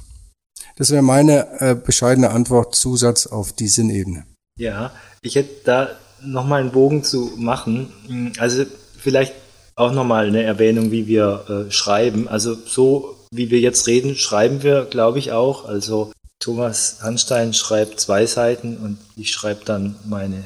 Das 0.78 0.91
wäre 0.91 1.01
meine 1.01 1.60
äh, 1.60 1.76
bescheidene 1.76 2.32
Antwort, 2.32 2.76
Zusatz 2.76 3.28
auf 3.28 3.53
die 3.53 3.68
Sinnebene. 3.68 4.26
Ja, 4.58 4.91
ich 5.22 5.36
hätte 5.36 5.64
da 5.64 5.89
nochmal 6.22 6.62
einen 6.62 6.72
Bogen 6.72 7.03
zu 7.03 7.34
machen. 7.38 8.34
Also 8.39 8.66
vielleicht 8.97 9.34
auch 9.76 9.91
nochmal 9.91 10.28
eine 10.28 10.43
Erwähnung, 10.43 10.91
wie 10.91 11.08
wir 11.08 11.68
äh, 11.68 11.72
schreiben. 11.72 12.28
Also 12.28 12.56
so 12.56 13.16
wie 13.32 13.51
wir 13.51 13.60
jetzt 13.60 13.88
reden, 13.88 14.16
schreiben 14.16 14.64
wir, 14.64 14.86
glaube 14.86 15.20
ich, 15.20 15.32
auch. 15.32 15.66
Also 15.66 16.12
Thomas 16.39 16.99
Hanstein 17.01 17.53
schreibt 17.53 17.99
zwei 17.99 18.26
Seiten 18.26 18.78
und 18.78 18.97
ich 19.16 19.32
schreibe 19.32 19.66
dann 19.66 19.95
meine 20.06 20.43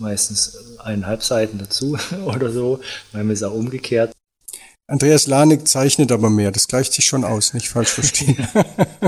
meistens 0.00 0.78
eineinhalb 0.78 1.22
Seiten 1.22 1.58
dazu 1.58 1.98
oder 2.26 2.50
so. 2.50 2.80
Manchmal 3.12 3.34
ist 3.34 3.42
auch 3.42 3.54
umgekehrt. 3.54 4.12
Andreas 4.88 5.26
Lanik 5.26 5.66
zeichnet 5.66 6.12
aber 6.12 6.30
mehr, 6.30 6.52
das 6.52 6.68
gleicht 6.68 6.92
sich 6.92 7.04
schon 7.04 7.24
aus, 7.24 7.54
nicht 7.54 7.68
falsch 7.68 7.90
verstehen. 7.90 8.46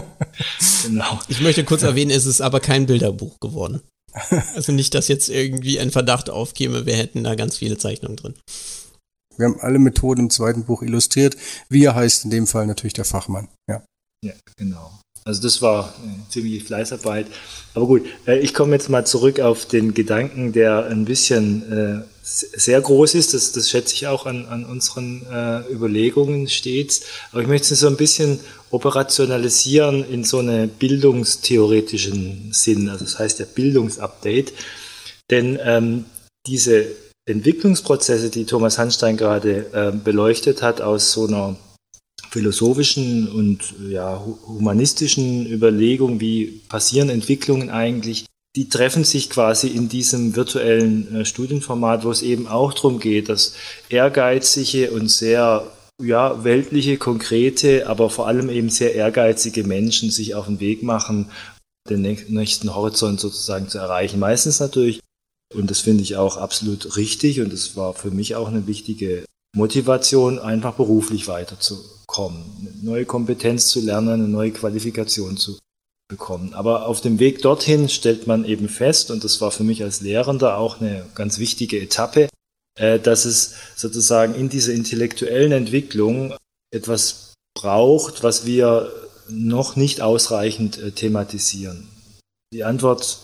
genau. 0.83 1.21
Ich 1.29 1.41
möchte 1.41 1.63
kurz 1.63 1.85
erwähnen, 1.85 2.11
es 2.11 2.27
ist 2.27 2.41
aber 2.41 2.59
kein 2.59 2.87
Bilderbuch 2.87 3.39
geworden. 3.39 3.81
Also 4.57 4.73
nicht, 4.73 4.95
dass 4.95 5.07
jetzt 5.07 5.29
irgendwie 5.29 5.79
ein 5.79 5.93
Verdacht 5.93 6.31
aufkäme, 6.31 6.85
wir 6.87 6.97
hätten 6.97 7.23
da 7.23 7.37
ganz 7.37 7.59
viele 7.59 7.79
Zeichnungen 7.79 8.17
drin. 8.17 8.35
Wir 9.37 9.47
haben 9.47 9.61
alle 9.61 9.79
Methoden 9.79 10.23
im 10.23 10.31
zweiten 10.31 10.65
Buch 10.65 10.83
illustriert. 10.83 11.37
Wir 11.69 11.95
heißt 11.95 12.25
in 12.25 12.31
dem 12.31 12.49
Fall 12.49 12.67
natürlich 12.67 12.95
der 12.95 13.05
Fachmann. 13.05 13.49
Ja, 13.71 13.85
ja 14.25 14.33
genau. 14.57 14.99
Also 15.29 15.43
das 15.43 15.61
war 15.61 15.93
äh, 16.07 16.31
ziemlich 16.31 16.65
Fleißarbeit. 16.65 17.27
Aber 17.75 17.87
gut, 17.87 18.07
äh, 18.27 18.39
ich 18.39 18.55
komme 18.55 18.73
jetzt 18.73 18.89
mal 18.89 19.07
zurück 19.07 19.41
auf 19.41 19.67
den 19.67 19.93
Gedanken, 19.93 20.53
der 20.53 20.87
ein 20.87 21.05
bisschen 21.05 21.71
äh, 21.71 22.05
sehr 22.23 22.81
groß 22.81 23.15
ist. 23.15 23.35
Das, 23.35 23.53
das 23.53 23.69
schätze 23.69 23.95
ich 23.95 24.07
auch 24.07 24.25
an, 24.25 24.47
an 24.47 24.65
unseren 24.65 25.27
äh, 25.31 25.71
Überlegungen 25.71 26.49
stets. 26.49 27.03
Aber 27.31 27.43
ich 27.43 27.47
möchte 27.47 27.75
es 27.75 27.81
so 27.81 27.89
ein 27.89 27.99
bisschen 27.99 28.41
operationalisieren 28.71 30.03
in 30.11 30.25
so 30.25 30.39
einen 30.39 30.71
bildungstheoretischen 30.71 32.49
Sinn. 32.53 32.89
Also 32.89 33.05
das 33.05 33.19
heißt 33.19 33.39
der 33.39 33.45
Bildungsupdate. 33.45 34.55
Denn 35.31 35.59
ähm, 35.63 36.07
diese 36.47 36.87
Entwicklungsprozesse, 37.27 38.31
die 38.31 38.47
Thomas 38.47 38.79
Hanstein 38.79 39.19
gerade 39.19 39.67
äh, 39.75 39.93
beleuchtet 39.93 40.63
hat, 40.63 40.81
aus 40.81 41.13
so 41.13 41.27
einer 41.27 41.57
philosophischen 42.31 43.29
und 43.29 43.75
ja, 43.89 44.23
humanistischen 44.47 45.47
Überlegung, 45.47 46.21
wie 46.21 46.63
passieren 46.69 47.09
Entwicklungen 47.09 47.71
eigentlich, 47.71 48.27
die 48.57 48.69
treffen 48.69 49.05
sich 49.05 49.31
quasi 49.31 49.69
in 49.69 49.89
diesem 49.89 50.35
virtuellen 50.37 51.15
äh, 51.15 51.25
Studienformat, 51.25 52.05
wo 52.05 52.11
es 52.11 52.23
eben 52.23 52.47
auch 52.49 52.73
darum 52.75 52.99
geht, 52.99 53.29
dass 53.29 53.55
ehrgeizige 53.89 54.91
und 54.91 55.11
sehr 55.11 55.71
ja, 56.03 56.45
weltliche, 56.45 56.97
konkrete, 56.97 57.89
aber 57.89 58.09
vor 58.11 58.27
allem 58.27 58.51
eben 58.51 58.71
sehr 58.71 58.95
ehrgeizige 58.95 59.65
Menschen 59.65 60.11
sich 60.11 60.35
auf 60.35 60.47
den 60.47 60.61
Weg 60.61 60.83
machen, 60.83 61.31
den 61.89 62.03
nächsten 62.29 62.75
Horizont 62.75 63.21
sozusagen 63.21 63.69
zu 63.69 63.79
erreichen. 63.79 64.21
Meistens 64.21 64.61
natürlich 64.61 65.01
und 65.55 65.71
das 65.71 65.81
finde 65.81 66.03
ich 66.03 66.17
auch 66.17 66.37
absolut 66.37 66.97
richtig 66.97 67.41
und 67.41 67.53
es 67.53 67.77
war 67.77 67.95
für 67.95 68.11
mich 68.11 68.37
auch 68.37 68.49
eine 68.49 68.67
wichtige 68.67 69.25
Motivation, 69.57 70.39
einfach 70.39 70.75
beruflich 70.75 71.27
weiterzukommen, 72.09 72.45
eine 72.61 72.83
neue 72.83 73.05
Kompetenz 73.05 73.69
zu 73.69 73.81
lernen, 73.81 74.09
eine 74.09 74.29
neue 74.29 74.51
Qualifikation 74.51 75.37
zu 75.37 75.59
bekommen. 76.09 76.55
Aber 76.55 76.87
auf 76.87 77.01
dem 77.01 77.19
Weg 77.19 77.43
dorthin 77.43 77.89
stellt 77.89 78.27
man 78.27 78.45
eben 78.45 78.69
fest, 78.69 79.11
und 79.11 79.25
das 79.25 79.41
war 79.41 79.51
für 79.51 79.65
mich 79.65 79.83
als 79.83 80.01
Lehrender 80.01 80.57
auch 80.57 80.81
eine 80.81 81.05
ganz 81.15 81.39
wichtige 81.39 81.81
Etappe, 81.81 82.29
äh, 82.79 82.99
dass 82.99 83.25
es 83.25 83.55
sozusagen 83.77 84.35
in 84.35 84.49
dieser 84.49 84.73
intellektuellen 84.73 85.53
Entwicklung 85.53 86.35
etwas 86.75 87.35
braucht, 87.55 88.23
was 88.23 88.47
wir 88.47 88.93
noch 89.29 89.77
nicht 89.77 90.01
ausreichend 90.01 90.79
äh, 90.79 90.93
thematisieren. 90.93 91.89
Die 92.55 92.65
Antwort 92.65 93.21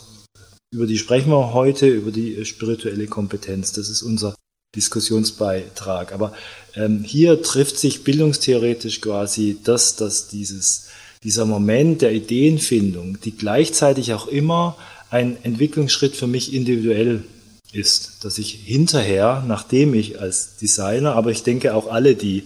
über 0.74 0.86
die 0.86 0.98
sprechen 0.98 1.30
wir 1.30 1.54
heute, 1.54 1.86
über 1.86 2.10
die 2.10 2.44
spirituelle 2.44 3.06
Kompetenz. 3.06 3.72
Das 3.72 3.88
ist 3.88 4.02
unser 4.02 4.34
Diskussionsbeitrag. 4.74 6.12
Aber 6.12 6.32
ähm, 6.76 7.04
hier 7.04 7.42
trifft 7.42 7.78
sich 7.78 8.04
bildungstheoretisch 8.04 9.00
quasi 9.00 9.58
das, 9.62 9.96
dass 9.96 10.28
dieses, 10.28 10.88
dieser 11.22 11.44
Moment 11.44 12.02
der 12.02 12.12
Ideenfindung, 12.12 13.18
die 13.20 13.32
gleichzeitig 13.32 14.12
auch 14.12 14.26
immer 14.26 14.76
ein 15.10 15.36
Entwicklungsschritt 15.44 16.16
für 16.16 16.26
mich 16.26 16.52
individuell 16.52 17.24
ist, 17.72 18.24
dass 18.24 18.38
ich 18.38 18.52
hinterher, 18.52 19.44
nachdem 19.46 19.94
ich 19.94 20.20
als 20.20 20.56
Designer, 20.56 21.14
aber 21.14 21.30
ich 21.30 21.42
denke 21.42 21.74
auch 21.74 21.88
alle, 21.88 22.14
die 22.14 22.44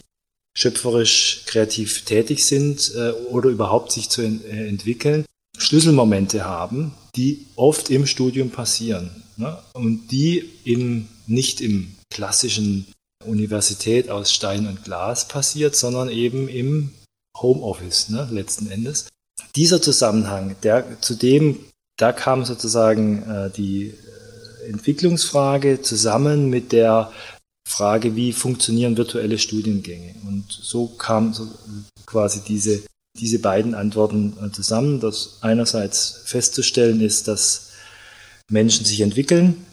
schöpferisch 0.57 1.43
kreativ 1.47 2.05
tätig 2.05 2.45
sind 2.45 2.93
äh, 2.97 3.13
oder 3.31 3.49
überhaupt 3.49 3.93
sich 3.93 4.09
zu 4.09 4.23
en 4.23 4.45
äh, 4.45 4.67
entwickeln, 4.67 5.25
Schlüsselmomente 5.57 6.45
haben, 6.45 6.93
die 7.17 7.47
oft 7.57 7.91
im 7.91 8.07
Studium 8.07 8.51
passieren. 8.51 9.11
Ne? 9.37 9.57
Und 9.73 10.11
die 10.11 10.51
im, 10.65 11.07
nicht 11.27 11.61
im 11.61 11.95
klassischen 12.11 12.87
Universität 13.25 14.11
aus 14.11 14.33
Stein 14.33 14.67
und 14.67 14.85
Glas 14.85 15.29
passiert, 15.29 15.77
sondern 15.77 16.09
eben 16.09 16.49
im 16.49 16.91
Homeoffice 17.37 18.09
ne, 18.11 18.29
letzten 18.31 18.71
Endes. 18.71 19.09
Dieser 19.57 19.83
Zusammenhang, 19.83 20.57
der 20.63 21.01
zu 21.01 21.15
dem, 21.15 21.59
da 21.97 22.13
kam 22.13 22.45
sozusagen 22.45 23.23
äh, 23.23 23.51
die 23.51 23.89
äh, 23.89 24.71
Entwicklungsfrage 24.71 25.83
zusammen 25.83 26.49
mit 26.51 26.73
der 26.73 27.13
Frage, 27.69 28.17
wie 28.17 28.33
funktionieren 28.33 28.97
virtuelle 28.97 29.39
Studiengänge. 29.39 30.15
Und 30.27 30.51
so 30.51 30.87
kam 30.87 31.35
so 31.35 31.49
quasi 32.07 32.41
diese 32.47 32.83
diese 33.19 33.39
beiden 33.41 33.75
Antworten 33.75 34.37
äh, 34.43 34.51
zusammen, 34.53 35.01
dass 35.01 35.39
einerseits 35.41 36.23
festzustellen 36.25 37.01
ist, 37.01 37.29
dass 37.29 37.71
Menschen 38.51 38.85
sich 38.85 39.01
entwickeln 39.01 39.67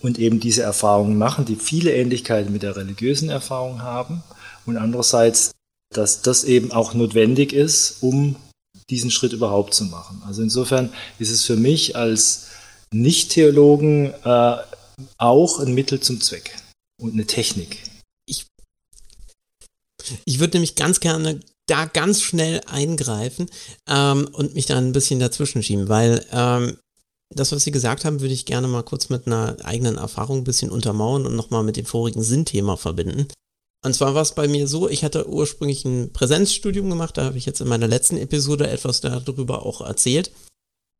und 0.00 0.18
eben 0.18 0.40
diese 0.40 0.62
Erfahrungen 0.62 1.18
machen, 1.18 1.44
die 1.44 1.56
viele 1.56 1.92
Ähnlichkeiten 1.92 2.52
mit 2.52 2.62
der 2.62 2.76
religiösen 2.76 3.30
Erfahrung 3.30 3.82
haben 3.82 4.22
und 4.66 4.76
andererseits, 4.76 5.52
dass 5.94 6.22
das 6.22 6.44
eben 6.44 6.72
auch 6.72 6.94
notwendig 6.94 7.52
ist, 7.52 8.02
um 8.02 8.36
diesen 8.90 9.10
Schritt 9.10 9.32
überhaupt 9.32 9.74
zu 9.74 9.84
machen. 9.84 10.22
Also 10.26 10.42
insofern 10.42 10.92
ist 11.18 11.30
es 11.30 11.44
für 11.44 11.56
mich 11.56 11.96
als 11.96 12.48
Nicht-Theologen 12.92 14.14
äh, 14.24 14.56
auch 15.18 15.60
ein 15.60 15.74
Mittel 15.74 16.00
zum 16.00 16.20
Zweck 16.20 16.56
und 17.00 17.12
eine 17.12 17.26
Technik. 17.26 17.82
Ich, 18.26 18.46
ich 20.24 20.38
würde 20.38 20.56
nämlich 20.56 20.74
ganz 20.74 21.00
gerne 21.00 21.40
da 21.66 21.84
ganz 21.84 22.22
schnell 22.22 22.62
eingreifen 22.66 23.50
ähm, 23.86 24.28
und 24.32 24.54
mich 24.54 24.66
da 24.66 24.78
ein 24.78 24.92
bisschen 24.92 25.20
dazwischen 25.20 25.62
schieben, 25.62 25.88
weil 25.88 26.24
ähm, 26.32 26.78
das, 27.34 27.52
was 27.52 27.64
Sie 27.64 27.70
gesagt 27.70 28.04
haben, 28.04 28.20
würde 28.20 28.34
ich 28.34 28.46
gerne 28.46 28.68
mal 28.68 28.82
kurz 28.82 29.08
mit 29.08 29.26
einer 29.26 29.56
eigenen 29.64 29.96
Erfahrung 29.96 30.38
ein 30.38 30.44
bisschen 30.44 30.70
untermauern 30.70 31.26
und 31.26 31.36
nochmal 31.36 31.62
mit 31.62 31.76
dem 31.76 31.84
vorigen 31.84 32.22
Sinnthema 32.22 32.76
verbinden. 32.76 33.28
Und 33.84 33.94
zwar 33.94 34.14
war 34.14 34.22
es 34.22 34.34
bei 34.34 34.48
mir 34.48 34.66
so, 34.66 34.88
ich 34.88 35.04
hatte 35.04 35.28
ursprünglich 35.28 35.84
ein 35.84 36.12
Präsenzstudium 36.12 36.90
gemacht, 36.90 37.16
da 37.16 37.24
habe 37.24 37.38
ich 37.38 37.46
jetzt 37.46 37.60
in 37.60 37.68
meiner 37.68 37.86
letzten 37.86 38.16
Episode 38.16 38.68
etwas 38.68 39.00
darüber 39.00 39.64
auch 39.64 39.80
erzählt, 39.82 40.32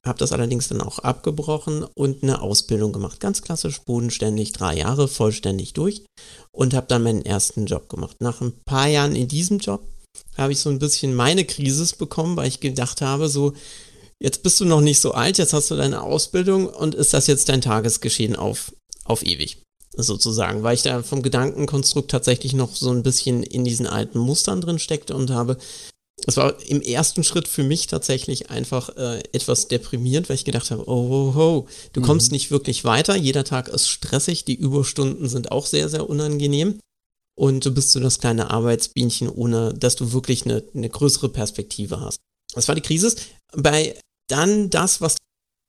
habe 0.07 0.19
das 0.19 0.33
allerdings 0.33 0.69
dann 0.69 0.81
auch 0.81 1.01
abgebrochen 1.01 1.85
und 1.97 2.23
eine 2.23 2.41
Ausbildung 2.41 2.93
gemacht. 2.93 3.19
Ganz 3.19 3.43
klassisch, 3.43 3.81
bodenständig, 3.81 4.53
drei 4.53 4.77
Jahre 4.77 5.09
vollständig 5.09 5.73
durch 5.73 6.05
und 6.53 6.73
habe 6.73 6.87
dann 6.87 7.03
meinen 7.03 7.25
ersten 7.25 7.67
Job 7.67 7.89
gemacht. 7.89 8.17
Nach 8.21 8.41
ein 8.41 8.53
paar 8.65 8.87
Jahren 8.87 9.17
in 9.17 9.27
diesem 9.27 9.59
Job 9.59 9.83
habe 10.37 10.53
ich 10.53 10.61
so 10.61 10.71
ein 10.71 10.79
bisschen 10.79 11.15
meine 11.15 11.45
Krise 11.45 11.85
bekommen, 11.97 12.37
weil 12.37 12.49
ich 12.49 12.61
gedacht 12.61 13.01
habe, 13.01 13.29
so, 13.29 13.55
jetzt 14.23 14.43
bist 14.43 14.61
du 14.61 14.65
noch 14.65 14.81
nicht 14.81 15.01
so 15.01 15.13
alt, 15.13 15.39
jetzt 15.39 15.53
hast 15.53 15.71
du 15.71 15.77
deine 15.77 16.03
Ausbildung 16.03 16.67
und 16.67 16.95
ist 16.95 17.15
das 17.15 17.27
jetzt 17.27 17.49
dein 17.49 17.61
Tagesgeschehen 17.61 18.37
auf, 18.37 18.73
auf 19.05 19.25
ewig? 19.25 19.63
Sozusagen, 19.97 20.63
weil 20.63 20.75
ich 20.75 20.83
da 20.83 21.03
vom 21.03 21.23
Gedankenkonstrukt 21.23 22.11
tatsächlich 22.11 22.53
noch 22.53 22.77
so 22.77 22.91
ein 22.91 23.03
bisschen 23.03 23.43
in 23.43 23.65
diesen 23.65 23.87
alten 23.87 24.19
Mustern 24.19 24.61
drin 24.61 24.79
steckte 24.79 25.15
und 25.15 25.31
habe, 25.31 25.57
es 26.27 26.37
war 26.37 26.61
im 26.63 26.81
ersten 26.83 27.25
Schritt 27.25 27.49
für 27.49 27.63
mich 27.63 27.87
tatsächlich 27.87 28.51
einfach 28.51 28.97
äh, 28.97 29.19
etwas 29.33 29.67
deprimierend, 29.69 30.29
weil 30.29 30.37
ich 30.37 30.45
gedacht 30.45 30.71
habe, 30.71 30.89
oh, 30.89 31.33
oh, 31.35 31.41
oh 31.41 31.67
du 31.93 32.01
mhm. 32.01 32.05
kommst 32.05 32.33
nicht 32.33 32.51
wirklich 32.51 32.85
weiter, 32.85 33.17
jeder 33.17 33.45
Tag 33.45 33.69
ist 33.69 33.89
stressig, 33.89 34.45
die 34.45 34.55
Überstunden 34.55 35.29
sind 35.29 35.51
auch 35.51 35.67
sehr, 35.67 35.89
sehr 35.89 36.09
unangenehm 36.09 36.79
und 37.37 37.65
du 37.65 37.73
bist 37.73 37.93
so 37.93 38.01
das 38.01 38.19
kleine 38.19 38.51
Arbeitsbienchen, 38.51 39.29
ohne 39.29 39.75
dass 39.75 39.97
du 39.97 40.13
wirklich 40.13 40.45
eine, 40.45 40.63
eine 40.75 40.89
größere 40.89 41.29
Perspektive 41.29 42.01
hast. 42.01 42.19
Das 42.55 42.69
war 42.69 42.75
die 42.75 42.83
Krise. 42.83 43.15
Bei 43.53 43.95
dann 44.29 44.71
das, 44.71 45.01
was 45.01 45.17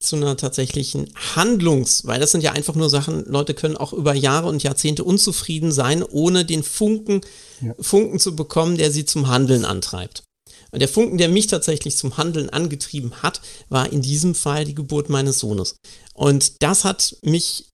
zu 0.02 0.16
einer 0.16 0.38
tatsächlichen 0.38 1.12
Handlungs, 1.36 2.06
weil 2.06 2.20
das 2.22 2.32
sind 2.32 2.42
ja 2.42 2.54
einfach 2.54 2.76
nur 2.76 2.90
Sachen, 2.90 3.26
Leute 3.26 3.54
können 3.54 3.76
auch 3.76 3.92
über 3.92 4.14
Jahre 4.14 4.48
und 4.48 4.64
Jahrzehnte 4.64 5.04
unzufrieden 5.04 5.72
sein, 5.72 6.04
ohne 6.04 6.46
den 6.46 6.64
Funken, 6.64 7.22
ja. 7.60 7.74
Funken 7.80 8.20
zu 8.20 8.36
bekommen, 8.36 8.78
der 8.78 8.92
sie 8.92 9.04
zum 9.04 9.28
Handeln 9.28 9.66
antreibt. 9.66 10.24
Und 10.72 10.80
der 10.80 10.88
Funken, 10.88 11.18
der 11.18 11.30
mich 11.30 11.48
tatsächlich 11.48 11.98
zum 11.98 12.18
Handeln 12.18 12.50
angetrieben 12.50 13.22
hat, 13.22 13.42
war 13.70 13.92
in 13.92 14.02
diesem 14.02 14.36
Fall 14.36 14.66
die 14.66 14.76
Geburt 14.76 15.10
meines 15.10 15.40
Sohnes. 15.40 15.76
Und 16.14 16.62
das 16.62 16.86
hat 16.86 17.18
mich 17.24 17.70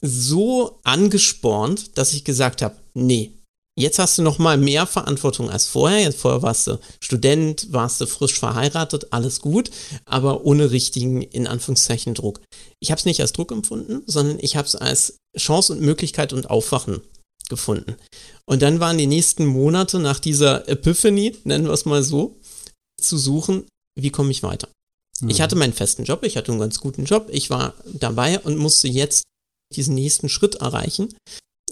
so 0.00 0.80
angespornt, 0.82 1.98
dass 1.98 2.14
ich 2.14 2.24
gesagt 2.24 2.62
habe, 2.62 2.76
nee, 2.94 3.32
Jetzt 3.80 3.98
hast 3.98 4.18
du 4.18 4.22
noch 4.22 4.38
mal 4.38 4.58
mehr 4.58 4.86
Verantwortung 4.86 5.48
als 5.48 5.66
vorher. 5.66 6.00
Jetzt 6.00 6.20
vorher 6.20 6.42
warst 6.42 6.66
du 6.66 6.78
Student, 7.00 7.72
warst 7.72 8.00
du 8.00 8.06
frisch 8.06 8.38
verheiratet, 8.38 9.06
alles 9.10 9.40
gut, 9.40 9.70
aber 10.04 10.44
ohne 10.44 10.70
richtigen, 10.70 11.22
in 11.22 11.46
Anführungszeichen, 11.46 12.14
Druck. 12.14 12.40
Ich 12.80 12.90
habe 12.90 12.98
es 12.98 13.06
nicht 13.06 13.20
als 13.20 13.32
Druck 13.32 13.52
empfunden, 13.52 14.02
sondern 14.06 14.38
ich 14.40 14.56
habe 14.56 14.66
es 14.68 14.76
als 14.76 15.16
Chance 15.36 15.72
und 15.72 15.80
Möglichkeit 15.80 16.32
und 16.34 16.50
Aufwachen 16.50 17.00
gefunden. 17.48 17.96
Und 18.44 18.60
dann 18.60 18.80
waren 18.80 18.98
die 18.98 19.06
nächsten 19.06 19.46
Monate 19.46 19.98
nach 19.98 20.20
dieser 20.20 20.68
Epiphany, 20.68 21.36
nennen 21.44 21.64
wir 21.64 21.72
es 21.72 21.86
mal 21.86 22.02
so, 22.02 22.38
zu 23.00 23.16
suchen, 23.16 23.64
wie 23.98 24.10
komme 24.10 24.30
ich 24.30 24.42
weiter. 24.42 24.68
Mhm. 25.20 25.30
Ich 25.30 25.40
hatte 25.40 25.56
meinen 25.56 25.72
festen 25.72 26.04
Job, 26.04 26.22
ich 26.24 26.36
hatte 26.36 26.52
einen 26.52 26.60
ganz 26.60 26.80
guten 26.80 27.04
Job, 27.04 27.28
ich 27.30 27.48
war 27.48 27.74
dabei 27.86 28.38
und 28.40 28.58
musste 28.58 28.88
jetzt 28.88 29.22
diesen 29.74 29.94
nächsten 29.94 30.28
Schritt 30.28 30.56
erreichen 30.56 31.14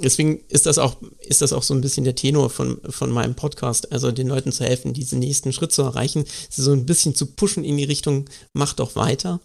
deswegen 0.03 0.41
ist 0.49 0.67
das 0.67 0.79
auch, 0.79 0.97
ist 1.21 1.43
das 1.43 1.53
auch 1.53 1.63
so 1.63 1.75
ein 1.75 1.81
bisschen 1.81 2.05
der 2.05 2.15
Tenor 2.15 2.51
von, 2.51 2.81
von 2.89 3.11
meinem 3.11 3.35
Podcast, 3.35 3.93
also 3.93 4.11
den 4.11 4.29
Leuten 4.29 4.53
zu 4.53 4.65
helfen, 4.65 4.93
diesen 4.93 5.19
nächsten 5.19 5.53
Schritt 5.53 5.73
zu 5.73 5.83
erreichen, 5.83 6.25
sie 6.51 6.63
so 6.63 6.73
ein 6.73 6.87
bisschen 6.87 7.15
zu 7.15 7.27
pushen 7.27 7.65
in 7.65 7.77
die 7.77 7.85
Richtung, 7.85 8.29
mach 8.53 8.73
doch 8.75 8.97
weiter. 8.97 9.41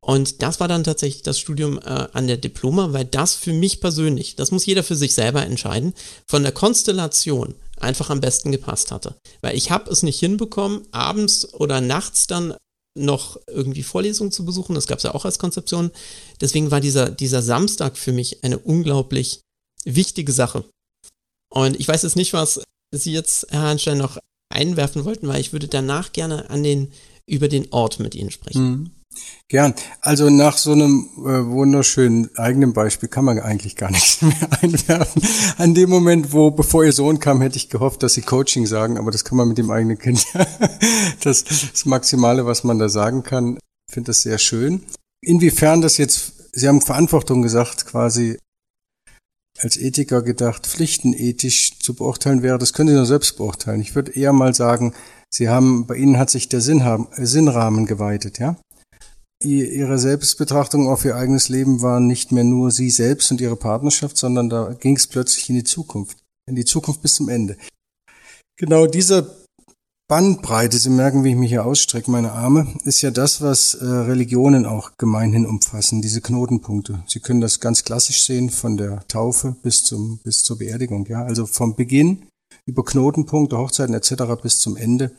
Und 0.00 0.40
das 0.42 0.60
war 0.60 0.68
dann 0.68 0.84
tatsächlich 0.84 1.22
das 1.22 1.40
Studium 1.40 1.78
äh, 1.78 2.06
an 2.12 2.28
der 2.28 2.36
Diploma, 2.36 2.92
weil 2.92 3.04
das 3.04 3.34
für 3.34 3.52
mich 3.52 3.80
persönlich, 3.80 4.36
das 4.36 4.52
muss 4.52 4.64
jeder 4.64 4.84
für 4.84 4.94
sich 4.94 5.14
selber 5.14 5.42
entscheiden, 5.42 5.94
von 6.28 6.44
der 6.44 6.52
Konstellation 6.52 7.56
einfach 7.80 8.10
am 8.10 8.20
besten 8.20 8.52
gepasst 8.52 8.92
hatte. 8.92 9.16
Weil 9.42 9.56
ich 9.56 9.72
habe 9.72 9.90
es 9.90 10.04
nicht 10.04 10.20
hinbekommen, 10.20 10.86
abends 10.92 11.52
oder 11.54 11.80
nachts 11.80 12.28
dann 12.28 12.54
noch 12.96 13.38
irgendwie 13.48 13.82
Vorlesungen 13.82 14.32
zu 14.32 14.44
besuchen. 14.44 14.74
Das 14.74 14.86
gab 14.86 14.98
es 14.98 15.04
ja 15.04 15.14
auch 15.14 15.24
als 15.24 15.38
Konzeption. 15.38 15.90
Deswegen 16.40 16.70
war 16.70 16.80
dieser, 16.80 17.10
dieser 17.10 17.42
Samstag 17.42 17.98
für 17.98 18.12
mich 18.12 18.42
eine 18.42 18.58
unglaublich 18.58 19.40
wichtige 19.86 20.32
Sache. 20.32 20.64
Und 21.50 21.78
ich 21.80 21.88
weiß 21.88 22.02
jetzt 22.02 22.16
nicht, 22.16 22.32
was 22.32 22.60
Sie 22.92 23.12
jetzt, 23.12 23.46
Herr 23.50 23.62
Hanstein, 23.62 23.98
noch 23.98 24.18
einwerfen 24.52 25.04
wollten, 25.04 25.28
weil 25.28 25.40
ich 25.40 25.52
würde 25.52 25.68
danach 25.68 26.12
gerne 26.12 26.50
an 26.50 26.62
den, 26.62 26.92
über 27.26 27.48
den 27.48 27.72
Ort 27.72 27.98
mit 28.00 28.14
Ihnen 28.14 28.30
sprechen. 28.30 28.62
Mhm. 28.62 28.90
Gern. 29.48 29.74
Also 30.00 30.28
nach 30.28 30.58
so 30.58 30.72
einem 30.72 31.08
äh, 31.18 31.46
wunderschönen 31.46 32.36
eigenen 32.36 32.72
Beispiel 32.72 33.08
kann 33.08 33.24
man 33.24 33.38
eigentlich 33.38 33.76
gar 33.76 33.90
nichts 33.92 34.20
mehr 34.20 34.48
einwerfen. 34.60 35.22
An 35.56 35.74
dem 35.74 35.88
Moment, 35.88 36.32
wo, 36.32 36.50
bevor 36.50 36.84
Ihr 36.84 36.92
Sohn 36.92 37.18
kam, 37.18 37.40
hätte 37.40 37.56
ich 37.56 37.70
gehofft, 37.70 38.02
dass 38.02 38.14
Sie 38.14 38.22
Coaching 38.22 38.66
sagen, 38.66 38.98
aber 38.98 39.10
das 39.10 39.24
kann 39.24 39.38
man 39.38 39.48
mit 39.48 39.58
dem 39.58 39.70
eigenen 39.70 39.98
Kind. 39.98 40.24
das 41.22 41.44
das 41.44 41.84
Maximale, 41.84 42.46
was 42.46 42.64
man 42.64 42.78
da 42.78 42.88
sagen 42.88 43.22
kann. 43.22 43.58
Finde 43.90 44.08
das 44.10 44.22
sehr 44.22 44.38
schön. 44.38 44.82
Inwiefern 45.22 45.80
das 45.80 45.96
jetzt, 45.96 46.32
Sie 46.52 46.68
haben 46.68 46.80
Verantwortung 46.80 47.42
gesagt, 47.42 47.86
quasi 47.86 48.38
als 49.60 49.76
Ethiker 49.76 50.22
gedacht, 50.22 50.66
pflichtenethisch 50.66 51.78
zu 51.78 51.94
beurteilen 51.94 52.42
wäre, 52.42 52.58
das 52.58 52.72
können 52.72 52.88
Sie 52.88 52.94
nur 52.94 53.06
selbst 53.06 53.36
beurteilen. 53.36 53.80
Ich 53.80 53.94
würde 53.94 54.12
eher 54.12 54.32
mal 54.32 54.54
sagen, 54.54 54.94
Sie 55.30 55.48
haben, 55.48 55.86
bei 55.86 55.96
Ihnen 55.96 56.18
hat 56.18 56.30
sich 56.30 56.48
der 56.48 56.60
Sinnhaben, 56.60 57.08
äh, 57.16 57.26
Sinnrahmen 57.26 57.86
geweitet, 57.86 58.38
ja? 58.38 58.56
Ihre 59.42 59.98
Selbstbetrachtung 59.98 60.88
auf 60.88 61.04
Ihr 61.04 61.14
eigenes 61.14 61.50
Leben 61.50 61.82
war 61.82 62.00
nicht 62.00 62.32
mehr 62.32 62.44
nur 62.44 62.70
Sie 62.70 62.88
selbst 62.88 63.30
und 63.30 63.40
Ihre 63.40 63.56
Partnerschaft, 63.56 64.16
sondern 64.16 64.48
da 64.48 64.72
ging 64.72 64.96
es 64.96 65.06
plötzlich 65.06 65.50
in 65.50 65.56
die 65.56 65.64
Zukunft. 65.64 66.16
In 66.48 66.56
die 66.56 66.64
Zukunft 66.64 67.02
bis 67.02 67.16
zum 67.16 67.28
Ende. 67.28 67.58
Genau 68.58 68.86
dieser 68.86 69.26
Bandbreite, 70.08 70.78
Sie 70.78 70.90
merken, 70.90 71.24
wie 71.24 71.30
ich 71.30 71.36
mich 71.36 71.50
hier 71.50 71.66
ausstrecke, 71.66 72.12
meine 72.12 72.30
Arme, 72.30 72.72
ist 72.84 73.02
ja 73.02 73.10
das, 73.10 73.42
was 73.42 73.74
äh, 73.74 73.84
Religionen 73.84 74.64
auch 74.64 74.92
gemeinhin 74.98 75.46
umfassen, 75.46 76.00
diese 76.00 76.20
Knotenpunkte. 76.20 77.02
Sie 77.08 77.18
können 77.18 77.40
das 77.40 77.58
ganz 77.58 77.82
klassisch 77.82 78.22
sehen, 78.22 78.50
von 78.50 78.76
der 78.76 79.06
Taufe 79.08 79.56
bis 79.64 79.82
zum 79.82 80.20
bis 80.22 80.44
zur 80.44 80.58
Beerdigung, 80.58 81.06
ja, 81.06 81.24
also 81.24 81.44
vom 81.46 81.74
Beginn 81.74 82.28
über 82.66 82.84
Knotenpunkte, 82.84 83.58
Hochzeiten 83.58 83.96
etc. 83.96 84.40
bis 84.40 84.60
zum 84.60 84.76
Ende. 84.76 85.16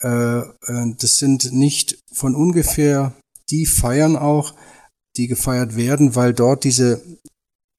Äh, 0.00 0.38
äh, 0.38 0.94
das 1.00 1.18
sind 1.18 1.52
nicht 1.52 1.98
von 2.12 2.36
ungefähr 2.36 3.14
die 3.50 3.66
Feiern 3.66 4.16
auch, 4.16 4.54
die 5.16 5.26
gefeiert 5.26 5.74
werden, 5.74 6.14
weil 6.14 6.32
dort 6.32 6.62
diese 6.62 7.02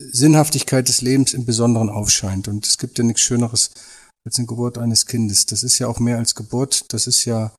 Sinnhaftigkeit 0.01 0.89
des 0.89 1.01
Lebens 1.01 1.33
im 1.33 1.45
Besonderen 1.45 1.89
aufscheint. 1.89 2.49
Und 2.49 2.67
es 2.67 2.77
gibt 2.77 2.97
ja 2.97 3.05
nichts 3.05 3.21
Schöneres 3.21 3.71
als 4.29 4.37
eine 4.37 4.45
Geburt 4.45 4.77
eines 4.77 5.07
Kindes. 5.07 5.47
Das 5.47 5.63
ist 5.63 5.79
ja 5.79 5.87
auch 5.87 5.99
mehr 5.99 6.17
als 6.17 6.35
Geburt. 6.35 6.93
Das 6.93 7.07
ist 7.07 7.25
ja, 7.25 7.51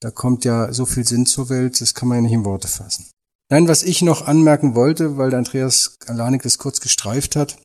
da 0.00 0.10
kommt 0.10 0.44
ja 0.44 0.70
so 0.72 0.84
viel 0.84 1.06
Sinn 1.06 1.24
zur 1.24 1.48
Welt, 1.48 1.80
das 1.80 1.94
kann 1.94 2.08
man 2.08 2.18
ja 2.18 2.22
nicht 2.22 2.32
in 2.32 2.44
Worte 2.44 2.68
fassen. 2.68 3.06
Nein, 3.50 3.68
was 3.68 3.82
ich 3.82 4.02
noch 4.02 4.26
anmerken 4.26 4.74
wollte, 4.74 5.16
weil 5.16 5.30
der 5.30 5.38
Andreas 5.38 5.96
Alanik 6.06 6.42
das 6.42 6.58
kurz 6.58 6.80
gestreift 6.80 7.36
hat, 7.36 7.58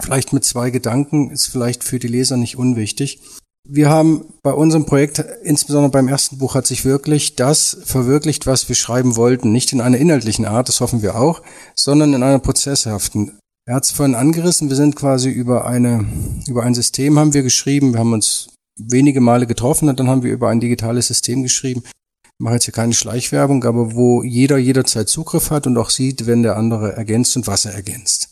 vielleicht 0.00 0.32
mit 0.32 0.44
zwei 0.44 0.70
Gedanken, 0.70 1.30
ist 1.30 1.48
vielleicht 1.48 1.82
für 1.82 1.98
die 1.98 2.08
Leser 2.08 2.36
nicht 2.36 2.56
unwichtig. 2.56 3.20
Wir 3.68 3.90
haben 3.90 4.32
bei 4.42 4.52
unserem 4.52 4.86
Projekt, 4.86 5.18
insbesondere 5.42 5.90
beim 5.90 6.08
ersten 6.08 6.38
Buch, 6.38 6.54
hat 6.54 6.66
sich 6.66 6.84
wirklich 6.84 7.34
das 7.34 7.76
verwirklicht, 7.84 8.46
was 8.46 8.68
wir 8.68 8.76
schreiben 8.76 9.16
wollten. 9.16 9.52
Nicht 9.52 9.72
in 9.72 9.80
einer 9.80 9.98
inhaltlichen 9.98 10.46
Art, 10.46 10.68
das 10.68 10.80
hoffen 10.80 11.02
wir 11.02 11.16
auch, 11.16 11.42
sondern 11.74 12.14
in 12.14 12.22
einer 12.22 12.38
prozesshaften. 12.38 13.39
Er 13.66 13.74
hat 13.74 13.84
es 13.84 13.90
vorhin 13.90 14.14
angerissen, 14.14 14.68
wir 14.68 14.76
sind 14.76 14.96
quasi 14.96 15.30
über 15.30 15.66
eine, 15.66 16.06
über 16.48 16.64
ein 16.64 16.74
System 16.74 17.18
haben 17.18 17.34
wir 17.34 17.42
geschrieben, 17.42 17.92
wir 17.92 18.00
haben 18.00 18.12
uns 18.12 18.48
wenige 18.78 19.20
Male 19.20 19.46
getroffen 19.46 19.88
und 19.88 20.00
dann 20.00 20.08
haben 20.08 20.22
wir 20.22 20.32
über 20.32 20.48
ein 20.48 20.60
digitales 20.60 21.08
System 21.08 21.42
geschrieben. 21.42 21.82
Ich 22.24 22.44
mache 22.44 22.54
jetzt 22.54 22.64
hier 22.64 22.74
keine 22.74 22.94
Schleichwerbung, 22.94 23.62
aber 23.64 23.94
wo 23.94 24.22
jeder 24.22 24.56
jederzeit 24.56 25.08
Zugriff 25.08 25.50
hat 25.50 25.66
und 25.66 25.76
auch 25.76 25.90
sieht, 25.90 26.26
wenn 26.26 26.42
der 26.42 26.56
andere 26.56 26.96
ergänzt 26.96 27.36
und 27.36 27.46
was 27.46 27.66
er 27.66 27.74
ergänzt. 27.74 28.30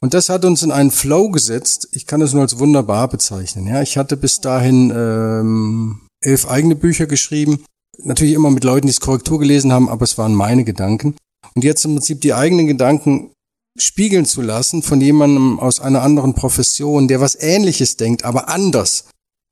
Und 0.00 0.14
das 0.14 0.28
hat 0.30 0.44
uns 0.44 0.62
in 0.62 0.72
einen 0.72 0.90
Flow 0.90 1.30
gesetzt. 1.30 1.88
Ich 1.92 2.06
kann 2.06 2.22
es 2.22 2.32
nur 2.32 2.42
als 2.42 2.58
wunderbar 2.58 3.08
bezeichnen. 3.08 3.68
Ja, 3.68 3.82
ich 3.82 3.96
hatte 3.96 4.16
bis 4.16 4.40
dahin 4.40 4.90
ähm, 4.90 6.00
elf 6.20 6.48
eigene 6.48 6.74
Bücher 6.74 7.06
geschrieben, 7.06 7.64
natürlich 7.98 8.34
immer 8.34 8.50
mit 8.50 8.64
Leuten, 8.64 8.88
die 8.88 8.92
es 8.92 9.00
Korrektur 9.00 9.38
gelesen 9.38 9.72
haben, 9.72 9.88
aber 9.88 10.02
es 10.02 10.18
waren 10.18 10.34
meine 10.34 10.64
Gedanken. 10.64 11.14
Und 11.54 11.62
jetzt 11.62 11.84
im 11.84 11.94
Prinzip 11.94 12.20
die 12.20 12.34
eigenen 12.34 12.66
Gedanken 12.66 13.30
spiegeln 13.78 14.26
zu 14.26 14.42
lassen 14.42 14.82
von 14.82 15.00
jemandem 15.00 15.58
aus 15.58 15.80
einer 15.80 16.02
anderen 16.02 16.34
Profession, 16.34 17.08
der 17.08 17.20
was 17.20 17.36
Ähnliches 17.40 17.96
denkt, 17.96 18.24
aber 18.24 18.48
anders, 18.48 19.06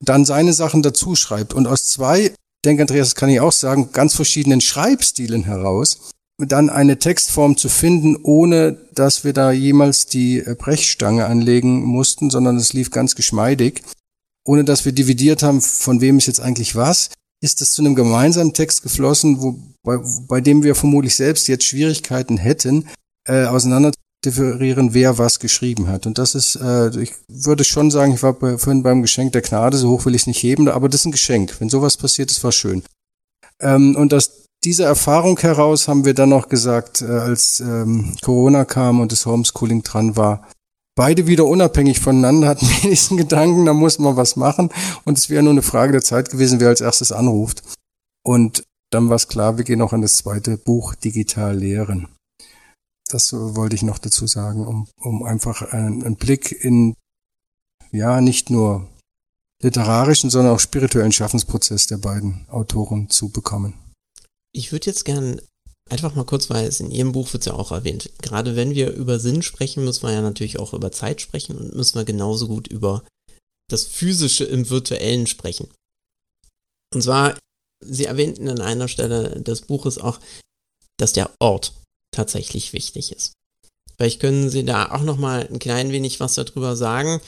dann 0.05 0.25
seine 0.25 0.53
Sachen 0.53 0.83
dazu 0.83 1.15
schreibt. 1.15 1.55
Und 1.55 1.67
aus 1.67 1.87
zwei, 1.87 2.33
denke 2.65 2.83
Andreas, 2.83 3.09
das 3.09 3.15
kann 3.15 3.31
ich 3.31 3.41
auch 3.41 3.53
sagen, 3.53 3.93
ganz 3.93 4.15
verschiedenen 4.15 4.61
Schreibstilen 4.61 5.45
heraus, 5.45 6.11
dann 6.39 6.71
eine 6.71 6.99
Textform 6.99 7.57
zu 7.57 7.69
finden, 7.69 8.17
ohne 8.23 8.79
dass 8.95 9.25
wir 9.25 9.33
da 9.33 9.53
jemals 9.53 10.07
die 10.07 10.43
Brechstange 10.59 11.27
anlegen 11.27 11.85
mussten, 11.85 12.31
sondern 12.31 12.57
es 12.57 12.73
lief 12.73 12.91
ganz 12.91 13.15
geschmeidig, 13.15 13.83
ohne 14.47 14.65
dass 14.65 14.85
wir 14.85 14.93
dividiert 14.93 15.43
haben, 15.43 15.61
von 15.61 16.01
wem 16.01 16.19
ist 16.19 16.27
jetzt 16.27 16.41
eigentlich 16.41 16.77
was, 16.77 17.11
ist 17.43 17.61
es 17.63 17.73
zu 17.73 17.83
einem 17.83 17.95
gemeinsamen 17.95 18.55
Text 18.55 18.83
geflossen, 18.83 19.43
wo, 19.43 19.59
bei, 19.83 19.99
bei 20.29 20.41
dem 20.41 20.63
wir 20.63 20.75
vermutlich 20.75 21.15
selbst 21.15 21.49
jetzt 21.49 21.65
Schwierigkeiten 21.65 22.39
hätten, 22.39 22.89
äh, 23.27 23.45
auseinander 23.45 23.93
differieren, 24.25 24.93
wer 24.93 25.19
was 25.19 25.39
geschrieben 25.39 25.89
hat. 25.89 26.07
Und 26.07 26.19
das 26.19 26.35
ist, 26.35 26.57
äh, 26.57 26.91
ich 27.01 27.15
würde 27.29 27.65
schon 27.65 27.91
sagen, 27.91 28.13
ich 28.13 28.23
war 28.23 28.35
bei, 28.35 28.59
vorhin 28.59 28.83
beim 28.83 29.03
Geschenk 29.03 29.33
der 29.33 29.43
Gnade, 29.43 29.77
so 29.77 29.91
hoch 29.91 30.05
will 30.05 30.15
ich 30.15 30.23
es 30.23 30.27
nicht 30.27 30.43
heben, 30.43 30.69
aber 30.69 30.89
das 30.89 31.03
ist 31.03 31.07
ein 31.07 31.13
Geschenk. 31.13 31.61
Wenn 31.61 31.71
sowas 31.71 31.97
passiert, 31.97 32.31
das 32.31 32.45
war 32.45 32.53
schön. 32.53 32.83
Ähm, 33.61 33.97
und 33.97 34.13
aus 34.13 34.47
dieser 34.63 34.87
Erfahrung 34.87 35.39
heraus 35.39 35.89
haben 35.89 36.05
wir 36.05 36.15
dann 36.15 36.29
noch 36.29 36.49
gesagt, 36.49 37.01
äh, 37.01 37.07
als 37.07 37.61
ähm, 37.61 38.15
Corona 38.23 38.65
kam 38.65 39.01
und 39.01 39.11
das 39.13 39.25
Homeschooling 39.25 39.83
dran 39.83 40.17
war, 40.17 40.47
beide 40.95 41.27
wieder 41.27 41.47
unabhängig 41.47 42.01
voneinander 42.01 42.49
hatten 42.49 42.67
wenigsten 42.83 43.17
Gedanken, 43.17 43.65
da 43.65 43.73
muss 43.73 43.99
man 43.99 44.17
was 44.17 44.37
machen. 44.37 44.71
Und 45.05 45.17
es 45.17 45.31
wäre 45.31 45.43
nur 45.43 45.53
eine 45.53 45.63
Frage 45.63 45.93
der 45.93 46.03
Zeit 46.03 46.31
gewesen, 46.31 46.61
wer 46.61 46.69
als 46.69 46.83
erstes 46.83 47.11
anruft. 47.11 47.63
Und 48.23 48.65
dann 48.91 49.09
war 49.09 49.17
es 49.17 49.29
klar, 49.29 49.57
wir 49.57 49.65
gehen 49.65 49.81
auch 49.81 49.95
an 49.95 50.03
das 50.03 50.15
zweite 50.15 50.59
Buch 50.59 50.95
digital 50.95 51.57
lehren. 51.57 52.09
Das 53.11 53.33
wollte 53.33 53.77
ich 53.77 53.83
noch 53.83 53.99
dazu 53.99 54.27
sagen, 54.27 54.67
um, 54.67 54.89
um 54.97 55.23
einfach 55.25 55.63
einen, 55.63 56.05
einen 56.05 56.17
Blick 56.17 56.53
in, 56.53 56.95
ja, 57.91 58.21
nicht 58.21 58.51
nur 58.51 58.89
literarischen, 59.63 60.31
sondern 60.31 60.55
auch 60.55 60.61
spirituellen 60.61 61.13
Schaffensprozess 61.13 61.87
der 61.87 61.99
beiden 61.99 62.49
Autoren 62.49 63.11
zu 63.11 63.31
bekommen. 63.31 63.75
Ich 64.53 64.73
würde 64.73 64.87
jetzt 64.87 65.05
gern 65.05 65.41
einfach 65.91 66.15
mal 66.15 66.25
kurz, 66.25 66.49
weil 66.51 66.67
es 66.67 66.81
in 66.81 66.91
Ihrem 66.91 67.13
Buch 67.13 67.33
wird 67.33 67.47
ja 67.47 67.53
auch 67.53 67.73
erwähnt, 67.73 68.11
gerade 68.23 68.57
wenn 68.57 68.75
wir 68.75 68.93
über 68.93 69.19
Sinn 69.19 69.43
sprechen, 69.43 69.85
müssen 69.85 70.05
wir 70.05 70.13
ja 70.13 70.23
natürlich 70.23 70.59
auch 70.59 70.73
über 70.73 70.93
Zeit 70.93 71.21
sprechen 71.21 71.57
und 71.57 71.75
müssen 71.75 71.97
wir 71.97 72.05
genauso 72.05 72.47
gut 72.47 72.69
über 72.69 73.05
das 73.69 73.85
Physische 73.85 74.45
im 74.45 74.71
Virtuellen 74.71 75.27
sprechen. 75.27 75.69
Und 76.95 77.03
zwar, 77.03 77.39
Sie 77.83 78.05
erwähnten 78.05 78.49
an 78.49 78.61
einer 78.61 78.89
Stelle 78.89 79.41
des 79.43 79.63
Buches 79.63 79.99
auch, 79.99 80.21
dass 80.99 81.13
der 81.13 81.31
Ort 81.41 81.80
tatsächlich 82.11 82.73
wichtig 82.73 83.13
ist. 83.13 83.33
Vielleicht 83.97 84.21
können 84.21 84.49
Sie 84.49 84.65
da 84.65 84.93
auch 84.93 85.03
noch 85.03 85.19
mal 85.19 85.47
ein 85.47 85.59
klein 85.59 85.93
wenig 85.93 86.21
was 86.21 86.35
darüber 86.35 86.75
sagen. 86.77 87.21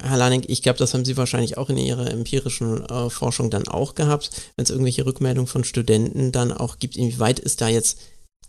Herr 0.00 0.16
Lanning, 0.16 0.44
ich 0.46 0.62
glaube, 0.62 0.78
das 0.78 0.94
haben 0.94 1.04
Sie 1.04 1.16
wahrscheinlich 1.16 1.56
auch 1.56 1.70
in 1.70 1.78
Ihrer 1.78 2.10
empirischen 2.10 2.84
äh, 2.86 3.10
Forschung 3.10 3.50
dann 3.50 3.66
auch 3.66 3.94
gehabt, 3.94 4.30
wenn 4.56 4.62
es 4.62 4.70
irgendwelche 4.70 5.06
Rückmeldungen 5.06 5.48
von 5.48 5.64
Studenten 5.64 6.32
dann 6.32 6.52
auch 6.52 6.78
gibt, 6.78 6.96
inwieweit 6.96 7.38
ist 7.38 7.60
da 7.60 7.68
jetzt, 7.68 7.98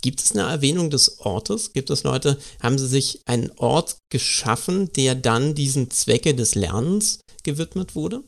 gibt 0.01 0.22
es 0.22 0.34
eine 0.34 0.43
Erwähnung 0.43 0.89
des 0.89 1.20
Ortes? 1.22 1.74
Gibt 1.74 1.89
es 1.89 2.03
Leute, 2.03 2.38
haben 2.61 2.78
Sie 2.78 2.88
sich 2.88 3.22
einen 3.26 3.51
Ort 3.55 3.97
geschaffen, 4.11 4.91
der 4.93 5.15
dann 5.15 5.55
diesen 5.55 5.89
Zwecke 5.89 6.36
des 6.36 6.53
Lernens 6.53 7.22
gewidmet 7.43 7.95
wurde? 7.95 8.24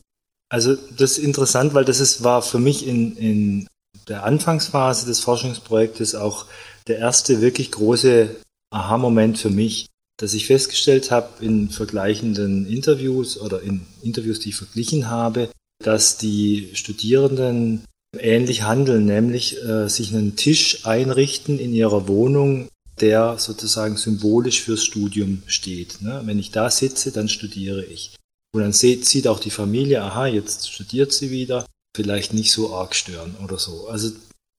Also 0.50 0.74
das 0.74 1.12
ist 1.12 1.18
interessant, 1.18 1.74
weil 1.74 1.84
das 1.84 2.00
ist, 2.00 2.24
war 2.24 2.42
für 2.42 2.58
mich 2.58 2.84
in, 2.86 3.16
in 3.16 3.68
der 4.08 4.24
Anfangsphase 4.24 5.06
des 5.06 5.20
Forschungsprojektes 5.20 6.16
auch 6.16 6.46
der 6.86 6.98
erste 6.98 7.40
wirklich 7.40 7.70
große 7.70 8.36
Aha-Moment 8.70 9.38
für 9.38 9.50
mich, 9.50 9.86
dass 10.20 10.34
ich 10.34 10.46
festgestellt 10.46 11.10
habe 11.10 11.44
in 11.44 11.70
vergleichenden 11.70 12.66
Interviews 12.66 13.40
oder 13.40 13.62
in 13.62 13.86
Interviews, 14.02 14.40
die 14.40 14.50
ich 14.50 14.56
verglichen 14.56 15.08
habe, 15.08 15.50
dass 15.82 16.18
die 16.18 16.70
Studierenden 16.74 17.84
ähnlich 18.18 18.62
handeln, 18.62 19.06
nämlich 19.06 19.62
äh, 19.64 19.88
sich 19.88 20.12
einen 20.14 20.36
Tisch 20.36 20.84
einrichten 20.84 21.58
in 21.58 21.72
ihrer 21.72 22.08
Wohnung, 22.08 22.68
der 23.00 23.38
sozusagen 23.38 23.96
symbolisch 23.96 24.60
fürs 24.60 24.84
Studium 24.84 25.42
steht. 25.46 26.02
Ne? 26.02 26.20
Wenn 26.24 26.38
ich 26.38 26.50
da 26.50 26.70
sitze, 26.70 27.12
dann 27.12 27.28
studiere 27.28 27.84
ich. 27.84 28.14
Und 28.52 28.62
dann 28.62 28.72
sieht, 28.72 29.06
sieht 29.06 29.26
auch 29.26 29.40
die 29.40 29.50
Familie, 29.50 30.02
aha, 30.02 30.26
jetzt 30.26 30.70
studiert 30.70 31.12
sie 31.12 31.30
wieder, 31.30 31.64
vielleicht 31.96 32.34
nicht 32.34 32.52
so 32.52 32.74
arg 32.74 32.94
stören 32.94 33.36
oder 33.42 33.58
so. 33.58 33.88
Also 33.88 34.10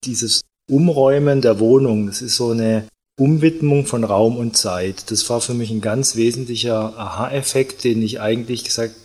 dieses 0.06 0.42
Umräumen 0.72 1.42
der 1.42 1.60
Wohnung, 1.60 2.08
das 2.08 2.22
ist 2.22 2.38
so 2.38 2.52
eine 2.52 2.88
Umwidmung 3.20 3.86
von 3.86 4.04
Raum 4.04 4.38
und 4.38 4.56
Zeit. 4.58 5.12
Das 5.12 5.30
war 5.30 5.42
für 5.42 5.54
mich 5.54 5.70
ein 5.70 5.82
ganz 5.82 6.16
wesentlicher 6.16 6.98
Aha-Effekt, 6.98 7.84
den 7.84 8.02
ich 8.02 8.22
eigentlich 8.22 8.64
gesagt, 8.64 8.96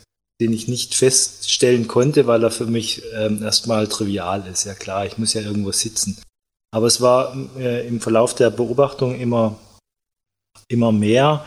den 0.40 0.52
ich 0.52 0.68
nicht 0.68 0.94
feststellen 0.94 1.88
konnte, 1.88 2.26
weil 2.26 2.42
er 2.42 2.50
für 2.50 2.66
mich 2.66 3.02
ähm, 3.14 3.42
erstmal 3.42 3.88
trivial 3.88 4.46
ist. 4.46 4.64
Ja 4.64 4.74
klar, 4.74 5.06
ich 5.06 5.18
muss 5.18 5.34
ja 5.34 5.42
irgendwo 5.42 5.72
sitzen. 5.72 6.18
Aber 6.74 6.86
es 6.86 7.00
war 7.00 7.36
äh, 7.58 7.86
im 7.86 8.00
Verlauf 8.00 8.34
der 8.34 8.50
Beobachtung 8.50 9.18
immer, 9.18 9.58
immer 10.68 10.92
mehr, 10.92 11.44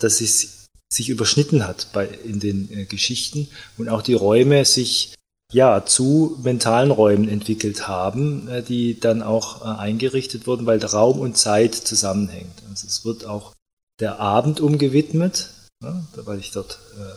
dass 0.00 0.20
es 0.20 0.66
sich 0.92 1.08
überschnitten 1.08 1.66
hat 1.66 1.88
bei, 1.92 2.06
in 2.06 2.40
den 2.40 2.70
äh, 2.72 2.84
Geschichten 2.86 3.48
und 3.76 3.88
auch 3.88 4.02
die 4.02 4.14
Räume 4.14 4.64
sich 4.64 5.14
ja, 5.52 5.84
zu 5.84 6.38
mentalen 6.42 6.90
Räumen 6.90 7.28
entwickelt 7.28 7.86
haben, 7.86 8.48
äh, 8.48 8.62
die 8.62 8.98
dann 8.98 9.22
auch 9.22 9.62
äh, 9.62 9.78
eingerichtet 9.78 10.46
wurden, 10.46 10.66
weil 10.66 10.84
Raum 10.84 11.20
und 11.20 11.36
Zeit 11.36 11.74
zusammenhängt. 11.74 12.62
Also 12.70 12.86
es 12.86 13.04
wird 13.04 13.24
auch 13.24 13.52
der 14.00 14.20
Abend 14.20 14.60
umgewidmet, 14.60 15.50
ne, 15.82 16.04
weil 16.16 16.38
ich 16.38 16.50
dort 16.50 16.78
äh, 16.98 17.12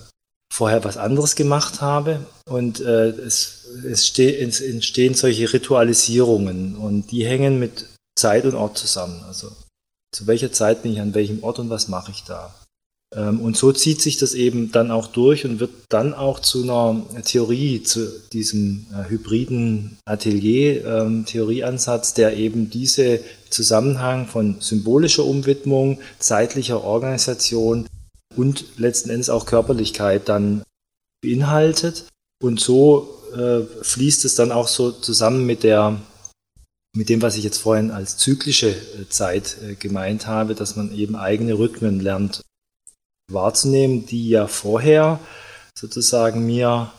vorher 0.54 0.84
was 0.84 0.98
anderes 0.98 1.36
gemacht 1.36 1.82
habe 1.82 2.26
und 2.50 2.80
es, 2.80 3.68
es, 3.86 4.18
es 4.18 4.62
entstehen 4.62 5.14
solche 5.14 5.54
Ritualisierungen 5.54 6.76
und 6.76 7.12
die 7.12 7.26
hängen 7.26 7.60
mit 7.60 7.86
Zeit 8.18 8.46
und 8.46 8.56
Ort 8.56 8.78
zusammen. 8.78 9.24
Also 9.28 9.52
zu 10.12 10.26
welcher 10.26 10.52
Zeit 10.52 10.82
bin 10.82 10.94
ich 10.94 11.02
an 11.02 11.14
welchem 11.14 11.44
Ort 11.44 11.60
und 11.60 11.70
was 11.70 11.90
mache 11.90 12.12
ich 12.12 12.24
da? 12.24 12.56
Ähm, 13.16 13.40
und 13.40 13.56
so 13.56 13.72
zieht 13.72 14.02
sich 14.02 14.18
das 14.18 14.34
eben 14.34 14.70
dann 14.72 14.90
auch 14.92 15.08
durch 15.08 15.46
und 15.46 15.62
wird 15.62 15.72
dann 15.90 16.14
auch 16.14 16.40
zu 16.40 16.64
einer 16.64 17.06
Theorie, 17.24 17.82
zu 17.84 18.12
diesem 18.34 18.88
äh, 18.94 19.10
hybriden 19.10 19.98
Atelier-Theorieansatz, 20.06 22.10
ähm, 22.10 22.16
der 22.16 22.38
eben 22.38 22.70
diese 22.70 23.22
Zusammenhang 23.50 24.28
von 24.28 24.58
symbolischer 24.60 25.26
Umwidmung, 25.26 26.00
zeitlicher 26.20 26.84
Organisation 26.84 27.88
und 28.36 28.66
letzten 28.78 29.10
Endes 29.10 29.30
auch 29.30 29.46
Körperlichkeit 29.46 30.28
dann 30.28 30.64
beinhaltet. 31.24 32.10
Und 32.44 32.60
so 32.60 33.24
äh, 33.36 33.62
fließt 33.82 34.26
es 34.26 34.36
dann 34.36 34.52
auch 34.52 34.68
so 34.68 34.92
zusammen 34.92 35.46
mit 35.46 35.64
der 35.64 36.02
mit 36.96 37.10
dem, 37.10 37.22
was 37.22 37.36
ich 37.38 37.44
jetzt 37.44 37.60
vorhin 37.60 37.92
als 37.92 38.18
zyklische 38.18 38.70
äh, 38.70 39.08
Zeit 39.10 39.58
gemeint 39.80 40.26
habe, 40.28 40.56
dass 40.56 40.76
man 40.76 40.94
eben 40.94 41.16
eigene 41.16 41.54
Rhythmen 41.54 42.00
lernt 42.00 42.42
wahrzunehmen, 43.32 44.06
die 44.06 44.30
ja 44.30 44.48
vorher 44.48 45.20
sozusagen 45.78 46.46
mir 46.46 46.92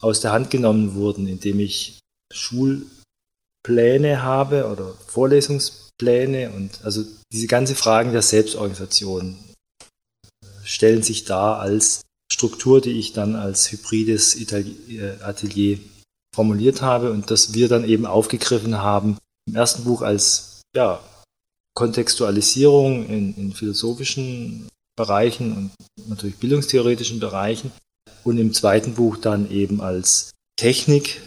aus 0.00 0.20
der 0.20 0.32
Hand 0.32 0.50
genommen 0.50 0.94
wurden, 0.94 1.26
indem 1.26 1.60
ich 1.60 1.98
Schulpläne 2.32 4.22
habe 4.22 4.70
oder 4.70 4.94
Vorlesungspläne 5.06 6.50
und 6.50 6.84
also 6.84 7.04
diese 7.32 7.46
ganze 7.46 7.74
Fragen 7.74 8.12
der 8.12 8.22
Selbstorganisation 8.22 9.36
stellen 10.62 11.02
sich 11.02 11.24
dar 11.24 11.58
als 11.60 12.02
Struktur, 12.30 12.80
die 12.80 12.98
ich 12.98 13.12
dann 13.12 13.34
als 13.34 13.72
hybrides 13.72 14.36
Atelier 15.22 15.78
formuliert 16.34 16.82
habe 16.82 17.10
und 17.10 17.30
das 17.30 17.54
wir 17.54 17.68
dann 17.68 17.84
eben 17.84 18.06
aufgegriffen 18.06 18.78
haben 18.78 19.18
im 19.48 19.56
ersten 19.56 19.84
Buch 19.84 20.02
als 20.02 20.60
ja, 20.76 21.00
Kontextualisierung 21.74 23.06
in, 23.06 23.34
in 23.36 23.52
philosophischen 23.52 24.68
Bereichen 24.98 25.56
und 25.56 26.08
natürlich 26.08 26.36
bildungstheoretischen 26.36 27.20
Bereichen 27.20 27.72
und 28.24 28.36
im 28.36 28.52
zweiten 28.52 28.94
Buch 28.94 29.16
dann 29.16 29.50
eben 29.50 29.80
als 29.80 30.32
Technik 30.56 31.22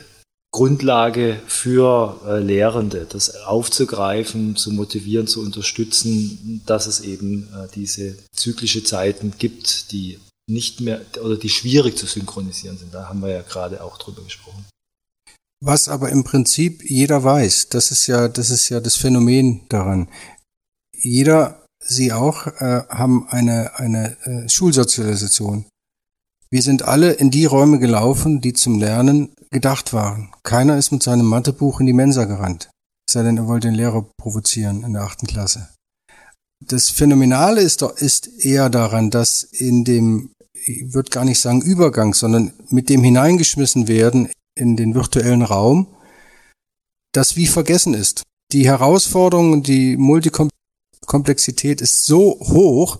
Grundlage 0.53 1.41
für 1.47 2.19
äh, 2.27 2.39
Lehrende, 2.39 3.07
das 3.09 3.35
aufzugreifen, 3.35 4.57
zu 4.57 4.71
motivieren, 4.71 5.25
zu 5.25 5.41
unterstützen, 5.41 6.61
dass 6.65 6.87
es 6.87 6.99
eben 6.99 7.47
äh, 7.53 7.67
diese 7.73 8.17
zyklische 8.33 8.83
Zeiten 8.83 9.33
gibt, 9.37 9.93
die 9.93 10.19
nicht 10.49 10.81
mehr 10.81 10.99
oder 11.23 11.37
die 11.37 11.49
schwierig 11.49 11.97
zu 11.97 12.05
synchronisieren 12.05 12.77
sind. 12.77 12.93
Da 12.93 13.07
haben 13.07 13.21
wir 13.21 13.29
ja 13.29 13.41
gerade 13.41 13.81
auch 13.81 13.97
drüber 13.97 14.23
gesprochen. 14.23 14.65
Was 15.63 15.87
aber 15.87 16.09
im 16.09 16.25
Prinzip 16.25 16.83
jeder 16.83 17.23
weiß, 17.23 17.69
das 17.69 17.91
ist 17.91 18.07
ja, 18.07 18.27
das 18.27 18.49
ist 18.49 18.67
ja 18.67 18.81
das 18.81 18.97
Phänomen 18.97 19.61
daran. 19.69 20.09
Jeder 20.93 21.60
Sie 21.83 22.13
auch 22.13 22.47
äh, 22.47 22.83
haben 22.89 23.27
eine, 23.29 23.77
eine 23.77 24.17
äh, 24.25 24.49
Schulsozialisation. 24.49 25.65
Wir 26.49 26.61
sind 26.61 26.83
alle 26.83 27.13
in 27.13 27.31
die 27.31 27.45
Räume 27.45 27.79
gelaufen, 27.79 28.41
die 28.41 28.53
zum 28.53 28.77
Lernen 28.79 29.33
gedacht 29.51 29.93
waren. 29.93 30.31
Keiner 30.43 30.77
ist 30.77 30.91
mit 30.91 31.01
seinem 31.01 31.25
Mathebuch 31.25 31.79
in 31.79 31.85
die 31.85 31.93
Mensa 31.93 32.25
gerannt. 32.25 32.69
Sei 33.09 33.23
denn, 33.23 33.37
er 33.37 33.47
wollte 33.47 33.67
den 33.67 33.75
Lehrer 33.75 34.05
provozieren 34.17 34.83
in 34.83 34.93
der 34.93 35.03
achten 35.03 35.27
Klasse. 35.27 35.69
Das 36.63 36.89
Phänomenale 36.89 37.61
ist, 37.61 37.81
doch, 37.81 37.95
ist 37.97 38.27
eher 38.45 38.69
daran, 38.69 39.09
dass 39.09 39.43
in 39.43 39.83
dem, 39.83 40.31
ich 40.53 40.93
würde 40.93 41.09
gar 41.09 41.25
nicht 41.25 41.39
sagen 41.39 41.61
Übergang, 41.61 42.13
sondern 42.13 42.53
mit 42.69 42.89
dem 42.89 43.03
hineingeschmissen 43.03 43.87
werden 43.87 44.29
in 44.55 44.77
den 44.77 44.93
virtuellen 44.93 45.41
Raum, 45.41 45.87
das 47.13 47.35
wie 47.35 47.47
vergessen 47.47 47.93
ist. 47.93 48.23
Die 48.51 48.65
Herausforderungen, 48.65 49.63
die 49.63 49.97
Multikom 49.97 50.49
Komplexität 51.11 51.81
ist 51.81 52.05
so 52.05 52.39
hoch, 52.39 52.99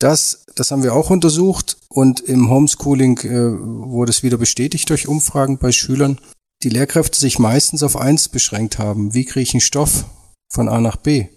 dass, 0.00 0.44
das 0.56 0.72
haben 0.72 0.82
wir 0.82 0.92
auch 0.92 1.10
untersucht 1.10 1.76
und 1.88 2.18
im 2.18 2.50
Homeschooling 2.50 3.18
äh, 3.18 3.52
wurde 3.86 4.10
es 4.10 4.24
wieder 4.24 4.38
bestätigt 4.38 4.90
durch 4.90 5.06
Umfragen 5.06 5.58
bei 5.58 5.70
Schülern, 5.70 6.20
die 6.64 6.68
Lehrkräfte 6.68 7.16
sich 7.16 7.38
meistens 7.38 7.84
auf 7.84 7.96
eins 7.96 8.28
beschränkt 8.28 8.80
haben. 8.80 9.14
Wie 9.14 9.24
kriege 9.24 9.44
ich 9.44 9.54
einen 9.54 9.60
Stoff 9.60 10.04
von 10.52 10.68
A 10.68 10.80
nach 10.80 10.96
B? 10.96 11.28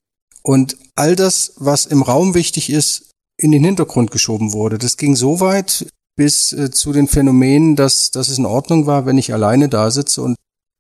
Und 0.42 0.76
all 0.96 1.16
das, 1.16 1.54
was 1.58 1.86
im 1.86 2.02
Raum 2.02 2.34
wichtig 2.34 2.72
ist, 2.72 3.12
in 3.40 3.52
den 3.52 3.64
Hintergrund 3.64 4.10
geschoben 4.10 4.54
wurde. 4.54 4.80
Das 4.80 4.98
ging 4.98 5.16
so 5.16 5.40
weit 5.40 5.86
bis 6.16 6.52
äh, 6.52 6.72
zu 6.72 6.94
den 6.94 7.08
Phänomenen, 7.08 7.76
dass, 7.76 8.10
dass 8.10 8.30
es 8.30 8.40
in 8.40 8.48
Ordnung 8.48 8.88
war, 8.88 9.06
wenn 9.06 9.20
ich 9.20 9.34
alleine 9.34 9.70
da 9.70 9.92
sitze 9.92 10.24
und 10.24 10.36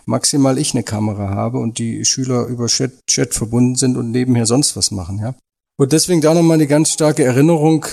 maximal 0.07 0.57
ich 0.57 0.73
eine 0.73 0.83
Kamera 0.83 1.29
habe 1.29 1.59
und 1.59 1.77
die 1.77 2.05
Schüler 2.05 2.45
über 2.47 2.67
Chat, 2.67 3.05
Chat 3.07 3.33
verbunden 3.33 3.75
sind 3.75 3.97
und 3.97 4.11
nebenher 4.11 4.45
sonst 4.45 4.75
was 4.75 4.91
machen, 4.91 5.19
ja. 5.19 5.35
Und 5.79 5.91
deswegen 5.91 6.21
da 6.21 6.33
nochmal 6.33 6.55
eine 6.55 6.65
ganz 6.65 6.91
starke 6.91 7.23
Erinnerung 7.23 7.85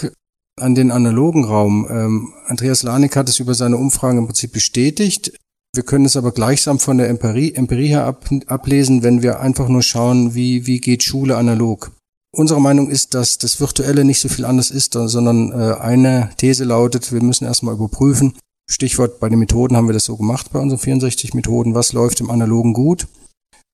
an 0.59 0.75
den 0.75 0.91
analogen 0.91 1.45
Raum. 1.45 1.87
Ähm, 1.91 2.33
Andreas 2.47 2.83
Lanik 2.83 3.17
hat 3.17 3.29
es 3.29 3.41
über 3.41 3.55
seine 3.55 3.77
Umfragen 3.77 4.19
im 4.19 4.27
Prinzip 4.27 4.53
bestätigt. 4.53 5.37
Wir 5.75 5.83
können 5.83 6.05
es 6.05 6.17
aber 6.17 6.33
gleichsam 6.33 6.79
von 6.79 6.99
der 6.99 7.09
Empirie, 7.09 7.53
Empirie 7.53 7.89
her 7.89 8.05
ab, 8.05 8.25
ablesen, 8.47 9.03
wenn 9.03 9.23
wir 9.23 9.41
einfach 9.41 9.69
nur 9.69 9.83
schauen, 9.83 10.35
wie, 10.35 10.67
wie 10.67 10.81
geht 10.81 11.03
Schule 11.03 11.37
analog. 11.37 11.91
Unsere 12.31 12.61
Meinung 12.61 12.89
ist, 12.89 13.15
dass 13.15 13.39
das 13.39 13.61
Virtuelle 13.61 14.05
nicht 14.05 14.21
so 14.21 14.29
viel 14.29 14.45
anders 14.45 14.71
ist, 14.71 14.95
sondern 14.95 15.53
äh, 15.53 15.75
eine 15.75 16.31
These 16.37 16.65
lautet, 16.65 17.13
wir 17.13 17.23
müssen 17.23 17.45
erstmal 17.45 17.75
überprüfen, 17.75 18.35
Stichwort 18.67 19.21
bei 19.21 19.29
den 19.29 19.39
Methoden 19.39 19.77
haben 19.77 19.89
wir 19.89 19.93
das 19.93 20.05
so 20.05 20.17
gemacht 20.17 20.51
bei 20.53 20.59
unseren 20.59 20.79
64 20.79 21.35
Methoden. 21.35 21.75
Was 21.75 21.93
läuft 21.93 22.21
im 22.21 22.31
Analogen 22.31 22.73
gut? 22.73 23.07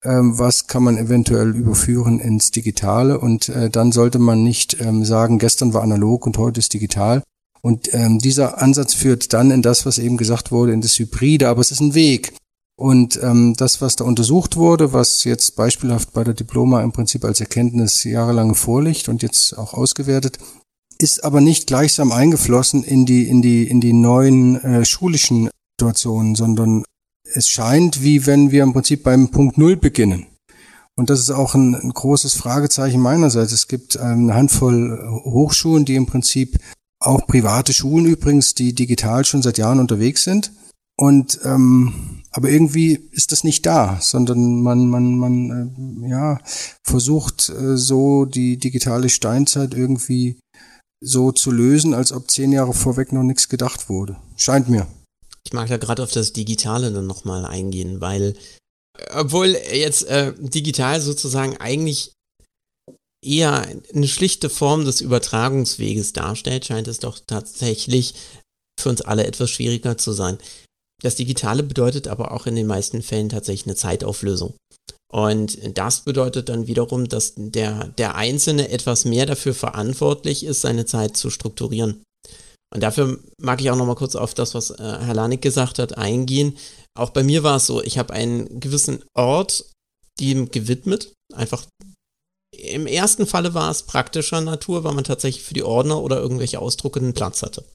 Ähm, 0.03 0.37
was 0.37 0.67
kann 0.67 0.83
man 0.83 0.97
eventuell 0.97 1.55
überführen 1.55 2.19
ins 2.19 2.51
Digitale? 2.51 3.19
Und 3.19 3.49
äh, 3.49 3.69
dann 3.69 3.91
sollte 3.91 4.19
man 4.19 4.43
nicht 4.43 4.81
ähm, 4.81 5.05
sagen, 5.05 5.39
gestern 5.39 5.73
war 5.73 5.83
analog 5.83 6.25
und 6.25 6.37
heute 6.37 6.59
ist 6.59 6.73
digital. 6.73 7.23
Und 7.61 7.93
ähm, 7.93 8.17
dieser 8.17 8.61
Ansatz 8.61 8.93
führt 8.93 9.33
dann 9.33 9.51
in 9.51 9.61
das, 9.61 9.85
was 9.85 9.99
eben 9.99 10.17
gesagt 10.17 10.51
wurde, 10.51 10.73
in 10.73 10.81
das 10.81 10.97
Hybride, 10.97 11.47
aber 11.47 11.61
es 11.61 11.71
ist 11.71 11.79
ein 11.79 11.93
Weg. 11.93 12.33
Und 12.77 13.19
das, 13.21 13.79
was 13.79 13.95
da 13.95 14.05
untersucht 14.05 14.55
wurde, 14.55 14.91
was 14.91 15.23
jetzt 15.23 15.55
beispielhaft 15.55 16.13
bei 16.13 16.23
der 16.23 16.33
Diploma 16.33 16.81
im 16.81 16.91
Prinzip 16.91 17.23
als 17.23 17.39
Erkenntnis 17.39 18.03
jahrelang 18.03 18.55
vorliegt 18.55 19.07
und 19.07 19.21
jetzt 19.21 19.55
auch 19.55 19.75
ausgewertet, 19.75 20.39
ist 21.01 21.23
aber 21.23 21.41
nicht 21.41 21.67
gleichsam 21.67 22.11
eingeflossen 22.11 22.83
in 22.83 23.05
die, 23.05 23.27
in 23.27 23.41
die, 23.41 23.67
in 23.67 23.81
die 23.81 23.93
neuen 23.93 24.61
äh, 24.63 24.85
schulischen 24.85 25.49
Situationen, 25.79 26.35
sondern 26.35 26.83
es 27.23 27.49
scheint, 27.49 28.03
wie 28.03 28.25
wenn 28.25 28.51
wir 28.51 28.63
im 28.63 28.73
Prinzip 28.73 29.03
beim 29.03 29.29
Punkt 29.29 29.57
Null 29.57 29.77
beginnen. 29.77 30.27
Und 30.95 31.09
das 31.09 31.19
ist 31.19 31.31
auch 31.31 31.55
ein, 31.55 31.73
ein 31.73 31.91
großes 31.91 32.35
Fragezeichen 32.35 33.01
meinerseits. 33.01 33.51
Es 33.51 33.67
gibt 33.67 33.97
eine 33.97 34.35
Handvoll 34.35 34.99
Hochschulen, 35.23 35.85
die 35.85 35.95
im 35.95 36.05
Prinzip 36.05 36.59
auch 36.99 37.25
private 37.25 37.73
Schulen 37.73 38.05
übrigens, 38.05 38.53
die 38.53 38.75
digital 38.75 39.25
schon 39.25 39.41
seit 39.41 39.57
Jahren 39.57 39.79
unterwegs 39.79 40.23
sind. 40.23 40.51
Und 40.97 41.39
ähm, 41.43 42.21
aber 42.31 42.49
irgendwie 42.49 43.09
ist 43.11 43.31
das 43.31 43.43
nicht 43.43 43.65
da, 43.65 43.97
sondern 44.01 44.61
man 44.61 44.87
man 44.87 45.17
man 45.17 46.03
äh, 46.05 46.09
ja 46.09 46.39
versucht 46.83 47.49
äh, 47.49 47.75
so 47.77 48.25
die 48.25 48.57
digitale 48.57 49.09
Steinzeit 49.09 49.73
irgendwie 49.73 50.37
so 51.03 51.31
zu 51.31 51.51
lösen, 51.51 51.93
als 51.93 52.11
ob 52.11 52.29
zehn 52.29 52.51
Jahre 52.51 52.73
vorweg 52.73 53.11
noch 53.11 53.23
nichts 53.23 53.49
gedacht 53.49 53.89
wurde. 53.89 54.17
Scheint 54.37 54.69
mir. 54.69 54.87
Ich 55.43 55.53
mag 55.53 55.67
da 55.67 55.77
gerade 55.77 56.03
auf 56.03 56.11
das 56.11 56.33
Digitale 56.33 56.91
dann 56.91 57.07
nochmal 57.07 57.45
eingehen, 57.45 57.99
weil 57.99 58.35
obwohl 59.13 59.57
jetzt 59.73 60.03
äh, 60.03 60.33
digital 60.37 61.01
sozusagen 61.01 61.57
eigentlich 61.57 62.13
eher 63.23 63.67
eine 63.93 64.07
schlichte 64.07 64.49
Form 64.49 64.85
des 64.85 65.01
Übertragungsweges 65.01 66.13
darstellt, 66.13 66.65
scheint 66.65 66.87
es 66.87 66.99
doch 66.99 67.19
tatsächlich 67.25 68.15
für 68.79 68.89
uns 68.89 69.01
alle 69.01 69.25
etwas 69.25 69.49
schwieriger 69.49 69.97
zu 69.97 70.11
sein. 70.11 70.37
Das 71.01 71.15
Digitale 71.15 71.63
bedeutet 71.63 72.07
aber 72.07 72.31
auch 72.31 72.45
in 72.45 72.55
den 72.55 72.67
meisten 72.67 73.01
Fällen 73.01 73.29
tatsächlich 73.29 73.67
eine 73.67 73.75
Zeitauflösung. 73.75 74.53
Und 75.11 75.57
das 75.77 76.01
bedeutet 76.01 76.47
dann 76.47 76.67
wiederum, 76.67 77.09
dass 77.09 77.33
der, 77.35 77.87
der 77.97 78.15
Einzelne 78.15 78.69
etwas 78.69 79.03
mehr 79.03 79.25
dafür 79.25 79.53
verantwortlich 79.53 80.45
ist, 80.45 80.61
seine 80.61 80.85
Zeit 80.85 81.17
zu 81.17 81.29
strukturieren. 81.29 82.01
Und 82.73 82.81
dafür 82.81 83.19
mag 83.37 83.59
ich 83.59 83.69
auch 83.69 83.75
nochmal 83.75 83.95
kurz 83.95 84.15
auf 84.15 84.33
das, 84.33 84.53
was 84.53 84.69
äh, 84.69 84.77
Herr 84.77 85.13
Lanik 85.13 85.41
gesagt 85.41 85.79
hat, 85.79 85.97
eingehen. 85.97 86.57
Auch 86.97 87.09
bei 87.09 87.23
mir 87.23 87.43
war 87.43 87.57
es 87.57 87.65
so, 87.65 87.83
ich 87.83 87.97
habe 87.97 88.13
einen 88.13 88.61
gewissen 88.61 89.03
Ort 89.13 89.65
dem 90.21 90.49
gewidmet. 90.51 91.11
Einfach 91.33 91.65
im 92.55 92.87
ersten 92.87 93.27
Falle 93.27 93.53
war 93.53 93.71
es 93.71 93.83
praktischer 93.83 94.39
Natur, 94.39 94.83
weil 94.85 94.93
man 94.93 95.03
tatsächlich 95.03 95.43
für 95.43 95.53
die 95.53 95.63
Ordner 95.63 96.01
oder 96.01 96.17
irgendwelche 96.17 96.59
Ausdrucke 96.59 96.99
einen 96.99 97.13
Platz 97.13 97.41
hatte. 97.41 97.65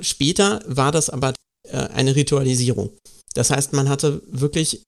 Später 0.00 0.62
war 0.66 0.90
das 0.90 1.10
aber 1.10 1.34
eine 1.72 2.16
Ritualisierung. 2.16 2.90
Das 3.34 3.50
heißt, 3.50 3.72
man 3.72 3.88
hatte 3.88 4.22
wirklich 4.26 4.82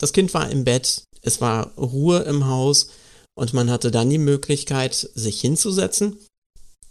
das 0.00 0.12
Kind 0.12 0.32
war 0.34 0.50
im 0.50 0.64
Bett, 0.64 1.04
es 1.22 1.40
war 1.40 1.74
Ruhe 1.76 2.20
im 2.20 2.46
Haus 2.46 2.88
und 3.34 3.52
man 3.52 3.70
hatte 3.70 3.90
dann 3.90 4.10
die 4.10 4.18
Möglichkeit, 4.18 4.94
sich 4.94 5.40
hinzusetzen. 5.40 6.18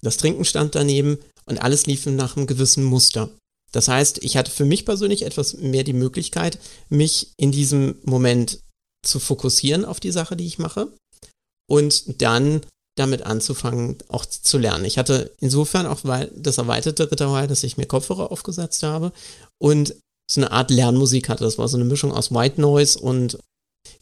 Das 0.01 0.17
Trinken 0.17 0.45
stand 0.45 0.75
daneben 0.75 1.17
und 1.45 1.61
alles 1.61 1.87
lief 1.87 2.05
nach 2.05 2.37
einem 2.37 2.47
gewissen 2.47 2.83
Muster. 2.83 3.29
Das 3.71 3.87
heißt, 3.87 4.23
ich 4.23 4.37
hatte 4.37 4.51
für 4.51 4.65
mich 4.65 4.85
persönlich 4.85 5.23
etwas 5.23 5.55
mehr 5.55 5.83
die 5.83 5.93
Möglichkeit, 5.93 6.59
mich 6.89 7.31
in 7.37 7.51
diesem 7.51 7.95
Moment 8.03 8.59
zu 9.05 9.19
fokussieren 9.19 9.85
auf 9.85 9.99
die 9.99 10.11
Sache, 10.11 10.35
die 10.35 10.45
ich 10.45 10.59
mache 10.59 10.91
und 11.69 12.21
dann 12.21 12.61
damit 12.99 13.23
anzufangen, 13.23 13.97
auch 14.09 14.25
zu 14.25 14.57
lernen. 14.57 14.85
Ich 14.85 14.97
hatte 14.97 15.31
insofern 15.39 15.85
auch 15.85 16.01
das 16.35 16.57
erweiterte 16.57 17.11
Ritual, 17.11 17.47
dass 17.47 17.63
ich 17.63 17.77
mir 17.77 17.85
Kopfhörer 17.85 18.31
aufgesetzt 18.31 18.83
habe 18.83 19.11
und 19.57 19.95
so 20.29 20.41
eine 20.41 20.51
Art 20.51 20.69
Lernmusik 20.69 21.29
hatte. 21.29 21.43
Das 21.43 21.57
war 21.57 21.67
so 21.67 21.77
eine 21.77 21.85
Mischung 21.85 22.11
aus 22.11 22.31
White 22.31 22.61
Noise 22.61 22.99
und 22.99 23.39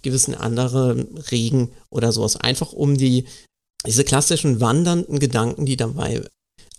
gewissen 0.01 0.35
anderen 0.35 1.17
Regen 1.31 1.71
oder 1.89 2.11
sowas. 2.11 2.35
Einfach 2.35 2.73
um 2.73 2.97
die, 2.97 3.25
diese 3.85 4.03
klassischen 4.03 4.59
wandernden 4.59 5.19
Gedanken, 5.19 5.65
die 5.65 5.77
dabei 5.77 6.27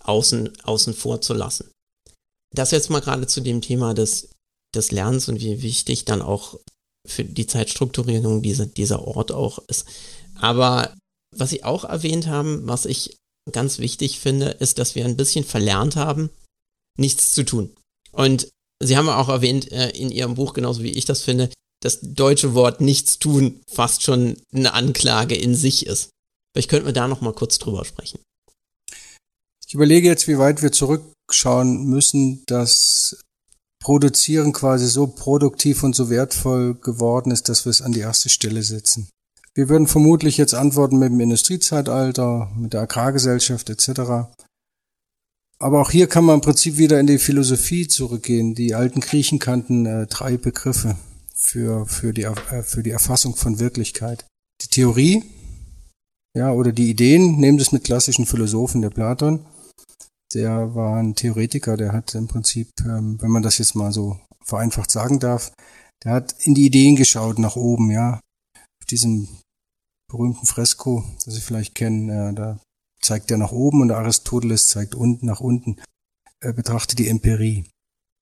außen, 0.01 0.63
außen 0.63 0.95
vor 0.95 1.21
zu 1.21 1.35
lassen. 1.35 1.71
Das 2.55 2.71
jetzt 2.71 2.91
mal 2.91 3.01
gerade 3.01 3.27
zu 3.27 3.41
dem 3.41 3.61
Thema 3.61 3.95
des, 3.95 4.31
des 4.75 4.91
Lernens 4.91 5.29
und 5.29 5.41
wie 5.41 5.63
wichtig 5.63 6.05
dann 6.05 6.23
auch 6.23 6.59
für 7.07 7.25
die 7.25 7.47
Zeitstrukturierung 7.47 8.43
diese, 8.43 8.67
dieser 8.67 9.07
Ort 9.07 9.33
auch 9.33 9.59
ist. 9.69 9.87
Aber 10.35 10.95
was 11.37 11.51
Sie 11.51 11.65
auch 11.65 11.85
erwähnt 11.85 12.27
haben, 12.27 12.67
was 12.67 12.85
ich 12.85 13.17
ganz 13.53 13.79
wichtig 13.79 14.21
finde, 14.21 14.49
ist, 14.49 14.79
dass 14.79 14.95
wir 14.95 15.05
ein 15.05 15.17
bisschen 15.17 15.45
verlernt 15.45 15.97
haben, 15.97 16.31
nichts 16.99 17.33
zu 17.33 17.45
tun. 17.45 17.75
Und 18.13 18.49
Sie 18.83 18.97
haben 18.97 19.09
auch 19.09 19.29
erwähnt 19.29 19.73
äh, 19.73 19.91
in 19.91 20.11
Ihrem 20.11 20.35
Buch, 20.35 20.55
genauso 20.55 20.83
wie 20.83 20.93
ich 20.93 21.05
das 21.05 21.23
finde, 21.23 21.51
das 21.81 22.01
deutsche 22.03 22.55
Wort 22.55 22.81
nichts 22.81 23.19
tun 23.19 23.61
fast 23.71 24.03
schon 24.03 24.37
eine 24.53 24.73
Anklage 24.73 25.35
in 25.37 25.55
sich 25.55 25.87
ist. 25.87 26.11
Vielleicht 26.53 26.71
könnten 26.71 26.87
wir 26.87 26.93
da 26.93 27.09
noch 27.09 27.21
mal 27.21 27.33
kurz 27.33 27.59
drüber 27.59 27.85
sprechen. 27.85 28.21
Ich 29.67 29.75
überlege 29.75 30.09
jetzt, 30.09 30.29
wie 30.29 30.39
weit 30.39 30.63
wir 30.63 30.73
zurückschauen 30.73 31.85
müssen, 31.85 32.43
dass 32.47 33.17
Produzieren 33.81 34.53
quasi 34.53 34.89
so 34.89 35.07
produktiv 35.07 35.83
und 35.83 35.95
so 35.95 36.11
wertvoll 36.11 36.75
geworden 36.75 37.31
ist, 37.31 37.49
dass 37.49 37.65
wir 37.65 37.71
es 37.71 37.81
an 37.81 37.93
die 37.93 38.01
erste 38.01 38.29
Stelle 38.29 38.63
setzen. 38.63 39.09
Wir 39.59 39.69
würden 39.69 39.89
vermutlich 39.89 40.37
jetzt 40.37 40.55
antworten 40.55 41.01
mit 41.01 41.11
dem 41.11 41.19
Industriezeitalter, 41.19 42.49
mit 42.57 42.75
der 42.75 42.83
Agrargesellschaft 42.83 43.69
etc. 43.69 44.31
Aber 45.59 45.81
auch 45.81 45.91
hier 45.91 46.07
kann 46.07 46.25
man 46.25 46.37
im 46.37 46.41
Prinzip 46.43 46.79
wieder 46.79 47.01
in 47.01 47.09
die 47.09 47.19
Philosophie 47.19 47.89
zurückgehen. 47.89 48.55
Die 48.55 48.77
alten 48.77 49.01
Griechen 49.01 49.41
kannten 49.41 49.85
äh, 49.85 50.07
drei 50.07 50.37
Begriffe 50.37 50.97
für, 51.35 51.87
für, 51.87 52.13
die, 52.13 52.23
äh, 52.23 52.63
für 52.63 52.85
die 52.85 52.93
Erfassung 52.93 53.35
von 53.35 53.59
Wirklichkeit. 53.59 54.25
Die 54.63 54.69
Theorie, 54.69 55.25
ja, 56.37 56.53
oder 56.53 56.71
die 56.71 56.89
Ideen, 56.89 57.41
nehmen 57.41 57.59
das 57.59 57.73
mit 57.73 57.83
klassischen 57.83 58.27
Philosophen, 58.27 58.81
der 58.81 58.91
Platon. 58.91 59.45
Der 60.35 60.77
war 60.77 60.99
ein 60.99 61.17
Theoretiker, 61.17 61.77
der 61.77 61.93
hat 61.93 62.15
im 62.15 62.29
Prinzip, 62.29 62.71
ähm, 62.85 63.21
wenn 63.21 63.33
man 63.33 63.43
das 63.43 63.59
jetzt 63.59 63.75
mal 63.75 63.91
so 63.91 64.21
vereinfacht 64.45 64.93
sagen 64.93 65.19
darf, 65.19 65.51
der 66.05 66.13
hat 66.13 66.37
in 66.45 66.55
die 66.55 66.67
Ideen 66.67 66.95
geschaut 66.95 67.41
nach 67.41 67.57
oben, 67.57 67.91
ja. 67.91 68.21
Auf 68.55 68.87
diesem 68.89 69.27
berühmten 70.09 70.47
Fresko, 70.47 71.05
das 71.25 71.35
Sie 71.35 71.41
vielleicht 71.41 71.75
kennen, 71.75 72.09
äh, 72.09 72.35
da 72.35 72.59
zeigt 73.01 73.31
er 73.31 73.39
nach 73.39 73.53
oben 73.53 73.83
und 73.83 73.91
Aristoteles 73.91 74.69
zeigt 74.69 74.95
unten 74.95 75.27
nach 75.27 75.41
unten. 75.41 75.77
Er 76.41 76.53
betrachtet 76.53 76.99
die 76.99 77.09
Empirie. 77.09 77.65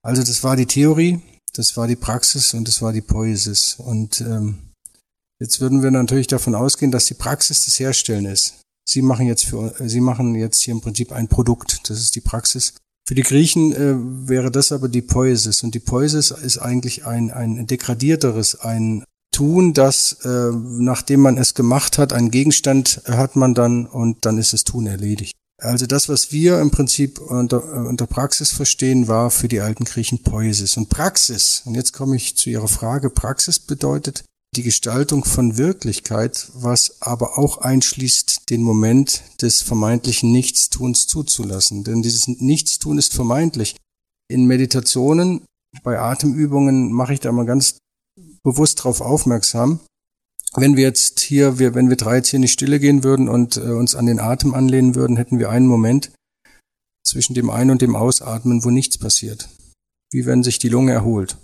Also 0.03 0.23
das 0.23 0.43
war 0.43 0.55
die 0.55 0.65
Theorie, 0.65 1.21
das 1.53 1.75
war 1.75 1.87
die 1.87 1.95
Praxis 1.95 2.53
und 2.53 2.67
das 2.67 2.81
war 2.81 2.93
die 2.93 3.01
Poesis. 3.01 3.75
Und 3.75 4.21
ähm, 4.21 4.59
jetzt 5.39 5.59
würden 5.59 5.83
wir 5.83 5.91
natürlich 5.91 6.27
davon 6.27 6.55
ausgehen, 6.55 6.91
dass 6.91 7.05
die 7.05 7.13
Praxis 7.13 7.65
das 7.65 7.79
Herstellen 7.79 8.25
ist. 8.25 8.61
Sie 8.87 9.01
machen 9.01 9.27
jetzt 9.27 9.45
für, 9.45 9.73
Sie 9.85 9.99
machen 9.99 10.35
jetzt 10.35 10.61
hier 10.61 10.73
im 10.73 10.81
Prinzip 10.81 11.11
ein 11.11 11.27
Produkt. 11.27 11.89
Das 11.89 11.99
ist 11.99 12.15
die 12.15 12.21
Praxis. 12.21 12.75
Für 13.05 13.15
die 13.15 13.23
Griechen 13.23 13.73
äh, 13.73 13.95
wäre 14.29 14.51
das 14.51 14.71
aber 14.71 14.87
die 14.87 15.01
Poesis. 15.01 15.63
Und 15.63 15.75
die 15.75 15.79
Poesis 15.79 16.31
ist 16.31 16.57
eigentlich 16.57 17.05
ein, 17.05 17.31
ein 17.31 17.67
degradierteres, 17.67 18.59
ein 18.59 19.03
tun, 19.31 19.73
dass 19.73 20.13
äh, 20.23 20.51
nachdem 20.53 21.21
man 21.21 21.37
es 21.37 21.53
gemacht 21.53 21.97
hat, 21.97 22.13
einen 22.13 22.31
Gegenstand 22.31 23.01
hat 23.05 23.35
man 23.35 23.53
dann 23.53 23.85
und 23.85 24.25
dann 24.25 24.37
ist 24.37 24.53
das 24.53 24.63
Tun 24.63 24.87
erledigt. 24.87 25.33
Also 25.59 25.87
das, 25.87 26.07
was 26.07 26.31
wir 26.31 26.61
im 26.61 26.69
Prinzip 26.69 27.19
unter, 27.19 27.63
äh, 27.63 27.87
unter 27.87 28.05
Praxis 28.05 28.51
verstehen, 28.51 29.07
war 29.07 29.31
für 29.31 29.47
die 29.47 29.59
alten 29.59 29.85
Griechen 29.85 30.21
Poesis. 30.21 30.77
Und 30.77 30.89
Praxis, 30.89 31.63
und 31.65 31.75
jetzt 31.75 31.93
komme 31.93 32.15
ich 32.15 32.37
zu 32.37 32.49
Ihrer 32.49 32.67
Frage, 32.67 33.09
Praxis 33.09 33.59
bedeutet 33.59 34.23
die 34.55 34.63
Gestaltung 34.63 35.25
von 35.25 35.57
Wirklichkeit, 35.57 36.49
was 36.53 37.01
aber 37.01 37.37
auch 37.37 37.57
einschließt, 37.57 38.49
den 38.49 38.61
Moment 38.61 39.23
des 39.41 39.61
vermeintlichen 39.61 40.31
Nichtstuns 40.31 41.07
zuzulassen. 41.07 41.83
Denn 41.83 42.01
dieses 42.01 42.27
Nichtstun 42.27 42.97
ist 42.97 43.13
vermeintlich. 43.13 43.75
In 44.29 44.45
Meditationen, 44.45 45.45
bei 45.83 45.99
Atemübungen 45.99 46.91
mache 46.91 47.13
ich 47.13 47.19
da 47.19 47.31
mal 47.31 47.45
ganz 47.45 47.77
bewusst 48.43 48.79
darauf 48.79 49.01
aufmerksam. 49.01 49.79
Wenn 50.55 50.75
wir 50.75 50.83
jetzt 50.83 51.19
hier, 51.19 51.59
wir, 51.59 51.75
wenn 51.75 51.89
wir 51.89 51.97
drei 51.97 52.17
jetzt 52.17 52.29
hier 52.29 52.37
in 52.37 52.43
die 52.43 52.47
Stille 52.47 52.79
gehen 52.79 53.03
würden 53.03 53.29
und 53.29 53.57
äh, 53.57 53.71
uns 53.71 53.95
an 53.95 54.05
den 54.05 54.19
Atem 54.19 54.53
anlehnen 54.53 54.95
würden, 54.95 55.17
hätten 55.17 55.39
wir 55.39 55.49
einen 55.49 55.67
Moment 55.67 56.11
zwischen 57.05 57.33
dem 57.33 57.49
Ein- 57.49 57.71
und 57.71 57.81
dem 57.81 57.95
Ausatmen, 57.95 58.63
wo 58.63 58.69
nichts 58.69 58.97
passiert. 58.97 59.49
Wie 60.11 60.25
wenn 60.25 60.43
sich 60.43 60.59
die 60.59 60.69
Lunge 60.69 60.93
erholt. 60.93 61.37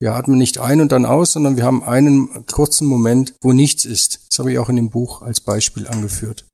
Wir 0.00 0.14
atmen 0.14 0.36
nicht 0.36 0.58
ein 0.58 0.80
und 0.80 0.90
dann 0.90 1.06
aus, 1.06 1.32
sondern 1.32 1.56
wir 1.56 1.64
haben 1.64 1.84
einen 1.84 2.44
kurzen 2.46 2.88
Moment, 2.88 3.34
wo 3.40 3.52
nichts 3.52 3.84
ist. 3.84 4.26
Das 4.28 4.40
habe 4.40 4.52
ich 4.52 4.58
auch 4.58 4.68
in 4.68 4.76
dem 4.76 4.90
Buch 4.90 5.22
als 5.22 5.40
Beispiel 5.40 5.86
angeführt. 5.86 6.44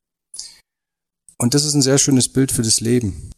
Und 1.38 1.54
das 1.54 1.64
ist 1.64 1.74
ein 1.74 1.82
sehr 1.82 1.98
schönes 1.98 2.28
Bild 2.28 2.52
für 2.52 2.62
das 2.62 2.80
Leben. 2.80 3.30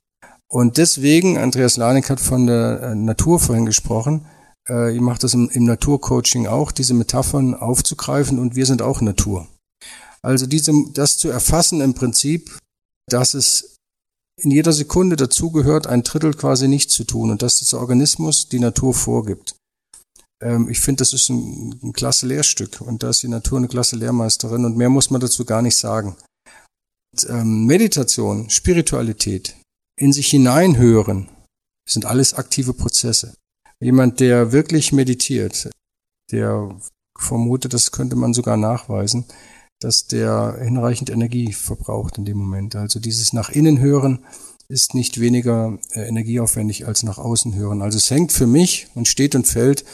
Und 0.50 0.78
deswegen, 0.78 1.38
Andreas 1.38 1.76
Lanik 1.76 2.10
hat 2.10 2.18
von 2.18 2.48
der 2.48 2.82
äh, 2.82 2.94
Natur 2.96 3.38
vorhin 3.38 3.66
gesprochen, 3.66 4.26
äh, 4.68 4.94
ihr 4.94 5.02
macht 5.02 5.22
das 5.22 5.34
im, 5.34 5.48
im 5.50 5.64
Naturcoaching 5.64 6.46
auch, 6.46 6.72
diese 6.72 6.94
Metaphern 6.94 7.54
aufzugreifen 7.54 8.38
und 8.38 8.56
wir 8.56 8.66
sind 8.66 8.82
auch 8.82 9.00
Natur. 9.00 9.48
Also 10.22 10.46
diese, 10.46 10.72
das 10.92 11.18
zu 11.18 11.28
erfassen 11.28 11.80
im 11.80 11.94
Prinzip, 11.94 12.58
dass 13.08 13.34
es 13.34 13.76
in 14.42 14.50
jeder 14.50 14.72
Sekunde 14.72 15.16
dazugehört, 15.16 15.86
ein 15.86 16.02
Drittel 16.02 16.34
quasi 16.34 16.68
nicht 16.68 16.90
zu 16.90 17.04
tun 17.04 17.30
und 17.30 17.42
dass 17.42 17.58
das 17.58 17.74
Organismus 17.74 18.48
die 18.48 18.60
Natur 18.60 18.94
vorgibt. 18.94 19.56
Ähm, 20.42 20.68
ich 20.68 20.80
finde, 20.80 20.98
das 20.98 21.12
ist 21.12 21.28
ein, 21.28 21.78
ein 21.82 21.92
klasse 21.92 22.26
Lehrstück 22.26 22.80
und 22.80 23.02
da 23.02 23.10
ist 23.10 23.22
die 23.22 23.28
Natur 23.28 23.58
eine 23.58 23.68
klasse 23.68 23.96
Lehrmeisterin 23.96 24.64
und 24.64 24.76
mehr 24.76 24.90
muss 24.90 25.10
man 25.10 25.20
dazu 25.20 25.44
gar 25.44 25.62
nicht 25.62 25.76
sagen. 25.76 26.16
Und, 27.12 27.28
ähm, 27.28 27.66
Meditation, 27.66 28.48
Spiritualität, 28.50 29.56
in 29.98 30.12
sich 30.12 30.28
hineinhören, 30.28 31.28
sind 31.88 32.06
alles 32.06 32.34
aktive 32.34 32.72
Prozesse. 32.72 33.34
Jemand, 33.82 34.20
der 34.20 34.52
wirklich 34.52 34.92
meditiert, 34.92 35.70
der 36.30 36.78
vermutet, 37.18 37.72
das 37.72 37.92
könnte 37.92 38.16
man 38.16 38.34
sogar 38.34 38.56
nachweisen, 38.56 39.24
dass 39.80 40.06
der 40.06 40.58
hinreichend 40.60 41.10
Energie 41.10 41.52
verbraucht 41.52 42.18
in 42.18 42.24
dem 42.24 42.36
Moment. 42.36 42.76
Also 42.76 43.00
dieses 43.00 43.32
nach 43.32 43.48
innen 43.50 43.80
hören 43.80 44.24
ist 44.68 44.94
nicht 44.94 45.18
weniger 45.18 45.78
äh, 45.92 46.06
energieaufwendig 46.06 46.86
als 46.86 47.02
nach 47.02 47.18
außen 47.18 47.54
hören. 47.54 47.82
Also 47.82 47.96
es 47.96 48.10
hängt 48.10 48.32
für 48.32 48.46
mich 48.46 48.88
und 48.94 49.08
steht 49.08 49.34
und 49.34 49.46
fällt 49.46 49.84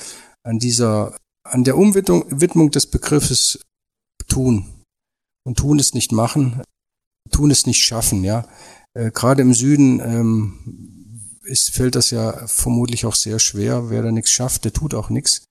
an 0.42 0.58
dieser, 0.58 1.16
an 1.44 1.64
der 1.64 1.78
Umwidmung 1.78 2.70
des 2.70 2.86
Begriffes 2.86 3.60
tun. 4.28 4.66
Und 5.44 5.58
tun 5.58 5.78
ist 5.78 5.94
nicht 5.94 6.10
machen, 6.10 6.62
tun 7.30 7.50
ist 7.50 7.66
nicht 7.66 7.82
schaffen, 7.82 8.24
ja. 8.24 8.46
Äh, 8.94 9.12
Gerade 9.12 9.42
im 9.42 9.54
Süden 9.54 10.00
ähm, 10.00 10.95
ist, 11.46 11.70
fällt 11.70 11.94
das 11.94 12.10
ja 12.10 12.46
vermutlich 12.46 13.06
auch 13.06 13.14
sehr 13.14 13.38
schwer. 13.38 13.90
Wer 13.90 14.02
da 14.02 14.10
nichts 14.10 14.30
schafft, 14.30 14.64
der 14.64 14.72
tut 14.72 14.94
auch 14.94 15.08
nichts. 15.08 15.44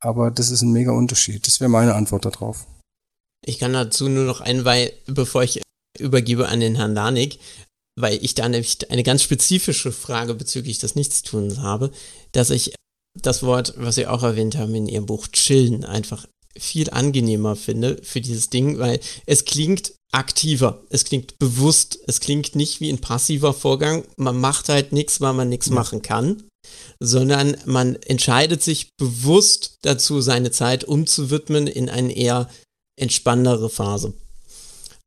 Aber 0.00 0.30
das 0.30 0.50
ist 0.50 0.62
ein 0.62 0.72
mega 0.72 0.92
Unterschied. 0.92 1.46
Das 1.46 1.60
wäre 1.60 1.70
meine 1.70 1.94
Antwort 1.94 2.24
darauf. 2.24 2.66
Ich 3.44 3.58
kann 3.58 3.72
dazu 3.72 4.08
nur 4.08 4.24
noch 4.24 4.40
ein, 4.40 4.64
weil, 4.64 4.92
bevor 5.06 5.42
ich 5.42 5.62
übergebe 5.98 6.48
an 6.48 6.60
den 6.60 6.76
Herrn 6.76 6.94
Lanik, 6.94 7.38
weil 7.98 8.22
ich 8.22 8.34
da 8.34 8.48
nämlich 8.48 8.90
eine 8.90 9.02
ganz 9.02 9.22
spezifische 9.22 9.92
Frage 9.92 10.34
bezüglich 10.34 10.78
des 10.78 10.94
Nichtstuns 10.94 11.58
habe, 11.58 11.90
dass 12.32 12.50
ich 12.50 12.74
das 13.20 13.42
Wort, 13.42 13.74
was 13.76 13.96
Sie 13.96 14.06
auch 14.06 14.22
erwähnt 14.22 14.56
haben 14.56 14.74
in 14.74 14.86
Ihrem 14.86 15.06
Buch, 15.06 15.26
chillen, 15.28 15.84
einfach 15.84 16.26
viel 16.58 16.90
angenehmer 16.90 17.56
finde 17.56 18.00
für 18.02 18.20
dieses 18.20 18.50
Ding, 18.50 18.78
weil 18.78 19.00
es 19.26 19.44
klingt 19.44 19.92
aktiver, 20.12 20.82
es 20.90 21.04
klingt 21.04 21.38
bewusst, 21.38 21.98
es 22.06 22.20
klingt 22.20 22.54
nicht 22.54 22.80
wie 22.80 22.90
ein 22.90 23.00
passiver 23.00 23.52
Vorgang, 23.52 24.04
man 24.16 24.38
macht 24.38 24.68
halt 24.68 24.92
nichts, 24.92 25.20
weil 25.20 25.34
man 25.34 25.48
nichts 25.48 25.70
machen 25.70 26.02
kann, 26.02 26.44
sondern 27.00 27.56
man 27.66 27.96
entscheidet 27.96 28.62
sich 28.62 28.90
bewusst 28.96 29.78
dazu, 29.82 30.20
seine 30.20 30.50
Zeit 30.50 30.84
umzuwidmen 30.84 31.66
in 31.66 31.88
eine 31.88 32.16
eher 32.16 32.48
entspannendere 32.98 33.70
Phase. 33.70 34.14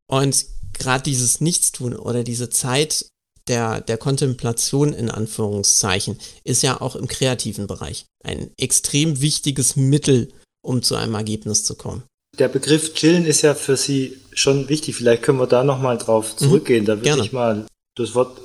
Und 0.08 0.46
gerade 0.74 1.04
dieses 1.04 1.42
Nichtstun 1.42 1.96
oder 1.96 2.24
diese 2.24 2.50
Zeit 2.50 3.06
der, 3.48 3.82
der 3.82 3.98
Kontemplation 3.98 4.94
in 4.94 5.10
Anführungszeichen 5.10 6.18
ist 6.44 6.64
ja 6.64 6.80
auch 6.80 6.96
im 6.96 7.08
kreativen 7.08 7.68
Bereich 7.68 8.06
ein 8.24 8.52
extrem 8.58 9.20
wichtiges 9.22 9.76
Mittel, 9.76 10.32
um 10.62 10.82
zu 10.84 10.96
einem 10.96 11.16
Ergebnis 11.16 11.64
zu 11.64 11.76
kommen. 11.76 12.04
Der 12.38 12.48
Begriff 12.48 12.94
Chillen 12.94 13.26
ist 13.26 13.42
ja 13.42 13.56
für 13.56 13.76
Sie 13.76 14.18
schon 14.34 14.70
wichtig. 14.70 14.96
Vielleicht 14.96 15.24
können 15.24 15.40
wir 15.40 15.48
da 15.48 15.64
nochmal 15.64 15.98
drauf 15.98 16.34
mhm. 16.34 16.38
zurückgehen. 16.38 16.84
Mhm, 16.84 16.88
da 16.88 17.04
würde 17.04 17.22
ich 17.22 17.34
mal 17.34 17.68
das 17.98 18.16
Wort 18.16 18.40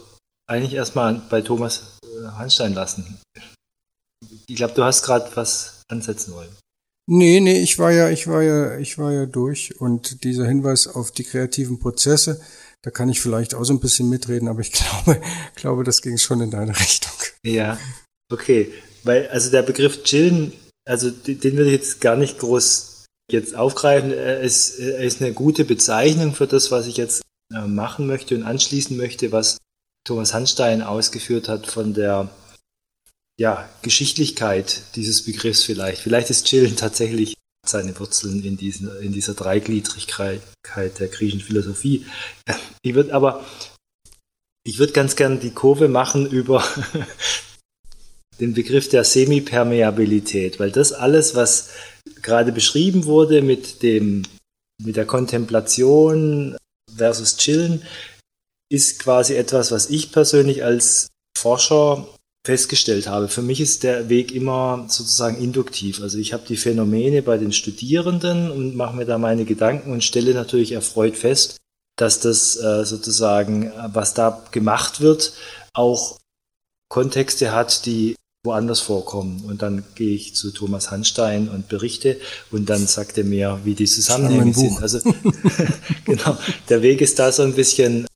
eigentlich 0.49 0.75
erstmal 0.75 1.23
bei 1.31 1.41
Thomas 1.41 1.99
äh, 2.05 2.27
Hanstein 2.27 2.75
lassen. 2.75 3.19
Ich 4.49 4.57
glaube, 4.57 4.75
du 4.75 4.85
hast 4.85 5.03
gerade 5.03 5.31
was 5.35 5.83
ansetzen 5.89 6.33
wollen. 6.35 6.55
Nee, 7.09 7.39
nee, 7.39 7.61
ich 7.62 7.79
war 7.79 7.93
ja, 7.93 8.11
ich 8.11 8.27
war 8.27 8.43
ja, 8.43 8.79
ich 8.79 8.99
war 8.99 9.12
ja 9.12 9.27
durch 9.27 9.81
und 9.81 10.25
dieser 10.25 10.47
Hinweis 10.47 10.89
auf 10.89 11.12
die 11.12 11.23
kreativen 11.23 11.79
Prozesse, 11.79 12.41
da 12.83 12.91
kann 12.91 13.09
ich 13.09 13.21
vielleicht 13.21 13.55
auch 13.55 13.64
so 13.64 13.73
ein 13.73 13.81
bisschen 13.81 14.09
mitreden, 14.09 14.49
aber 14.49 14.61
ich 14.61 14.73
glaube, 14.73 15.21
glaube, 15.55 15.85
das 15.85 16.03
ging 16.03 16.19
schon 16.19 16.41
in 16.41 16.51
deine 16.51 16.79
Richtung. 16.79 17.12
Ja, 17.45 17.79
okay. 18.33 18.73
Weil, 19.05 19.29
also 19.29 19.53
der 19.53 19.62
Begriff 19.62 20.03
chillen, 20.03 20.53
also 20.87 21.11
den 21.11 21.57
würde 21.57 21.66
ich 21.66 21.76
jetzt 21.76 22.01
gar 22.01 22.16
nicht 22.16 22.39
groß 22.39 23.05
jetzt 23.30 23.57
aufgreifen. 23.57 24.12
Er 24.12 24.41
ist, 24.41 24.78
er 24.78 25.01
ist 25.01 25.20
eine 25.20 25.32
gute 25.32 25.64
Bezeichnung 25.64 26.34
für 26.34 26.47
das, 26.47 26.70
was 26.70 26.87
ich 26.87 26.97
jetzt 26.97 27.22
äh, 27.53 27.66
machen 27.66 28.07
möchte 28.07 28.34
und 28.34 28.45
anschließen 28.45 28.97
möchte, 28.97 29.32
was 29.32 29.59
Thomas 30.07 30.32
Hanstein 30.32 30.82
ausgeführt 30.82 31.49
hat 31.49 31.66
von 31.66 31.93
der 31.93 32.30
ja, 33.39 33.68
Geschichtlichkeit 33.82 34.82
dieses 34.95 35.24
Begriffs 35.24 35.62
vielleicht. 35.62 36.01
Vielleicht 36.01 36.30
ist 36.30 36.47
Chillen 36.47 36.76
tatsächlich 36.76 37.34
seine 37.66 37.99
Wurzeln 37.99 38.45
in, 38.45 38.57
diesen, 38.57 38.97
in 39.01 39.12
dieser 39.12 39.34
Dreigliedrigkeit 39.34 40.41
der 40.76 41.09
griechischen 41.09 41.41
Philosophie. 41.41 42.07
Ich 42.82 42.95
würde 42.95 43.12
aber, 43.12 43.45
ich 44.64 44.78
würde 44.78 44.93
ganz 44.93 45.16
gern 45.16 45.41
die 45.41 45.51
Kurve 45.51 45.89
machen 45.89 46.26
über 46.30 46.64
den 48.41 48.55
Begriff 48.55 48.89
der 48.89 49.05
Semipermeabilität, 49.05 50.61
weil 50.61 50.70
das 50.70 50.93
alles, 50.93 51.34
was 51.34 51.70
gerade 52.22 52.53
beschrieben 52.53 53.05
wurde 53.05 53.43
mit 53.43 53.82
dem, 53.82 54.22
mit 54.82 54.97
der 54.97 55.07
Kontemplation 55.07 56.57
versus 56.95 57.37
Chillen, 57.37 57.82
ist 58.70 58.99
quasi 58.99 59.34
etwas, 59.34 59.70
was 59.70 59.91
ich 59.91 60.12
persönlich 60.12 60.64
als 60.64 61.09
Forscher 61.39 62.07
festgestellt 62.47 63.09
habe. 63.09 63.28
Für 63.28 63.43
mich 63.43 63.61
ist 63.61 63.82
der 63.82 64.09
Weg 64.09 64.32
immer 64.32 64.87
sozusagen 64.89 65.37
induktiv. 65.37 66.01
Also 66.01 66.18
ich 66.18 66.32
habe 66.32 66.45
die 66.49 66.57
Phänomene 66.57 67.22
bei 67.22 67.39
den 67.39 67.53
Studierenden 67.53 68.51
und 68.51 68.76
mache 68.76 68.97
mir 68.97 69.05
da 69.05 69.18
meine 69.18 69.45
Gedanken 69.45 69.93
und 69.93 70.05
stelle 70.05 70.32
natürlich 70.32 70.72
erfreut 70.72 71.16
fest, 71.16 71.57
dass 71.97 72.20
das 72.20 72.57
äh, 72.57 72.84
sozusagen, 72.84 73.72
was 73.93 74.14
da 74.14 74.45
gemacht 74.53 75.01
wird, 75.01 75.32
auch 75.74 76.18
Kontexte 76.89 77.53
hat, 77.53 77.87
die 77.87 78.14
woanders 78.47 78.80
vorkommen. 78.80 79.44
Und 79.47 79.61
dann 79.61 79.84
gehe 79.94 80.14
ich 80.14 80.34
zu 80.34 80.51
Thomas 80.51 80.90
Hanstein 80.90 81.49
und 81.49 81.68
berichte 81.68 82.16
und 82.51 82.70
dann 82.70 82.86
sagt 82.86 83.18
er 83.18 83.24
mir, 83.24 83.61
wie 83.64 83.74
die 83.74 83.84
Zusammenhänge 83.84 84.55
sind. 84.55 84.80
Also 84.82 85.01
genau, 86.07 86.38
der 86.70 86.80
Weg 86.80 87.03
ist 87.03 87.18
da 87.18 87.30
so 87.30 87.42
ein 87.42 87.53
bisschen 87.53 88.07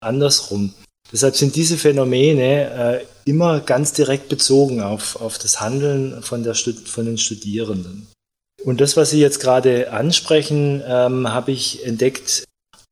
andersrum. 0.00 0.74
Deshalb 1.10 1.36
sind 1.36 1.56
diese 1.56 1.78
Phänomene 1.78 3.00
äh, 3.00 3.04
immer 3.24 3.60
ganz 3.60 3.92
direkt 3.92 4.28
bezogen 4.28 4.82
auf, 4.82 5.16
auf 5.16 5.38
das 5.38 5.60
Handeln 5.60 6.22
von, 6.22 6.42
der, 6.42 6.54
von 6.54 7.06
den 7.06 7.16
Studierenden. 7.16 8.08
Und 8.64 8.80
das, 8.80 8.96
was 8.96 9.10
Sie 9.10 9.20
jetzt 9.20 9.40
gerade 9.40 9.92
ansprechen, 9.92 10.82
ähm, 10.86 11.32
habe 11.32 11.52
ich 11.52 11.86
entdeckt 11.86 12.44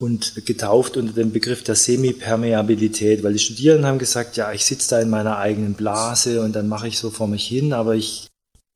und 0.05 0.45
getauft 0.45 0.99
unter 0.99 1.15
dem 1.15 1.33
Begriff 1.33 1.63
der 1.63 1.75
Semipermeabilität, 1.75 3.23
weil 3.23 3.33
die 3.33 3.39
Studierenden 3.39 3.87
haben 3.87 3.99
gesagt, 3.99 4.37
ja, 4.37 4.53
ich 4.53 4.67
sitze 4.67 4.91
da 4.91 5.01
in 5.01 5.09
meiner 5.09 5.39
eigenen 5.39 5.73
Blase 5.73 6.43
und 6.43 6.55
dann 6.55 6.69
mache 6.69 6.89
ich 6.89 6.99
so 6.99 7.11
vor 7.11 7.27
mich 7.27 7.47
hin, 7.47 7.73
aber 7.73 7.95
ich 7.95 8.27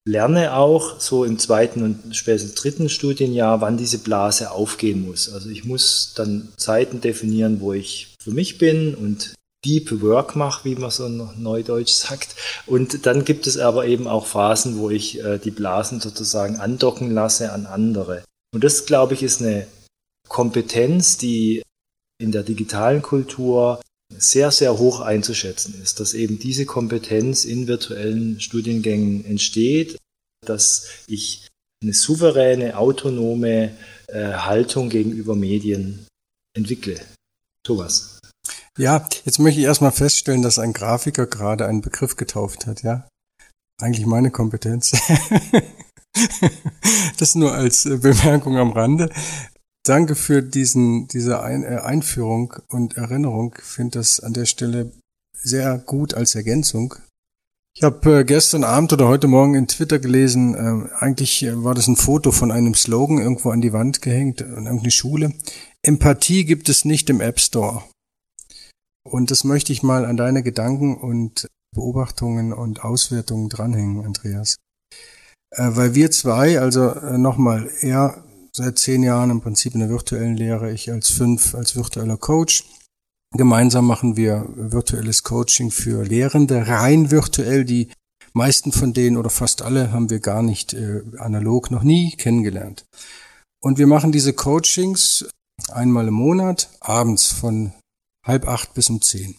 lerne 0.06 0.56
auch 0.56 0.98
so 0.98 1.24
im 1.24 1.38
zweiten 1.38 1.82
und 1.82 2.16
spätestens 2.16 2.54
dritten 2.54 2.88
Studienjahr, 2.88 3.60
wann 3.60 3.76
diese 3.76 3.98
Blase 3.98 4.50
aufgehen 4.52 5.06
muss. 5.06 5.30
Also 5.30 5.50
ich 5.50 5.66
muss 5.66 6.14
dann 6.16 6.48
Zeiten 6.56 7.02
definieren, 7.02 7.60
wo 7.60 7.74
ich 7.74 8.14
für 8.18 8.30
mich 8.30 8.56
bin 8.56 8.94
und 8.94 9.34
Deep 9.66 10.00
Work 10.00 10.34
mache, 10.34 10.64
wie 10.64 10.76
man 10.76 10.90
so 10.90 11.08
neudeutsch 11.08 11.92
sagt. 11.92 12.36
Und 12.64 13.04
dann 13.04 13.26
gibt 13.26 13.46
es 13.46 13.58
aber 13.58 13.86
eben 13.86 14.08
auch 14.08 14.24
Phasen, 14.24 14.78
wo 14.78 14.88
ich 14.88 15.22
äh, 15.22 15.38
die 15.38 15.50
Blasen 15.50 16.00
sozusagen 16.00 16.56
andocken 16.56 17.10
lasse 17.10 17.52
an 17.52 17.66
andere. 17.66 18.22
Und 18.54 18.64
das, 18.64 18.86
glaube 18.86 19.12
ich, 19.12 19.22
ist 19.22 19.42
eine 19.42 19.66
Kompetenz, 20.28 21.16
die 21.16 21.62
in 22.20 22.32
der 22.32 22.42
digitalen 22.42 23.02
Kultur 23.02 23.80
sehr, 24.16 24.50
sehr 24.50 24.78
hoch 24.78 25.00
einzuschätzen 25.00 25.80
ist, 25.82 26.00
dass 26.00 26.14
eben 26.14 26.38
diese 26.38 26.66
Kompetenz 26.66 27.44
in 27.44 27.66
virtuellen 27.66 28.40
Studiengängen 28.40 29.24
entsteht, 29.24 29.98
dass 30.44 30.88
ich 31.06 31.46
eine 31.82 31.92
souveräne, 31.92 32.76
autonome 32.76 33.76
äh, 34.08 34.32
Haltung 34.32 34.88
gegenüber 34.88 35.36
Medien 35.36 36.06
entwickle. 36.56 37.00
Thomas. 37.62 38.18
Ja, 38.78 39.06
jetzt 39.24 39.38
möchte 39.38 39.60
ich 39.60 39.66
erstmal 39.66 39.92
feststellen, 39.92 40.42
dass 40.42 40.58
ein 40.58 40.72
Grafiker 40.72 41.26
gerade 41.26 41.66
einen 41.66 41.82
Begriff 41.82 42.16
getauft 42.16 42.66
hat, 42.66 42.82
ja. 42.82 43.06
Eigentlich 43.80 44.06
meine 44.06 44.30
Kompetenz. 44.30 44.92
das 47.18 47.34
nur 47.34 47.52
als 47.52 47.86
äh, 47.86 47.98
Bemerkung 47.98 48.56
am 48.56 48.72
Rande. 48.72 49.10
Danke 49.84 50.14
für 50.14 50.42
diesen, 50.42 51.08
diese 51.08 51.40
Ein 51.40 51.62
äh, 51.62 51.78
Einführung 51.82 52.54
und 52.68 52.96
Erinnerung. 52.96 53.54
Ich 53.58 53.64
finde 53.64 53.98
das 53.98 54.20
an 54.20 54.34
der 54.34 54.46
Stelle 54.46 54.92
sehr 55.32 55.78
gut 55.78 56.14
als 56.14 56.34
Ergänzung. 56.34 56.94
Ich 57.74 57.84
habe 57.84 58.20
äh, 58.20 58.24
gestern 58.24 58.64
Abend 58.64 58.92
oder 58.92 59.06
heute 59.06 59.28
Morgen 59.28 59.54
in 59.54 59.68
Twitter 59.68 59.98
gelesen, 59.98 60.54
äh, 60.54 60.94
eigentlich 60.96 61.46
war 61.48 61.74
das 61.74 61.86
ein 61.86 61.96
Foto 61.96 62.32
von 62.32 62.50
einem 62.50 62.74
Slogan 62.74 63.18
irgendwo 63.18 63.50
an 63.50 63.60
die 63.60 63.72
Wand 63.72 64.02
gehängt, 64.02 64.40
in 64.40 64.66
irgendeine 64.66 64.90
Schule. 64.90 65.32
Empathie 65.82 66.44
gibt 66.44 66.68
es 66.68 66.84
nicht 66.84 67.08
im 67.08 67.20
App 67.20 67.38
Store. 67.38 67.84
Und 69.08 69.30
das 69.30 69.44
möchte 69.44 69.72
ich 69.72 69.82
mal 69.82 70.04
an 70.04 70.16
deine 70.16 70.42
Gedanken 70.42 70.96
und 70.96 71.46
Beobachtungen 71.74 72.52
und 72.52 72.82
Auswertungen 72.84 73.48
dranhängen, 73.48 74.04
Andreas. 74.04 74.56
Äh, 75.50 75.70
weil 75.76 75.94
wir 75.94 76.10
zwei, 76.10 76.60
also 76.60 76.90
äh, 76.90 77.16
nochmal, 77.16 77.70
er 77.80 78.24
seit 78.58 78.78
zehn 78.78 79.02
Jahren 79.02 79.30
im 79.30 79.40
Prinzip 79.40 79.74
in 79.74 79.80
der 79.80 79.88
virtuellen 79.88 80.36
Lehre, 80.36 80.72
ich 80.72 80.90
als 80.90 81.10
fünf 81.10 81.54
als 81.54 81.76
virtueller 81.76 82.16
Coach. 82.16 82.64
Gemeinsam 83.36 83.86
machen 83.86 84.16
wir 84.16 84.46
virtuelles 84.54 85.22
Coaching 85.22 85.70
für 85.70 86.04
Lehrende, 86.04 86.66
rein 86.66 87.10
virtuell. 87.10 87.64
Die 87.64 87.88
meisten 88.32 88.72
von 88.72 88.92
denen 88.92 89.16
oder 89.16 89.30
fast 89.30 89.62
alle 89.62 89.92
haben 89.92 90.10
wir 90.10 90.18
gar 90.18 90.42
nicht 90.42 90.74
äh, 90.74 91.02
analog 91.18 91.70
noch 91.70 91.82
nie 91.82 92.16
kennengelernt. 92.16 92.84
Und 93.62 93.78
wir 93.78 93.86
machen 93.86 94.12
diese 94.12 94.32
Coachings 94.32 95.28
einmal 95.70 96.08
im 96.08 96.14
Monat, 96.14 96.68
abends 96.80 97.26
von 97.26 97.72
halb 98.26 98.48
acht 98.48 98.74
bis 98.74 98.90
um 98.90 99.00
zehn. 99.00 99.36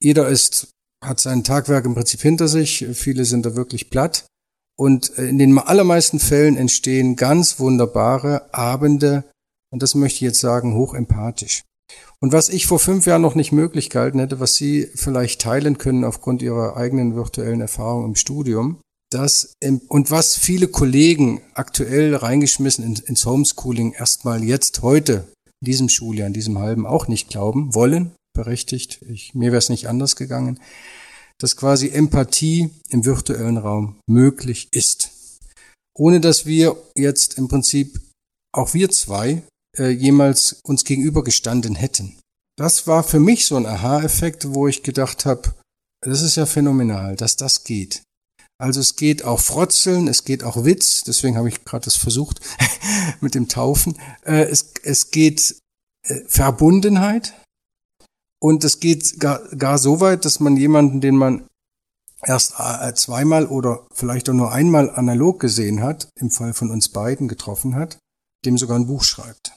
Jeder 0.00 0.28
ist, 0.28 0.70
hat 1.04 1.20
sein 1.20 1.44
Tagwerk 1.44 1.84
im 1.84 1.94
Prinzip 1.94 2.20
hinter 2.20 2.48
sich, 2.48 2.86
viele 2.94 3.24
sind 3.24 3.46
da 3.46 3.54
wirklich 3.54 3.90
platt. 3.90 4.26
Und 4.78 5.08
in 5.10 5.38
den 5.38 5.58
allermeisten 5.58 6.20
Fällen 6.20 6.56
entstehen 6.56 7.16
ganz 7.16 7.58
wunderbare 7.58 8.52
Abende 8.54 9.24
Und 9.70 9.82
das 9.82 9.94
möchte 9.94 10.16
ich 10.16 10.20
jetzt 10.22 10.40
sagen, 10.40 10.74
hochempathisch. 10.74 11.64
Und 12.20 12.32
was 12.32 12.48
ich 12.48 12.66
vor 12.66 12.78
fünf 12.78 13.06
Jahren 13.06 13.22
noch 13.22 13.34
nicht 13.34 13.52
möglich 13.52 13.90
gehalten 13.90 14.18
hätte, 14.18 14.40
was 14.40 14.54
Sie 14.54 14.88
vielleicht 14.94 15.40
teilen 15.40 15.78
können 15.78 16.04
aufgrund 16.04 16.42
Ihrer 16.42 16.76
eigenen 16.76 17.14
virtuellen 17.14 17.60
Erfahrung 17.60 18.04
im 18.04 18.14
Studium, 18.14 18.80
das 19.10 19.54
und 19.88 20.10
was 20.10 20.36
viele 20.36 20.68
Kollegen 20.68 21.40
aktuell 21.54 22.14
reingeschmissen 22.14 22.84
ins 22.96 23.24
Homeschooling 23.24 23.92
erstmal 23.92 24.44
jetzt 24.44 24.82
heute 24.82 25.28
in 25.60 25.66
diesem 25.66 25.88
Schuljahr, 25.88 26.26
in 26.26 26.34
diesem 26.34 26.58
halben 26.58 26.86
auch 26.86 27.08
nicht 27.08 27.28
glauben 27.28 27.74
wollen, 27.74 28.12
berechtigt. 28.34 29.00
Ich, 29.08 29.34
mir 29.34 29.50
wäre 29.50 29.58
es 29.58 29.70
nicht 29.70 29.88
anders 29.88 30.16
gegangen, 30.16 30.60
dass 31.40 31.56
quasi 31.56 31.88
Empathie 31.90 32.70
im 32.90 33.04
virtuellen 33.04 33.58
Raum 33.58 34.00
möglich 34.08 34.68
ist, 34.72 35.10
ohne 35.96 36.20
dass 36.20 36.46
wir 36.46 36.76
jetzt 36.96 37.38
im 37.38 37.48
Prinzip 37.48 38.00
auch 38.52 38.74
wir 38.74 38.90
zwei 38.90 39.42
äh, 39.76 39.90
jemals 39.90 40.60
uns 40.64 40.84
gegenübergestanden 40.84 41.74
hätten. 41.74 42.18
Das 42.56 42.86
war 42.86 43.04
für 43.04 43.20
mich 43.20 43.46
so 43.46 43.56
ein 43.56 43.66
Aha-Effekt, 43.66 44.52
wo 44.52 44.66
ich 44.66 44.82
gedacht 44.82 45.26
habe, 45.26 45.54
das 46.04 46.22
ist 46.22 46.36
ja 46.36 46.46
phänomenal, 46.46 47.14
dass 47.16 47.36
das 47.36 47.64
geht. 47.64 48.02
Also 48.60 48.80
es 48.80 48.96
geht 48.96 49.22
auch 49.22 49.38
Frotzeln, 49.38 50.08
es 50.08 50.24
geht 50.24 50.42
auch 50.42 50.64
Witz, 50.64 51.04
deswegen 51.04 51.36
habe 51.36 51.48
ich 51.48 51.64
gerade 51.64 51.84
das 51.84 51.94
versucht 51.94 52.40
mit 53.20 53.36
dem 53.36 53.46
Taufen. 53.46 53.96
Äh, 54.22 54.46
es, 54.46 54.72
es 54.82 55.12
geht 55.12 55.56
äh, 56.08 56.20
Verbundenheit 56.26 57.34
und 58.40 58.64
es 58.64 58.80
geht 58.80 59.18
gar, 59.18 59.40
gar 59.56 59.78
so 59.78 60.00
weit, 60.00 60.24
dass 60.24 60.40
man 60.40 60.56
jemanden, 60.56 61.00
den 61.00 61.16
man 61.16 61.46
erst 62.24 62.54
äh, 62.58 62.94
zweimal 62.94 63.46
oder 63.46 63.86
vielleicht 63.92 64.28
auch 64.28 64.34
nur 64.34 64.52
einmal 64.52 64.90
analog 64.90 65.40
gesehen 65.40 65.82
hat, 65.82 66.08
im 66.16 66.30
Fall 66.30 66.54
von 66.54 66.70
uns 66.70 66.88
beiden 66.88 67.28
getroffen 67.28 67.74
hat, 67.74 67.98
dem 68.44 68.58
sogar 68.58 68.78
ein 68.78 68.86
Buch 68.86 69.04
schreibt. 69.04 69.52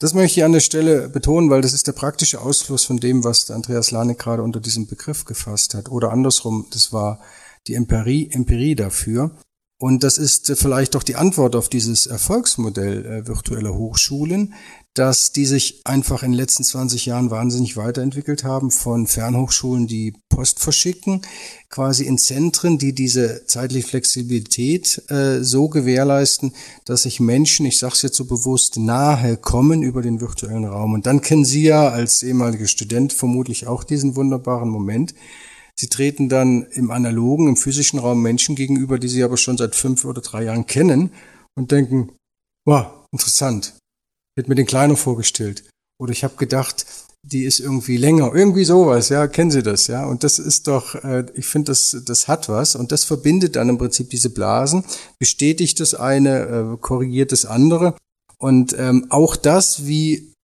Das 0.00 0.14
möchte 0.14 0.40
ich 0.40 0.44
an 0.44 0.52
der 0.52 0.60
Stelle 0.60 1.08
betonen, 1.08 1.50
weil 1.50 1.62
das 1.62 1.72
ist 1.72 1.86
der 1.86 1.92
praktische 1.92 2.40
Ausfluss 2.40 2.84
von 2.84 2.98
dem, 2.98 3.22
was 3.22 3.50
Andreas 3.50 3.90
Lane 3.90 4.16
gerade 4.16 4.42
unter 4.42 4.60
diesem 4.60 4.86
Begriff 4.86 5.24
gefasst 5.24 5.74
hat. 5.74 5.88
Oder 5.88 6.10
andersrum, 6.10 6.66
das 6.72 6.92
war 6.92 7.20
die 7.66 7.74
Empirie, 7.74 8.28
Empirie 8.30 8.74
dafür. 8.74 9.30
Und 9.78 10.02
das 10.02 10.18
ist 10.18 10.52
vielleicht 10.56 10.96
auch 10.96 11.02
die 11.02 11.16
Antwort 11.16 11.56
auf 11.56 11.68
dieses 11.68 12.06
Erfolgsmodell 12.06 13.06
äh, 13.06 13.26
virtueller 13.26 13.74
Hochschulen, 13.74 14.54
dass 14.94 15.32
die 15.32 15.44
sich 15.44 15.80
einfach 15.84 16.22
in 16.22 16.30
den 16.30 16.38
letzten 16.38 16.62
20 16.62 17.06
Jahren 17.06 17.30
wahnsinnig 17.30 17.76
weiterentwickelt 17.76 18.44
haben 18.44 18.70
von 18.70 19.08
Fernhochschulen, 19.08 19.88
die 19.88 20.14
Post 20.28 20.60
verschicken, 20.60 21.22
quasi 21.68 22.04
in 22.04 22.16
Zentren, 22.16 22.78
die 22.78 22.94
diese 22.94 23.44
zeitliche 23.46 23.88
Flexibilität 23.88 25.02
äh, 25.10 25.42
so 25.42 25.68
gewährleisten, 25.68 26.52
dass 26.84 27.02
sich 27.02 27.18
Menschen, 27.18 27.66
ich 27.66 27.78
sage 27.78 27.94
es 27.94 28.02
jetzt 28.02 28.16
so 28.16 28.24
bewusst, 28.24 28.76
nahe 28.76 29.36
kommen 29.36 29.82
über 29.82 30.00
den 30.00 30.20
virtuellen 30.20 30.64
Raum. 30.64 30.94
Und 30.94 31.06
dann 31.06 31.20
kennen 31.20 31.44
Sie 31.44 31.64
ja 31.64 31.88
als 31.88 32.22
ehemaliger 32.22 32.68
Student 32.68 33.12
vermutlich 33.12 33.66
auch 33.66 33.82
diesen 33.82 34.14
wunderbaren 34.14 34.68
Moment, 34.68 35.14
Sie 35.76 35.88
treten 35.88 36.28
dann 36.28 36.62
im 36.72 36.90
analogen, 36.90 37.48
im 37.48 37.56
physischen 37.56 37.98
Raum 37.98 38.22
Menschen 38.22 38.54
gegenüber, 38.54 38.98
die 38.98 39.08
sie 39.08 39.24
aber 39.24 39.36
schon 39.36 39.56
seit 39.56 39.74
fünf 39.74 40.04
oder 40.04 40.20
drei 40.20 40.44
Jahren 40.44 40.66
kennen 40.66 41.10
und 41.56 41.72
denken, 41.72 42.12
wow, 42.64 43.06
interessant. 43.10 43.74
Wird 44.36 44.48
mir 44.48 44.54
den 44.54 44.66
Kleiner 44.66 44.96
vorgestellt. 44.96 45.64
Oder 45.98 46.12
ich 46.12 46.24
habe 46.24 46.36
gedacht, 46.36 46.86
die 47.22 47.44
ist 47.44 47.60
irgendwie 47.60 47.96
länger. 47.96 48.34
Irgendwie 48.34 48.64
sowas, 48.64 49.08
ja, 49.08 49.26
kennen 49.26 49.50
Sie 49.50 49.62
das, 49.62 49.86
ja. 49.86 50.06
Und 50.06 50.24
das 50.24 50.38
ist 50.38 50.66
doch, 50.66 50.94
äh, 50.96 51.24
ich 51.34 51.46
finde, 51.46 51.72
das, 51.72 51.96
das 52.04 52.28
hat 52.28 52.48
was. 52.48 52.76
Und 52.76 52.92
das 52.92 53.04
verbindet 53.04 53.56
dann 53.56 53.68
im 53.68 53.78
Prinzip 53.78 54.10
diese 54.10 54.30
Blasen, 54.30 54.84
bestätigt 55.18 55.80
das 55.80 55.94
eine, 55.94 56.74
äh, 56.74 56.76
korrigiert 56.78 57.32
das 57.32 57.46
andere. 57.46 57.96
Und 58.38 58.76
ähm, 58.78 59.06
auch 59.10 59.36
das, 59.36 59.86
wie 59.86 60.34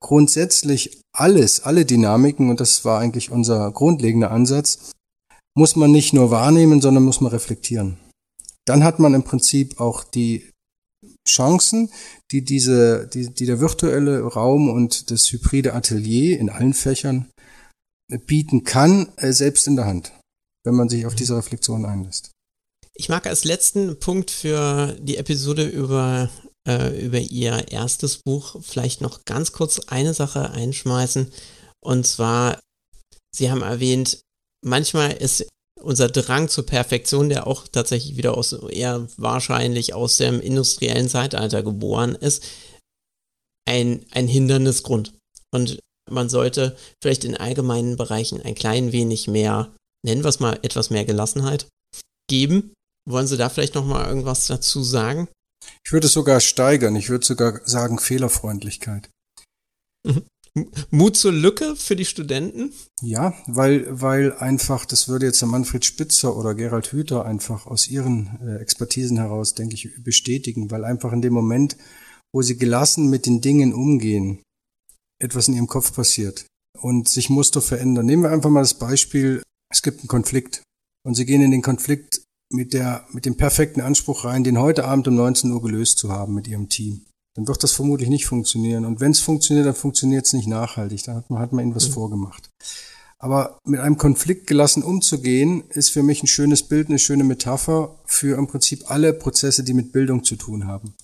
grundsätzlich 0.00 1.00
alles, 1.12 1.60
alle 1.60 1.84
Dynamiken, 1.84 2.50
und 2.50 2.60
das 2.60 2.84
war 2.84 3.00
eigentlich 3.00 3.30
unser 3.30 3.72
grundlegender 3.72 4.30
Ansatz, 4.30 4.92
muss 5.56 5.74
man 5.74 5.90
nicht 5.90 6.12
nur 6.12 6.30
wahrnehmen, 6.30 6.80
sondern 6.80 7.02
muss 7.02 7.20
man 7.20 7.32
reflektieren. 7.32 7.98
Dann 8.64 8.84
hat 8.84 9.00
man 9.00 9.14
im 9.14 9.24
Prinzip 9.24 9.80
auch 9.80 10.04
die 10.04 10.50
Chancen, 11.28 11.90
die 12.30 12.42
diese, 12.42 13.06
die, 13.06 13.32
die 13.32 13.46
der 13.46 13.60
virtuelle 13.60 14.22
Raum 14.22 14.70
und 14.70 15.10
das 15.10 15.30
hybride 15.30 15.74
Atelier 15.74 16.38
in 16.38 16.50
allen 16.50 16.74
Fächern 16.74 17.30
bieten 18.26 18.64
kann, 18.64 19.12
äh, 19.16 19.32
selbst 19.32 19.66
in 19.66 19.76
der 19.76 19.86
Hand, 19.86 20.12
wenn 20.64 20.74
man 20.74 20.88
sich 20.88 21.06
auf 21.06 21.14
diese 21.14 21.36
Reflexion 21.36 21.84
einlässt. 21.84 22.32
Ich 22.94 23.08
mag 23.08 23.26
als 23.26 23.44
letzten 23.44 24.00
Punkt 24.00 24.30
für 24.30 24.96
die 25.00 25.18
Episode 25.18 25.66
über 25.68 26.30
äh, 26.68 27.04
über 27.04 27.18
ihr 27.18 27.68
erstes 27.68 28.18
Buch 28.18 28.56
vielleicht 28.62 29.00
noch 29.00 29.24
ganz 29.24 29.52
kurz 29.52 29.80
eine 29.88 30.14
Sache 30.14 30.50
einschmeißen. 30.50 31.32
Und 31.80 32.06
zwar, 32.06 32.60
Sie 33.34 33.50
haben 33.50 33.62
erwähnt, 33.62 34.20
manchmal 34.62 35.12
ist 35.12 35.48
unser 35.80 36.08
Drang 36.08 36.48
zur 36.48 36.66
Perfektion, 36.66 37.28
der 37.28 37.46
auch 37.46 37.68
tatsächlich 37.68 38.16
wieder 38.16 38.36
aus 38.36 38.52
eher 38.52 39.06
wahrscheinlich 39.16 39.94
aus 39.94 40.16
dem 40.16 40.40
industriellen 40.40 41.08
Zeitalter 41.08 41.62
geboren 41.62 42.14
ist, 42.14 42.44
ein, 43.68 44.04
ein 44.10 44.28
Hindernisgrund. 44.28 45.14
Und 45.52 45.78
man 46.10 46.28
sollte 46.28 46.76
vielleicht 47.02 47.24
in 47.24 47.36
allgemeinen 47.36 47.96
Bereichen 47.96 48.40
ein 48.42 48.54
klein 48.54 48.92
wenig 48.92 49.28
mehr, 49.28 49.74
nennen 50.04 50.24
wir 50.24 50.28
es 50.28 50.40
mal 50.40 50.58
etwas 50.62 50.90
mehr 50.90 51.04
Gelassenheit 51.04 51.68
geben. 52.30 52.72
Wollen 53.08 53.26
Sie 53.26 53.36
da 53.36 53.48
vielleicht 53.48 53.74
noch 53.74 53.84
mal 53.84 54.06
irgendwas 54.06 54.46
dazu 54.46 54.82
sagen? 54.82 55.28
Ich 55.84 55.92
würde 55.92 56.06
es 56.06 56.12
sogar 56.12 56.40
steigern. 56.40 56.96
Ich 56.96 57.08
würde 57.08 57.24
sogar 57.24 57.60
sagen 57.66 57.98
Fehlerfreundlichkeit. 57.98 59.08
Mhm. 60.06 60.24
Mut 60.90 61.16
zur 61.16 61.32
Lücke 61.32 61.76
für 61.76 61.96
die 61.96 62.04
Studenten? 62.04 62.72
Ja, 63.02 63.34
weil, 63.46 63.86
weil 63.88 64.32
einfach, 64.36 64.84
das 64.84 65.08
würde 65.08 65.26
jetzt 65.26 65.40
der 65.40 65.48
Manfred 65.48 65.84
Spitzer 65.84 66.36
oder 66.36 66.54
Gerald 66.54 66.92
Hüther 66.92 67.24
einfach 67.24 67.66
aus 67.66 67.88
ihren 67.88 68.38
äh, 68.42 68.56
Expertisen 68.56 69.18
heraus, 69.18 69.54
denke 69.54 69.74
ich, 69.74 69.90
bestätigen, 70.02 70.70
weil 70.70 70.84
einfach 70.84 71.12
in 71.12 71.22
dem 71.22 71.32
Moment, 71.32 71.76
wo 72.32 72.42
sie 72.42 72.56
gelassen 72.56 73.08
mit 73.10 73.26
den 73.26 73.40
Dingen 73.40 73.72
umgehen, 73.72 74.42
etwas 75.20 75.48
in 75.48 75.54
ihrem 75.54 75.66
Kopf 75.66 75.94
passiert 75.94 76.46
und 76.80 77.08
sich 77.08 77.30
Muster 77.30 77.60
verändern. 77.60 78.06
Nehmen 78.06 78.22
wir 78.22 78.30
einfach 78.30 78.50
mal 78.50 78.60
das 78.60 78.74
Beispiel, 78.74 79.42
es 79.70 79.82
gibt 79.82 80.00
einen 80.00 80.08
Konflikt 80.08 80.62
und 81.04 81.14
sie 81.14 81.26
gehen 81.26 81.42
in 81.42 81.50
den 81.50 81.62
Konflikt 81.62 82.22
mit, 82.50 82.72
der, 82.72 83.06
mit 83.12 83.26
dem 83.26 83.36
perfekten 83.36 83.80
Anspruch 83.80 84.24
rein, 84.24 84.44
den 84.44 84.58
heute 84.58 84.84
Abend 84.84 85.08
um 85.08 85.14
19 85.14 85.50
Uhr 85.50 85.62
gelöst 85.62 85.98
zu 85.98 86.10
haben 86.10 86.34
mit 86.34 86.48
ihrem 86.48 86.68
Team. 86.68 87.04
Dann 87.38 87.46
wird 87.46 87.62
das 87.62 87.70
vermutlich 87.70 88.08
nicht 88.08 88.26
funktionieren. 88.26 88.84
Und 88.84 88.98
wenn 88.98 89.12
es 89.12 89.20
funktioniert, 89.20 89.64
dann 89.64 89.76
funktioniert 89.76 90.26
es 90.26 90.32
nicht 90.32 90.48
nachhaltig. 90.48 91.04
Dann 91.04 91.14
hat 91.14 91.30
man, 91.30 91.38
hat 91.38 91.52
man 91.52 91.66
ihnen 91.66 91.74
was 91.76 91.88
mhm. 91.88 91.92
vorgemacht. 91.92 92.50
Aber 93.20 93.60
mit 93.64 93.78
einem 93.78 93.96
Konflikt 93.96 94.48
gelassen 94.48 94.82
umzugehen, 94.82 95.62
ist 95.68 95.92
für 95.92 96.02
mich 96.02 96.20
ein 96.20 96.26
schönes 96.26 96.64
Bild, 96.64 96.88
eine 96.88 96.98
schöne 96.98 97.22
Metapher 97.22 97.94
für 98.06 98.36
im 98.36 98.48
Prinzip 98.48 98.90
alle 98.90 99.12
Prozesse, 99.12 99.62
die 99.62 99.72
mit 99.72 99.92
Bildung 99.92 100.24
zu 100.24 100.34
tun 100.34 100.66
haben. 100.66 100.94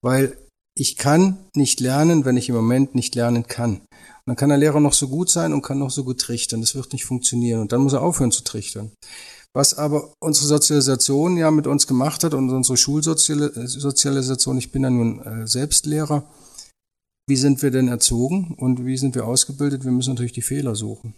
Weil 0.00 0.36
ich 0.76 0.96
kann 0.96 1.38
nicht 1.56 1.80
lernen, 1.80 2.24
wenn 2.24 2.36
ich 2.36 2.48
im 2.48 2.54
Moment 2.54 2.94
nicht 2.94 3.16
lernen 3.16 3.48
kann. 3.48 3.78
Und 3.80 4.26
dann 4.26 4.36
kann 4.36 4.50
der 4.50 4.58
Lehrer 4.58 4.78
noch 4.78 4.92
so 4.92 5.08
gut 5.08 5.28
sein 5.28 5.52
und 5.52 5.62
kann 5.62 5.80
noch 5.80 5.90
so 5.90 6.04
gut 6.04 6.20
trichtern. 6.20 6.60
Das 6.60 6.76
wird 6.76 6.92
nicht 6.92 7.04
funktionieren. 7.04 7.62
Und 7.62 7.72
dann 7.72 7.80
muss 7.82 7.94
er 7.94 8.02
aufhören 8.02 8.30
zu 8.30 8.44
trichtern. 8.44 8.92
Was 9.52 9.74
aber 9.74 10.12
unsere 10.20 10.46
Sozialisation 10.46 11.36
ja 11.36 11.50
mit 11.50 11.66
uns 11.66 11.86
gemacht 11.86 12.22
hat 12.22 12.34
und 12.34 12.50
unsere 12.50 12.76
Schulsozialisation, 12.76 14.58
ich 14.58 14.70
bin 14.70 14.82
ja 14.82 14.90
nun 14.90 15.20
äh, 15.20 15.46
selbst 15.46 15.86
Lehrer, 15.86 16.24
wie 17.28 17.36
sind 17.36 17.62
wir 17.62 17.70
denn 17.70 17.88
erzogen 17.88 18.54
und 18.58 18.86
wie 18.86 18.96
sind 18.96 19.14
wir 19.14 19.26
ausgebildet? 19.26 19.84
Wir 19.84 19.92
müssen 19.92 20.10
natürlich 20.10 20.32
die 20.32 20.42
Fehler 20.42 20.74
suchen. 20.74 21.14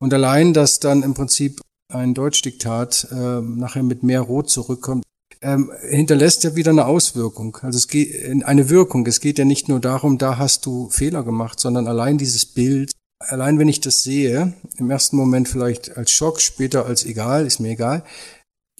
Und 0.00 0.12
allein, 0.14 0.52
dass 0.52 0.80
dann 0.80 1.02
im 1.02 1.14
Prinzip 1.14 1.60
ein 1.92 2.14
Deutschdiktat 2.14 3.08
äh, 3.10 3.40
nachher 3.40 3.82
mit 3.82 4.02
mehr 4.02 4.20
Rot 4.20 4.50
zurückkommt, 4.50 5.04
ähm, 5.40 5.72
hinterlässt 5.88 6.44
ja 6.44 6.56
wieder 6.56 6.70
eine 6.70 6.86
Auswirkung. 6.86 7.56
Also 7.62 7.76
es 7.78 7.88
geht 7.88 8.44
eine 8.44 8.68
Wirkung. 8.70 9.06
Es 9.06 9.20
geht 9.20 9.38
ja 9.38 9.44
nicht 9.44 9.68
nur 9.68 9.80
darum, 9.80 10.18
da 10.18 10.38
hast 10.38 10.66
du 10.66 10.88
Fehler 10.90 11.22
gemacht, 11.22 11.60
sondern 11.60 11.86
allein 11.86 12.18
dieses 12.18 12.46
Bild 12.46 12.92
allein 13.18 13.58
wenn 13.58 13.68
ich 13.68 13.80
das 13.80 14.02
sehe, 14.02 14.54
im 14.76 14.90
ersten 14.90 15.16
Moment 15.16 15.48
vielleicht 15.48 15.96
als 15.96 16.10
Schock, 16.10 16.40
später 16.40 16.86
als 16.86 17.04
egal, 17.04 17.46
ist 17.46 17.60
mir 17.60 17.70
egal, 17.70 18.04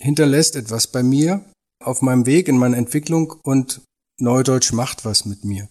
hinterlässt 0.01 0.57
etwas 0.57 0.87
bei 0.87 1.03
mir 1.03 1.45
auf 1.83 2.03
meinem 2.03 2.27
Weg 2.27 2.49
in 2.49 2.59
meiner 2.59 2.77
Entwicklung 2.77 3.35
und 3.43 3.81
Neudeutsch 4.21 4.73
macht 4.73 5.05
was 5.05 5.25
mit 5.25 5.45
mir. 5.45 5.69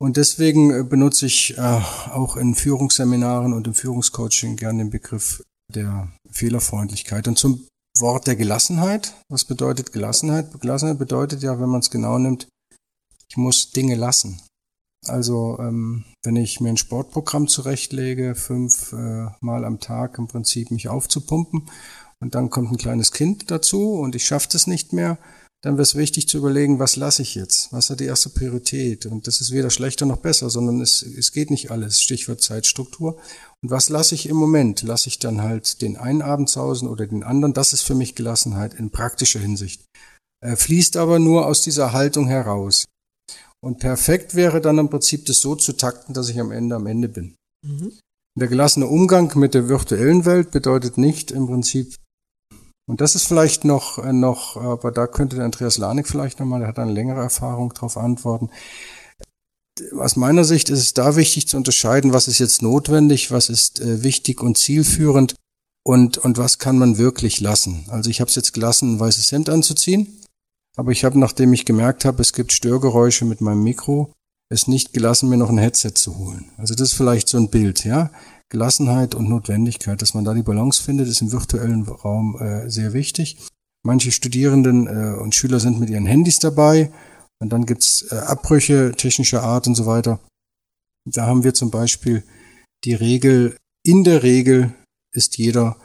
Und 0.00 0.16
deswegen 0.16 0.70
äh, 0.72 0.82
benutze 0.82 1.26
ich 1.26 1.56
äh, 1.58 1.60
auch 1.60 2.36
in 2.36 2.54
Führungsseminaren 2.54 3.52
und 3.52 3.66
im 3.66 3.74
Führungscoaching 3.74 4.56
gerne 4.56 4.78
den 4.78 4.90
Begriff 4.90 5.42
der 5.72 6.10
Fehlerfreundlichkeit. 6.30 7.28
Und 7.28 7.36
zum 7.36 7.66
Wort 7.98 8.26
der 8.26 8.36
Gelassenheit. 8.36 9.14
Was 9.28 9.44
bedeutet 9.44 9.92
Gelassenheit? 9.92 10.58
Gelassenheit 10.60 10.98
bedeutet 10.98 11.42
ja, 11.42 11.60
wenn 11.60 11.68
man 11.68 11.80
es 11.80 11.90
genau 11.90 12.18
nimmt, 12.18 12.48
ich 13.28 13.36
muss 13.36 13.70
Dinge 13.70 13.94
lassen. 13.94 14.40
Also 15.10 15.58
ähm, 15.58 16.04
wenn 16.22 16.36
ich 16.36 16.60
mir 16.60 16.70
ein 16.70 16.76
Sportprogramm 16.76 17.48
zurechtlege, 17.48 18.34
fünf 18.34 18.92
äh, 18.92 19.26
am 19.42 19.80
Tag 19.80 20.18
im 20.18 20.28
Prinzip 20.28 20.70
mich 20.70 20.88
aufzupumpen 20.88 21.68
und 22.20 22.34
dann 22.34 22.50
kommt 22.50 22.70
ein 22.70 22.78
kleines 22.78 23.12
Kind 23.12 23.50
dazu 23.50 23.94
und 23.94 24.14
ich 24.14 24.26
schaffe 24.26 24.48
das 24.52 24.66
nicht 24.66 24.92
mehr, 24.92 25.18
dann 25.62 25.74
wäre 25.74 25.82
es 25.82 25.94
wichtig 25.94 26.26
zu 26.26 26.38
überlegen, 26.38 26.78
was 26.78 26.96
lasse 26.96 27.20
ich 27.20 27.34
jetzt? 27.34 27.70
Was 27.70 27.90
hat 27.90 28.00
die 28.00 28.06
erste 28.06 28.30
Priorität? 28.30 29.04
Und 29.04 29.26
das 29.26 29.42
ist 29.42 29.52
weder 29.52 29.68
schlechter 29.68 30.06
noch 30.06 30.16
besser, 30.16 30.48
sondern 30.48 30.80
es, 30.80 31.02
es 31.02 31.32
geht 31.32 31.50
nicht 31.50 31.70
alles. 31.70 32.00
Stichwort 32.00 32.40
Zeitstruktur. 32.40 33.18
Und 33.62 33.70
was 33.70 33.90
lasse 33.90 34.14
ich 34.14 34.26
im 34.26 34.36
Moment? 34.36 34.80
Lasse 34.82 35.08
ich 35.08 35.18
dann 35.18 35.42
halt 35.42 35.82
den 35.82 35.98
einen 35.98 36.22
Abend 36.22 36.48
sausen 36.48 36.88
oder 36.88 37.06
den 37.06 37.24
anderen? 37.24 37.52
Das 37.52 37.74
ist 37.74 37.82
für 37.82 37.94
mich 37.94 38.14
Gelassenheit 38.14 38.72
in 38.72 38.90
praktischer 38.90 39.40
Hinsicht. 39.40 39.84
Er 40.42 40.56
fließt 40.56 40.96
aber 40.96 41.18
nur 41.18 41.46
aus 41.46 41.60
dieser 41.60 41.92
Haltung 41.92 42.26
heraus. 42.26 42.86
Und 43.62 43.78
perfekt 43.78 44.34
wäre 44.34 44.60
dann 44.60 44.78
im 44.78 44.88
Prinzip 44.88 45.26
das 45.26 45.40
so 45.40 45.54
zu 45.54 45.74
takten, 45.74 46.14
dass 46.14 46.28
ich 46.28 46.40
am 46.40 46.50
Ende 46.50 46.76
am 46.76 46.86
Ende 46.86 47.08
bin. 47.08 47.36
Mhm. 47.66 47.92
Der 48.38 48.48
gelassene 48.48 48.86
Umgang 48.86 49.36
mit 49.38 49.54
der 49.54 49.68
virtuellen 49.68 50.24
Welt 50.24 50.50
bedeutet 50.50 50.96
nicht 50.96 51.30
im 51.30 51.46
Prinzip 51.46 51.94
und 52.90 53.00
das 53.00 53.14
ist 53.14 53.28
vielleicht 53.28 53.64
noch, 53.64 53.98
äh, 53.98 54.12
noch, 54.12 54.56
aber 54.56 54.90
da 54.90 55.06
könnte 55.06 55.36
der 55.36 55.44
Andreas 55.44 55.78
Lanik 55.78 56.08
vielleicht 56.08 56.40
nochmal, 56.40 56.58
der 56.58 56.68
hat 56.68 56.80
eine 56.80 56.90
längere 56.90 57.20
Erfahrung 57.20 57.72
darauf 57.72 57.96
antworten. 57.96 58.50
Aus 59.96 60.16
meiner 60.16 60.42
Sicht 60.42 60.70
ist 60.70 60.80
es 60.80 60.92
da 60.92 61.14
wichtig 61.14 61.46
zu 61.46 61.56
unterscheiden, 61.56 62.12
was 62.12 62.26
ist 62.26 62.40
jetzt 62.40 62.62
notwendig, 62.62 63.30
was 63.30 63.48
ist 63.48 63.78
äh, 63.78 64.02
wichtig 64.02 64.40
und 64.40 64.58
zielführend 64.58 65.36
und, 65.86 66.18
und 66.18 66.36
was 66.36 66.58
kann 66.58 66.78
man 66.78 66.98
wirklich 66.98 67.38
lassen. 67.38 67.84
Also 67.90 68.10
ich 68.10 68.20
habe 68.20 68.28
es 68.28 68.34
jetzt 68.34 68.54
gelassen, 68.54 68.94
ein 68.94 69.00
weißes 69.00 69.30
Hemd 69.30 69.50
anzuziehen, 69.50 70.20
aber 70.80 70.92
ich 70.92 71.04
habe, 71.04 71.18
nachdem 71.18 71.52
ich 71.52 71.66
gemerkt 71.66 72.06
habe, 72.06 72.22
es 72.22 72.32
gibt 72.32 72.52
Störgeräusche 72.52 73.26
mit 73.26 73.42
meinem 73.42 73.62
Mikro, 73.62 74.14
es 74.48 74.66
nicht 74.66 74.94
gelassen, 74.94 75.28
mir 75.28 75.36
noch 75.36 75.50
ein 75.50 75.58
Headset 75.58 75.90
zu 75.90 76.16
holen. 76.16 76.50
Also 76.56 76.74
das 76.74 76.92
ist 76.92 76.94
vielleicht 76.94 77.28
so 77.28 77.36
ein 77.36 77.50
Bild, 77.50 77.84
ja. 77.84 78.10
Gelassenheit 78.48 79.14
und 79.14 79.28
Notwendigkeit, 79.28 80.00
dass 80.00 80.14
man 80.14 80.24
da 80.24 80.32
die 80.32 80.42
Balance 80.42 80.82
findet, 80.82 81.06
ist 81.06 81.20
im 81.20 81.32
virtuellen 81.32 81.86
Raum 81.86 82.38
äh, 82.40 82.70
sehr 82.70 82.94
wichtig. 82.94 83.36
Manche 83.84 84.10
Studierenden 84.10 84.86
äh, 84.86 85.20
und 85.20 85.34
Schüler 85.34 85.60
sind 85.60 85.78
mit 85.78 85.90
ihren 85.90 86.06
Handys 86.06 86.38
dabei 86.38 86.90
und 87.40 87.52
dann 87.52 87.66
gibt's 87.66 88.10
äh, 88.10 88.14
Abbrüche 88.14 88.92
technischer 88.96 89.42
Art 89.42 89.66
und 89.66 89.74
so 89.74 89.84
weiter. 89.84 90.18
Da 91.04 91.26
haben 91.26 91.44
wir 91.44 91.52
zum 91.52 91.70
Beispiel 91.70 92.24
die 92.84 92.94
Regel, 92.94 93.54
in 93.84 94.02
der 94.02 94.22
Regel 94.22 94.72
ist 95.12 95.36
jeder 95.36 95.76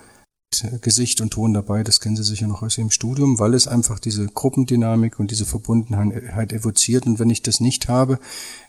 Gesicht 0.82 1.22
und 1.22 1.32
Ton 1.32 1.54
dabei, 1.54 1.84
das 1.84 2.00
kennen 2.00 2.16
Sie 2.16 2.24
sicher 2.24 2.48
noch 2.48 2.62
aus 2.62 2.78
Ihrem 2.78 2.92
Studium, 2.92 3.40
weil 3.40 3.54
es 3.54 3.68
einfach 3.68 4.00
diese 4.00 4.28
Gruppendynamik 4.28 5.20
und 5.20 5.32
diese 5.32 5.46
Verbundenheit 5.46 6.54
evoziert. 6.54 7.06
Und 7.06 7.20
wenn 7.20 7.30
ich 7.30 7.42
das 7.42 7.60
nicht 7.60 7.88
habe, 7.88 8.20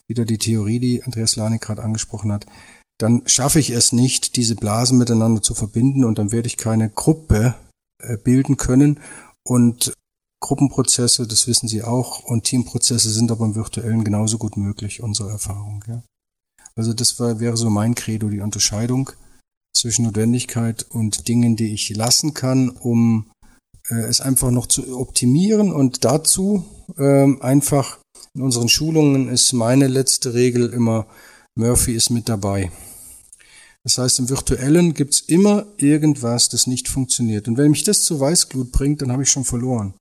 wieder 0.07 0.25
die 0.25 0.39
Theorie, 0.39 0.79
die 0.79 1.03
Andreas 1.03 1.37
Lanik 1.37 1.63
gerade 1.63 1.83
angesprochen 1.83 2.33
hat, 2.33 2.47
dann 2.99 3.23
schaffe 3.27 3.59
ich 3.59 3.71
es 3.71 3.93
nicht, 3.93 4.37
diese 4.37 4.57
Blasen 4.57 4.99
miteinander 4.99 5.43
zu 5.43 5.55
verbinden 5.55 6.05
und 6.05 6.19
dann 6.19 6.33
werde 6.33 6.47
ich 6.47 6.57
keine 6.57 6.89
Gruppe 6.89 7.55
äh, 8.03 8.17
bilden 8.17 8.57
können. 8.57 9.01
Und 9.45 9.93
Gruppenprozesse, 10.41 11.27
das 11.27 11.47
wissen 11.47 11.69
Sie 11.69 11.83
auch, 11.83 12.21
und 12.25 12.45
Teamprozesse 12.45 13.11
sind 13.11 13.31
aber 13.31 13.45
im 13.45 13.55
virtuellen 13.55 14.05
genauso 14.05 14.39
gut 14.39 14.57
möglich, 14.57 15.03
unsere 15.03 15.31
Erfahrung. 15.31 15.85
Ja. 15.89 16.03
Also 16.75 16.93
das 16.93 17.19
war, 17.19 17.41
wäre 17.41 17.57
so 17.57 17.71
mein 17.71 17.95
Credo, 17.95 18.29
die 18.29 18.41
Unterscheidung 18.41 19.11
zwischen 19.77 20.05
Notwendigkeit 20.05 20.87
und 20.89 21.29
Dingen, 21.29 21.57
die 21.57 21.73
ich 21.75 21.95
lassen 21.95 22.35
kann, 22.35 22.71
um 22.71 23.31
äh, 23.89 23.95
es 23.95 24.21
einfach 24.21 24.51
noch 24.51 24.67
zu 24.67 24.99
optimieren. 24.99 25.73
Und 25.73 26.05
dazu 26.05 26.65
ähm, 26.99 27.41
einfach 27.43 27.99
in 28.35 28.43
unseren 28.43 28.69
Schulungen 28.69 29.29
ist 29.29 29.53
meine 29.53 29.87
letzte 29.87 30.35
Regel 30.35 30.73
immer, 30.73 31.07
Murphy 31.59 31.93
ist 31.93 32.11
mit 32.11 32.29
dabei. 32.29 32.71
Das 33.83 33.99
heißt, 33.99 34.19
im 34.19 34.29
Virtuellen 34.29 34.95
gibt's 34.95 35.21
immer 35.21 35.65
irgendwas, 35.77 36.49
das 36.49 36.67
nicht 36.67 36.89
funktioniert. 36.89 37.47
Und 37.47 37.57
wenn 37.57 37.71
mich 37.71 37.85
das 37.85 38.03
zu 38.03 38.19
Weißglut 38.19 38.73
bringt, 38.73 39.01
dann 39.01 39.13
habe 39.13 39.23
ich 39.23 39.31
schon 39.31 39.45
verloren. 39.45 39.95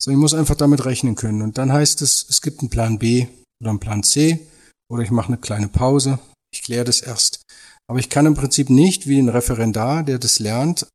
So, 0.00 0.10
ich 0.10 0.16
muss 0.16 0.34
einfach 0.34 0.56
damit 0.56 0.84
rechnen 0.84 1.14
können. 1.14 1.40
Und 1.40 1.56
dann 1.56 1.72
heißt 1.72 2.02
es, 2.02 2.26
es 2.28 2.42
gibt 2.42 2.60
einen 2.60 2.68
Plan 2.68 2.98
B 2.98 3.26
oder 3.62 3.70
einen 3.70 3.80
Plan 3.80 4.02
C 4.02 4.46
oder 4.90 5.02
ich 5.02 5.10
mache 5.10 5.28
eine 5.28 5.38
kleine 5.38 5.68
Pause. 5.68 6.18
Ich 6.52 6.62
kläre 6.62 6.84
das 6.84 7.00
erst. 7.00 7.40
Aber 7.88 7.98
ich 7.98 8.10
kann 8.10 8.26
im 8.26 8.34
Prinzip 8.34 8.70
nicht 8.70 9.06
wie 9.06 9.18
ein 9.18 9.28
Referendar, 9.28 10.02
der 10.02 10.18
das 10.18 10.38
lernt, 10.38 10.86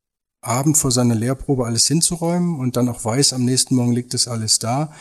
Abend 0.42 0.78
vor 0.78 0.92
seiner 0.92 1.16
Lehrprobe 1.16 1.66
alles 1.66 1.86
hinzuräumen 1.88 2.60
und 2.60 2.78
dann 2.78 2.90
auch 2.90 3.04
weiß, 3.04 3.34
am 3.34 3.46
nächsten 3.46 3.76
Morgen 3.76 3.92
liegt 3.92 4.14
das 4.14 4.28
alles 4.28 4.60
da 4.60 4.94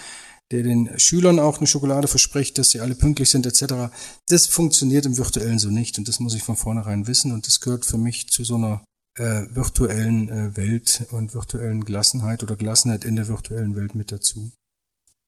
der 0.51 0.62
den 0.62 0.99
Schülern 0.99 1.39
auch 1.39 1.59
eine 1.59 1.66
Schokolade 1.66 2.09
verspricht, 2.09 2.59
dass 2.59 2.70
sie 2.70 2.80
alle 2.80 2.95
pünktlich 2.95 3.30
sind 3.30 3.47
etc. 3.47 3.93
Das 4.28 4.47
funktioniert 4.47 5.07
im 5.07 5.16
virtuellen 5.16 5.59
so 5.59 5.68
nicht 5.68 5.99
und 5.99 6.09
das 6.09 6.20
muss 6.20 6.34
ich 6.34 6.43
von 6.43 6.57
vornherein 6.57 7.07
wissen 7.07 7.32
und 7.32 7.47
das 7.47 7.61
gehört 7.61 7.84
für 7.84 7.99
mich 7.99 8.28
zu 8.30 8.45
so 8.45 8.55
einer 8.55 8.84
äh, 9.18 9.45
virtuellen 9.51 10.28
äh, 10.28 10.57
Welt 10.57 11.07
und 11.11 11.34
virtuellen 11.34 11.84
Gelassenheit 11.84 12.43
oder 12.43 12.57
Gelassenheit 12.57 13.05
in 13.05 13.16
der 13.16 13.28
virtuellen 13.28 13.76
Welt 13.76 13.95
mit 13.95 14.11
dazu. 14.11 14.51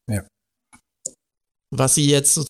Ja. 0.08 0.26
Was 1.70 1.96
Sie 1.96 2.06
jetzt 2.06 2.46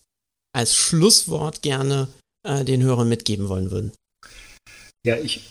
als 0.53 0.75
Schlusswort 0.75 1.61
gerne 1.61 2.07
äh, 2.43 2.63
den 2.63 2.81
Hörern 2.83 3.09
mitgeben 3.09 3.49
wollen 3.49 3.71
würden. 3.71 3.91
Ja, 5.05 5.17
ich, 5.17 5.49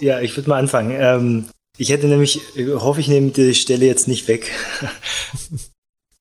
ja, 0.00 0.20
ich 0.20 0.36
würde 0.36 0.48
mal 0.48 0.58
anfangen. 0.58 0.96
Ähm, 0.98 1.44
ich 1.78 1.90
hätte 1.90 2.06
nämlich, 2.06 2.40
hoffe 2.56 3.00
ich 3.00 3.08
nehme 3.08 3.30
die 3.30 3.54
Stelle 3.54 3.86
jetzt 3.86 4.08
nicht 4.08 4.28
weg. 4.28 4.50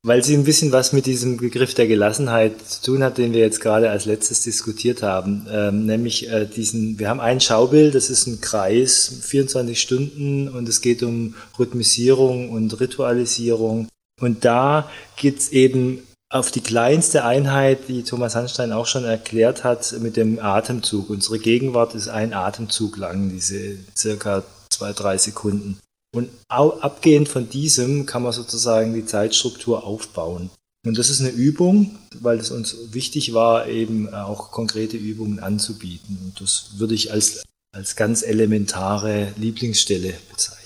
weil 0.06 0.24
sie 0.24 0.36
ein 0.36 0.44
bisschen 0.44 0.72
was 0.72 0.94
mit 0.94 1.08
diesem 1.08 1.38
Begriff 1.38 1.74
der 1.74 1.88
Gelassenheit 1.88 2.62
zu 2.62 2.84
tun 2.84 3.04
hat, 3.04 3.18
den 3.18 3.34
wir 3.34 3.40
jetzt 3.40 3.60
gerade 3.60 3.90
als 3.90 4.06
letztes 4.06 4.42
diskutiert 4.42 5.02
haben. 5.02 5.48
Ähm, 5.50 5.88
nämlich 5.88 6.30
äh, 6.30 6.46
diesen, 6.46 7.00
wir 7.00 7.10
haben 7.10 7.20
ein 7.20 7.42
Schaubild, 7.42 7.96
das 7.96 8.12
ist 8.12 8.28
ein 8.28 8.40
Kreis, 8.40 9.22
24 9.24 9.82
Stunden 9.82 10.48
und 10.48 10.70
es 10.70 10.82
geht 10.82 11.02
um 11.02 11.34
Rhythmisierung 11.58 12.52
und 12.52 12.80
Ritualisierung. 12.80 13.88
Und 14.22 14.46
da 14.46 14.92
geht's 15.18 15.50
eben 15.50 16.04
auf 16.36 16.52
die 16.52 16.62
kleinste 16.62 17.24
Einheit, 17.24 17.88
die 17.88 18.04
Thomas 18.04 18.36
Hanstein 18.36 18.74
auch 18.74 18.88
schon 18.88 19.06
erklärt 19.06 19.64
hat, 19.64 19.96
mit 20.02 20.18
dem 20.18 20.38
Atemzug. 20.40 21.10
Unsere 21.10 21.40
Gegenwart 21.40 21.96
ist 21.96 22.10
ein 22.10 22.34
Atemzug 22.34 22.98
lang, 22.98 23.30
diese 23.30 23.78
circa 23.96 24.44
zwei, 24.70 24.92
drei 24.92 25.18
Sekunden. 25.18 25.80
Und 26.14 26.30
abgehend 26.50 27.30
von 27.30 27.50
diesem 27.50 28.06
kann 28.06 28.24
man 28.24 28.34
sozusagen 28.34 28.94
die 28.94 29.06
Zeitstruktur 29.06 29.86
aufbauen. 29.86 30.50
Und 30.86 30.98
das 30.98 31.10
ist 31.10 31.22
eine 31.22 31.30
Übung, 31.30 31.98
weil 32.20 32.38
es 32.38 32.52
uns 32.52 32.76
wichtig 32.92 33.34
war, 33.34 33.68
eben 33.68 34.14
auch 34.14 34.52
konkrete 34.52 34.98
Übungen 34.98 35.40
anzubieten. 35.40 36.20
Und 36.22 36.42
das 36.42 36.72
würde 36.78 36.96
ich 36.96 37.14
als, 37.14 37.44
als 37.74 37.96
ganz 37.96 38.24
elementare 38.24 39.34
Lieblingsstelle 39.38 40.14
bezeichnen. 40.30 40.65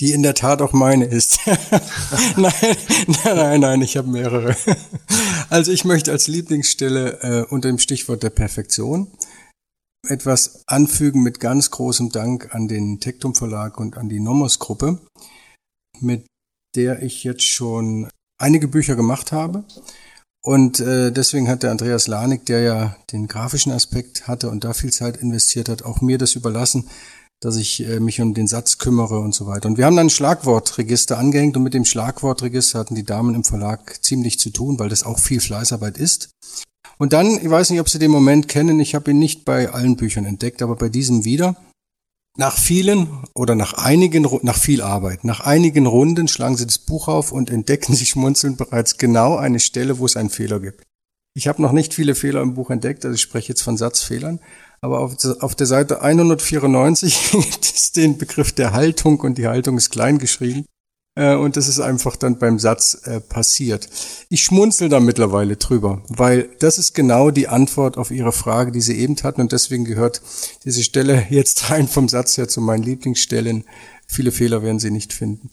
Die 0.00 0.12
in 0.12 0.22
der 0.22 0.34
Tat 0.34 0.62
auch 0.62 0.72
meine 0.72 1.04
ist. 1.04 1.40
nein, 2.36 2.52
nein, 3.06 3.36
nein, 3.36 3.60
nein, 3.60 3.82
ich 3.82 3.96
habe 3.96 4.08
mehrere. 4.08 4.56
Also 5.48 5.70
ich 5.70 5.84
möchte 5.84 6.10
als 6.10 6.28
Lieblingsstelle 6.28 7.20
äh, 7.22 7.46
unter 7.52 7.68
dem 7.68 7.78
Stichwort 7.78 8.22
der 8.22 8.30
Perfektion 8.30 9.12
etwas 10.08 10.62
anfügen 10.66 11.22
mit 11.22 11.40
ganz 11.40 11.70
großem 11.70 12.10
Dank 12.10 12.54
an 12.54 12.68
den 12.68 13.00
Tektum 13.00 13.34
Verlag 13.34 13.78
und 13.78 13.96
an 13.96 14.08
die 14.08 14.20
Nomos 14.20 14.58
Gruppe, 14.58 14.98
mit 16.00 16.26
der 16.74 17.02
ich 17.02 17.22
jetzt 17.22 17.44
schon 17.44 18.08
einige 18.40 18.68
Bücher 18.68 18.96
gemacht 18.96 19.30
habe. 19.32 19.64
Und 20.44 20.80
äh, 20.80 21.12
deswegen 21.12 21.48
hat 21.48 21.62
der 21.62 21.70
Andreas 21.70 22.08
Lanik, 22.08 22.46
der 22.46 22.60
ja 22.62 22.96
den 23.12 23.28
grafischen 23.28 23.70
Aspekt 23.70 24.26
hatte 24.26 24.50
und 24.50 24.64
da 24.64 24.72
viel 24.72 24.92
Zeit 24.92 25.16
investiert 25.18 25.68
hat, 25.68 25.84
auch 25.84 26.00
mir 26.00 26.18
das 26.18 26.34
überlassen, 26.34 26.88
dass 27.42 27.56
ich 27.56 27.84
äh, 27.86 28.00
mich 28.00 28.20
um 28.20 28.34
den 28.34 28.46
Satz 28.46 28.78
kümmere 28.78 29.18
und 29.18 29.34
so 29.34 29.46
weiter. 29.46 29.68
Und 29.68 29.76
wir 29.76 29.84
haben 29.84 29.96
dann 29.96 30.06
ein 30.06 30.10
Schlagwortregister 30.10 31.18
angehängt 31.18 31.56
und 31.56 31.64
mit 31.64 31.74
dem 31.74 31.84
Schlagwortregister 31.84 32.78
hatten 32.78 32.94
die 32.94 33.04
Damen 33.04 33.34
im 33.34 33.44
Verlag 33.44 34.02
ziemlich 34.02 34.38
zu 34.38 34.50
tun, 34.50 34.78
weil 34.78 34.88
das 34.88 35.02
auch 35.02 35.18
viel 35.18 35.40
Fleißarbeit 35.40 35.98
ist. 35.98 36.30
Und 36.98 37.12
dann, 37.12 37.36
ich 37.36 37.50
weiß 37.50 37.70
nicht, 37.70 37.80
ob 37.80 37.88
Sie 37.88 37.98
den 37.98 38.12
Moment 38.12 38.46
kennen, 38.46 38.78
ich 38.78 38.94
habe 38.94 39.10
ihn 39.10 39.18
nicht 39.18 39.44
bei 39.44 39.70
allen 39.70 39.96
Büchern 39.96 40.24
entdeckt, 40.24 40.62
aber 40.62 40.76
bei 40.76 40.88
diesem 40.88 41.24
wieder. 41.24 41.56
Nach 42.38 42.56
vielen 42.56 43.08
oder 43.34 43.56
nach 43.56 43.74
einigen, 43.74 44.26
nach 44.42 44.56
viel 44.56 44.80
Arbeit, 44.80 45.24
nach 45.24 45.40
einigen 45.40 45.86
Runden 45.86 46.28
schlagen 46.28 46.56
Sie 46.56 46.64
das 46.64 46.78
Buch 46.78 47.08
auf 47.08 47.32
und 47.32 47.50
entdecken 47.50 47.94
Sie 47.96 48.06
schmunzelnd 48.06 48.56
bereits 48.56 48.98
genau 48.98 49.36
eine 49.36 49.58
Stelle, 49.58 49.98
wo 49.98 50.06
es 50.06 50.16
einen 50.16 50.30
Fehler 50.30 50.60
gibt. 50.60 50.84
Ich 51.34 51.48
habe 51.48 51.60
noch 51.60 51.72
nicht 51.72 51.92
viele 51.92 52.14
Fehler 52.14 52.40
im 52.40 52.54
Buch 52.54 52.70
entdeckt, 52.70 53.04
also 53.04 53.16
ich 53.16 53.20
spreche 53.22 53.48
jetzt 53.48 53.62
von 53.62 53.76
Satzfehlern, 53.76 54.38
aber 54.82 55.00
auf, 55.00 55.16
auf 55.40 55.54
der 55.54 55.66
Seite 55.66 56.02
194 56.02 57.30
gibt 57.32 57.64
es 57.64 57.92
den 57.92 58.18
Begriff 58.18 58.52
der 58.52 58.72
Haltung 58.72 59.20
und 59.20 59.38
die 59.38 59.46
Haltung 59.46 59.78
ist 59.78 59.90
klein 59.90 60.18
geschrieben. 60.18 60.66
Äh, 61.14 61.36
und 61.36 61.56
das 61.56 61.68
ist 61.68 61.80
einfach 61.80 62.16
dann 62.16 62.38
beim 62.38 62.58
Satz 62.58 63.02
äh, 63.04 63.20
passiert. 63.20 63.88
Ich 64.28 64.42
schmunzel 64.42 64.88
da 64.88 64.98
mittlerweile 64.98 65.56
drüber, 65.56 66.02
weil 66.08 66.48
das 66.58 66.78
ist 66.78 66.94
genau 66.94 67.30
die 67.30 67.48
Antwort 67.48 67.96
auf 67.96 68.10
Ihre 68.10 68.32
Frage, 68.32 68.72
die 68.72 68.80
Sie 68.80 68.98
eben 68.98 69.16
hatten. 69.22 69.42
Und 69.42 69.52
deswegen 69.52 69.84
gehört 69.84 70.20
diese 70.64 70.82
Stelle 70.82 71.26
jetzt 71.30 71.70
rein 71.70 71.86
vom 71.86 72.08
Satz 72.08 72.36
her 72.36 72.48
zu 72.48 72.60
meinen 72.60 72.82
Lieblingsstellen. 72.82 73.64
Viele 74.06 74.32
Fehler 74.32 74.62
werden 74.62 74.80
Sie 74.80 74.90
nicht 74.90 75.12
finden. 75.12 75.50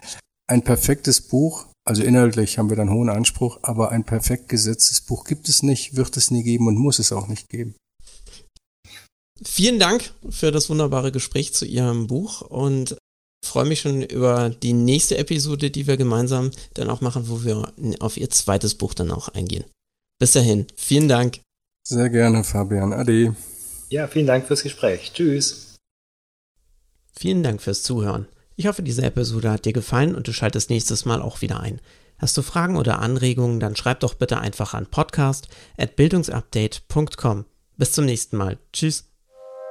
Ein 0.47 0.63
perfektes 0.63 1.21
Buch, 1.21 1.67
also 1.85 2.01
inhaltlich 2.03 2.57
haben 2.57 2.69
wir 2.69 2.77
dann 2.77 2.91
hohen 2.91 3.09
Anspruch, 3.09 3.59
aber 3.61 3.91
ein 3.91 4.03
perfekt 4.03 4.49
gesetztes 4.49 5.01
Buch 5.01 5.25
gibt 5.25 5.49
es 5.49 5.61
nicht, 5.61 5.95
wird 5.95 6.17
es 6.17 6.31
nie 6.31 6.43
geben 6.43 6.67
und 6.67 6.77
muss 6.77 6.97
es 6.97 7.11
auch 7.11 7.27
nicht 7.27 7.49
geben. 7.49 7.75
Vielen 9.43 9.79
Dank 9.79 10.11
für 10.29 10.51
das 10.51 10.69
wunderbare 10.69 11.11
Gespräch 11.11 11.53
zu 11.53 11.65
Ihrem 11.65 12.05
Buch 12.07 12.41
und 12.41 12.95
freue 13.45 13.65
mich 13.65 13.81
schon 13.81 14.01
über 14.03 14.49
die 14.49 14.73
nächste 14.73 15.17
Episode, 15.17 15.69
die 15.71 15.87
wir 15.87 15.97
gemeinsam 15.97 16.51
dann 16.73 16.89
auch 16.89 17.01
machen, 17.01 17.27
wo 17.29 17.43
wir 17.43 17.73
auf 17.99 18.15
ihr 18.17 18.29
zweites 18.29 18.75
Buch 18.75 18.93
dann 18.93 19.11
auch 19.11 19.29
eingehen. 19.29 19.65
Bis 20.19 20.33
dahin, 20.33 20.67
vielen 20.75 21.07
Dank. 21.07 21.39
Sehr 21.87 22.09
gerne, 22.09 22.43
Fabian. 22.43 22.91
Ade. 22.93 23.35
Ja, 23.89 24.07
vielen 24.07 24.27
Dank 24.27 24.45
fürs 24.45 24.61
Gespräch. 24.63 25.13
Tschüss. 25.13 25.77
Vielen 27.17 27.41
Dank 27.43 27.61
fürs 27.61 27.83
Zuhören. 27.83 28.27
Ich 28.55 28.67
hoffe, 28.67 28.83
diese 28.83 29.03
Episode 29.03 29.51
hat 29.51 29.65
dir 29.65 29.73
gefallen 29.73 30.15
und 30.15 30.27
du 30.27 30.33
schaltest 30.33 30.69
nächstes 30.69 31.05
Mal 31.05 31.21
auch 31.21 31.41
wieder 31.41 31.61
ein. 31.61 31.79
Hast 32.17 32.35
du 32.37 32.41
Fragen 32.41 32.75
oder 32.75 32.99
Anregungen, 32.99 33.61
dann 33.61 33.77
schreib 33.77 34.01
doch 34.01 34.13
bitte 34.13 34.39
einfach 34.39 34.73
an 34.73 34.85
podcast@bildungsupdate.com. 34.85 37.45
Bis 37.77 37.93
zum 37.93 38.05
nächsten 38.05 38.35
Mal. 38.35 38.57
Tschüss. 38.73 39.08